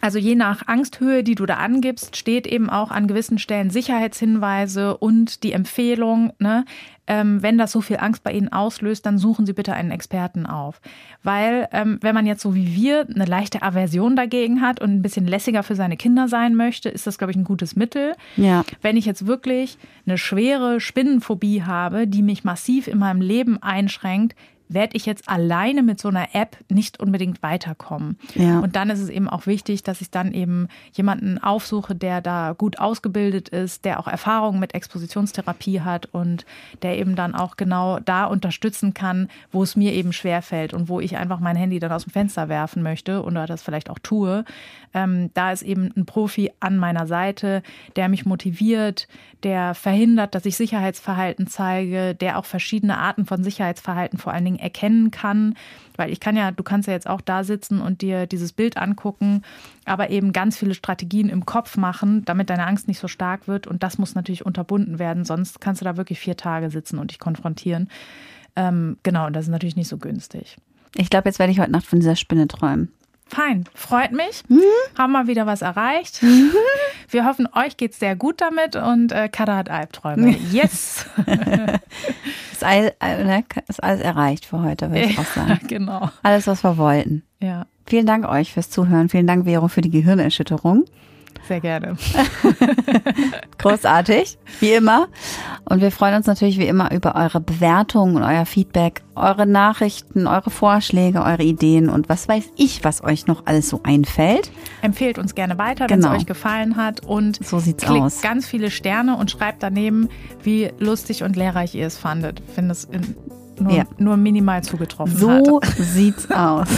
Also 0.00 0.18
je 0.18 0.34
nach 0.34 0.66
Angsthöhe, 0.66 1.22
die 1.22 1.34
du 1.34 1.46
da 1.46 1.54
angibst, 1.54 2.16
steht 2.16 2.46
eben 2.46 2.68
auch 2.68 2.90
an 2.90 3.06
gewissen 3.06 3.38
Stellen 3.38 3.70
Sicherheitshinweise 3.70 4.96
und 4.96 5.42
die 5.42 5.52
Empfehlung, 5.52 6.32
ne, 6.38 6.64
ähm, 7.06 7.42
wenn 7.42 7.58
das 7.58 7.72
so 7.72 7.80
viel 7.80 7.98
Angst 7.98 8.22
bei 8.22 8.32
Ihnen 8.32 8.50
auslöst, 8.50 9.04
dann 9.04 9.18
suchen 9.18 9.44
Sie 9.44 9.52
bitte 9.52 9.74
einen 9.74 9.90
Experten 9.90 10.46
auf. 10.46 10.80
Weil 11.22 11.68
ähm, 11.72 11.98
wenn 12.00 12.14
man 12.14 12.26
jetzt 12.26 12.42
so 12.42 12.54
wie 12.54 12.74
wir 12.74 13.06
eine 13.14 13.26
leichte 13.26 13.62
Aversion 13.62 14.16
dagegen 14.16 14.62
hat 14.62 14.80
und 14.80 14.90
ein 14.90 15.02
bisschen 15.02 15.26
lässiger 15.26 15.62
für 15.62 15.74
seine 15.74 15.96
Kinder 15.96 16.28
sein 16.28 16.54
möchte, 16.54 16.88
ist 16.88 17.06
das, 17.06 17.18
glaube 17.18 17.32
ich, 17.32 17.36
ein 17.36 17.44
gutes 17.44 17.76
Mittel. 17.76 18.14
Ja. 18.36 18.64
Wenn 18.80 18.96
ich 18.96 19.04
jetzt 19.04 19.26
wirklich 19.26 19.76
eine 20.06 20.16
schwere 20.16 20.80
Spinnenphobie 20.80 21.62
habe, 21.62 22.06
die 22.06 22.22
mich 22.22 22.42
massiv 22.42 22.88
in 22.88 22.98
meinem 22.98 23.20
Leben 23.20 23.62
einschränkt, 23.62 24.34
werde 24.68 24.96
ich 24.96 25.06
jetzt 25.06 25.28
alleine 25.28 25.82
mit 25.82 26.00
so 26.00 26.08
einer 26.08 26.34
App 26.34 26.56
nicht 26.70 27.00
unbedingt 27.00 27.42
weiterkommen. 27.42 28.18
Ja. 28.34 28.60
Und 28.60 28.76
dann 28.76 28.90
ist 28.90 29.00
es 29.00 29.08
eben 29.08 29.28
auch 29.28 29.46
wichtig, 29.46 29.82
dass 29.82 30.00
ich 30.00 30.10
dann 30.10 30.32
eben 30.32 30.68
jemanden 30.92 31.38
aufsuche, 31.38 31.94
der 31.94 32.20
da 32.20 32.54
gut 32.56 32.78
ausgebildet 32.78 33.48
ist, 33.50 33.84
der 33.84 34.00
auch 34.00 34.08
Erfahrung 34.08 34.58
mit 34.58 34.74
Expositionstherapie 34.74 35.80
hat 35.80 36.06
und 36.06 36.46
der 36.82 36.98
eben 36.98 37.14
dann 37.14 37.34
auch 37.34 37.56
genau 37.56 37.98
da 38.00 38.24
unterstützen 38.24 38.94
kann, 38.94 39.28
wo 39.52 39.62
es 39.62 39.76
mir 39.76 39.92
eben 39.92 40.12
schwerfällt 40.12 40.72
und 40.72 40.88
wo 40.88 41.00
ich 41.00 41.16
einfach 41.16 41.40
mein 41.40 41.56
Handy 41.56 41.78
dann 41.78 41.92
aus 41.92 42.04
dem 42.04 42.12
Fenster 42.12 42.48
werfen 42.48 42.82
möchte 42.82 43.22
oder 43.22 43.46
das 43.46 43.62
vielleicht 43.62 43.90
auch 43.90 43.98
tue. 43.98 44.44
Ähm, 44.94 45.30
da 45.34 45.52
ist 45.52 45.62
eben 45.62 45.90
ein 45.96 46.06
Profi 46.06 46.52
an 46.60 46.78
meiner 46.78 47.06
Seite, 47.06 47.62
der 47.96 48.08
mich 48.08 48.24
motiviert, 48.24 49.08
der 49.42 49.74
verhindert, 49.74 50.34
dass 50.34 50.46
ich 50.46 50.56
Sicherheitsverhalten 50.56 51.46
zeige, 51.46 52.14
der 52.14 52.38
auch 52.38 52.44
verschiedene 52.44 52.96
Arten 52.98 53.26
von 53.26 53.44
Sicherheitsverhalten 53.44 54.18
vor 54.18 54.32
allen 54.32 54.44
Dingen 54.44 54.53
erkennen 54.58 55.10
kann. 55.10 55.54
Weil 55.96 56.10
ich 56.10 56.20
kann 56.20 56.36
ja, 56.36 56.50
du 56.50 56.62
kannst 56.62 56.88
ja 56.88 56.94
jetzt 56.94 57.08
auch 57.08 57.20
da 57.20 57.44
sitzen 57.44 57.80
und 57.80 58.02
dir 58.02 58.26
dieses 58.26 58.52
Bild 58.52 58.76
angucken, 58.76 59.42
aber 59.84 60.10
eben 60.10 60.32
ganz 60.32 60.58
viele 60.58 60.74
Strategien 60.74 61.28
im 61.28 61.46
Kopf 61.46 61.76
machen, 61.76 62.24
damit 62.24 62.50
deine 62.50 62.66
Angst 62.66 62.88
nicht 62.88 62.98
so 62.98 63.08
stark 63.08 63.46
wird. 63.46 63.66
Und 63.66 63.82
das 63.82 63.98
muss 63.98 64.14
natürlich 64.14 64.44
unterbunden 64.44 64.98
werden, 64.98 65.24
sonst 65.24 65.60
kannst 65.60 65.80
du 65.80 65.84
da 65.84 65.96
wirklich 65.96 66.18
vier 66.18 66.36
Tage 66.36 66.70
sitzen 66.70 66.98
und 66.98 67.10
dich 67.10 67.18
konfrontieren. 67.18 67.88
Ähm, 68.56 68.98
genau, 69.02 69.26
und 69.26 69.34
das 69.34 69.46
ist 69.46 69.50
natürlich 69.50 69.76
nicht 69.76 69.88
so 69.88 69.98
günstig. 69.98 70.56
Ich 70.96 71.10
glaube, 71.10 71.28
jetzt 71.28 71.38
werde 71.38 71.52
ich 71.52 71.58
heute 71.58 71.72
Nacht 71.72 71.86
von 71.86 72.00
dieser 72.00 72.16
Spinne 72.16 72.48
träumen. 72.48 72.92
Fein, 73.26 73.64
freut 73.74 74.12
mich. 74.12 74.42
Mhm. 74.48 74.60
Haben 74.96 75.12
wir 75.12 75.26
wieder 75.26 75.46
was 75.46 75.62
erreicht. 75.62 76.22
Mhm. 76.22 76.52
Wir 77.08 77.24
hoffen, 77.24 77.48
euch 77.54 77.76
geht 77.76 77.92
es 77.92 77.98
sehr 77.98 78.16
gut 78.16 78.40
damit 78.40 78.76
und 78.76 79.12
äh, 79.12 79.28
Kada 79.28 79.56
hat 79.56 79.70
Albträume. 79.70 80.36
Yes! 80.50 81.06
ist, 82.52 82.64
all, 82.64 82.92
ne, 83.00 83.44
ist 83.66 83.82
alles 83.82 84.00
erreicht 84.00 84.44
für 84.44 84.62
heute, 84.62 84.90
würde 84.90 85.06
ich 85.06 85.18
auch 85.18 85.24
sagen. 85.24 85.60
genau. 85.68 86.10
Alles, 86.22 86.46
was 86.46 86.62
wir 86.62 86.76
wollten. 86.76 87.22
Ja. 87.40 87.66
Vielen 87.86 88.06
Dank 88.06 88.26
euch 88.26 88.52
fürs 88.52 88.70
Zuhören. 88.70 89.08
Vielen 89.08 89.26
Dank, 89.26 89.44
Vero, 89.44 89.68
für 89.68 89.80
die 89.80 89.90
Gehirnerschütterung. 89.90 90.84
Sehr 91.46 91.60
gerne. 91.60 91.96
Großartig, 93.58 94.38
wie 94.60 94.72
immer. 94.72 95.08
Und 95.64 95.80
wir 95.80 95.90
freuen 95.90 96.14
uns 96.14 96.26
natürlich 96.26 96.58
wie 96.58 96.66
immer 96.66 96.92
über 96.92 97.14
eure 97.14 97.40
Bewertungen 97.40 98.16
und 98.16 98.22
euer 98.22 98.46
Feedback, 98.46 99.02
eure 99.14 99.46
Nachrichten, 99.46 100.26
eure 100.26 100.50
Vorschläge, 100.50 101.22
eure 101.22 101.42
Ideen 101.42 101.88
und 101.90 102.08
was 102.08 102.28
weiß 102.28 102.44
ich, 102.56 102.82
was 102.84 103.04
euch 103.04 103.26
noch 103.26 103.46
alles 103.46 103.68
so 103.68 103.80
einfällt. 103.82 104.50
Empfehlt 104.80 105.18
uns 105.18 105.34
gerne 105.34 105.58
weiter, 105.58 105.88
wenn 105.88 106.00
genau. 106.00 106.12
es 106.12 106.22
euch 106.22 106.26
gefallen 106.26 106.76
hat. 106.76 107.04
Und 107.04 107.44
so 107.44 107.58
sieht's 107.58 107.84
klickt 107.84 108.02
aus. 108.02 108.22
ganz 108.22 108.46
viele 108.46 108.70
Sterne 108.70 109.16
und 109.16 109.30
schreibt 109.30 109.62
daneben, 109.62 110.08
wie 110.42 110.72
lustig 110.78 111.22
und 111.24 111.36
lehrreich 111.36 111.74
ihr 111.74 111.86
es 111.86 111.98
fandet. 111.98 112.42
Ich 112.46 112.54
finde 112.54 112.72
es 112.72 112.88
nur, 113.58 113.72
ja. 113.72 113.84
nur 113.98 114.16
minimal 114.16 114.62
zugetroffen 114.62 115.16
so 115.16 115.30
hat. 115.30 115.46
So 115.46 115.60
sieht's 115.78 116.30
aus. 116.30 116.68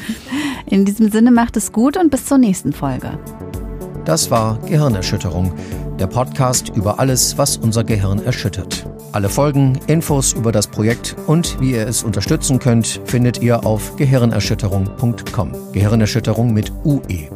In 0.66 0.84
diesem 0.84 1.10
Sinne 1.10 1.30
macht 1.30 1.56
es 1.56 1.72
gut 1.72 1.96
und 1.96 2.10
bis 2.10 2.26
zur 2.26 2.38
nächsten 2.38 2.72
Folge. 2.72 3.18
Das 4.04 4.30
war 4.30 4.58
Gehirnerschütterung, 4.66 5.52
der 5.98 6.06
Podcast 6.06 6.68
über 6.68 6.98
alles, 6.98 7.38
was 7.38 7.56
unser 7.56 7.84
Gehirn 7.84 8.22
erschüttert. 8.24 8.86
Alle 9.12 9.28
Folgen, 9.28 9.78
Infos 9.86 10.32
über 10.32 10.52
das 10.52 10.66
Projekt 10.66 11.16
und 11.26 11.58
wie 11.60 11.72
ihr 11.72 11.86
es 11.86 12.02
unterstützen 12.02 12.58
könnt, 12.58 13.00
findet 13.06 13.40
ihr 13.40 13.64
auf 13.64 13.96
gehirnerschütterung.com. 13.96 15.52
Gehirnerschütterung 15.72 16.52
mit 16.52 16.72
UE. 16.84 17.30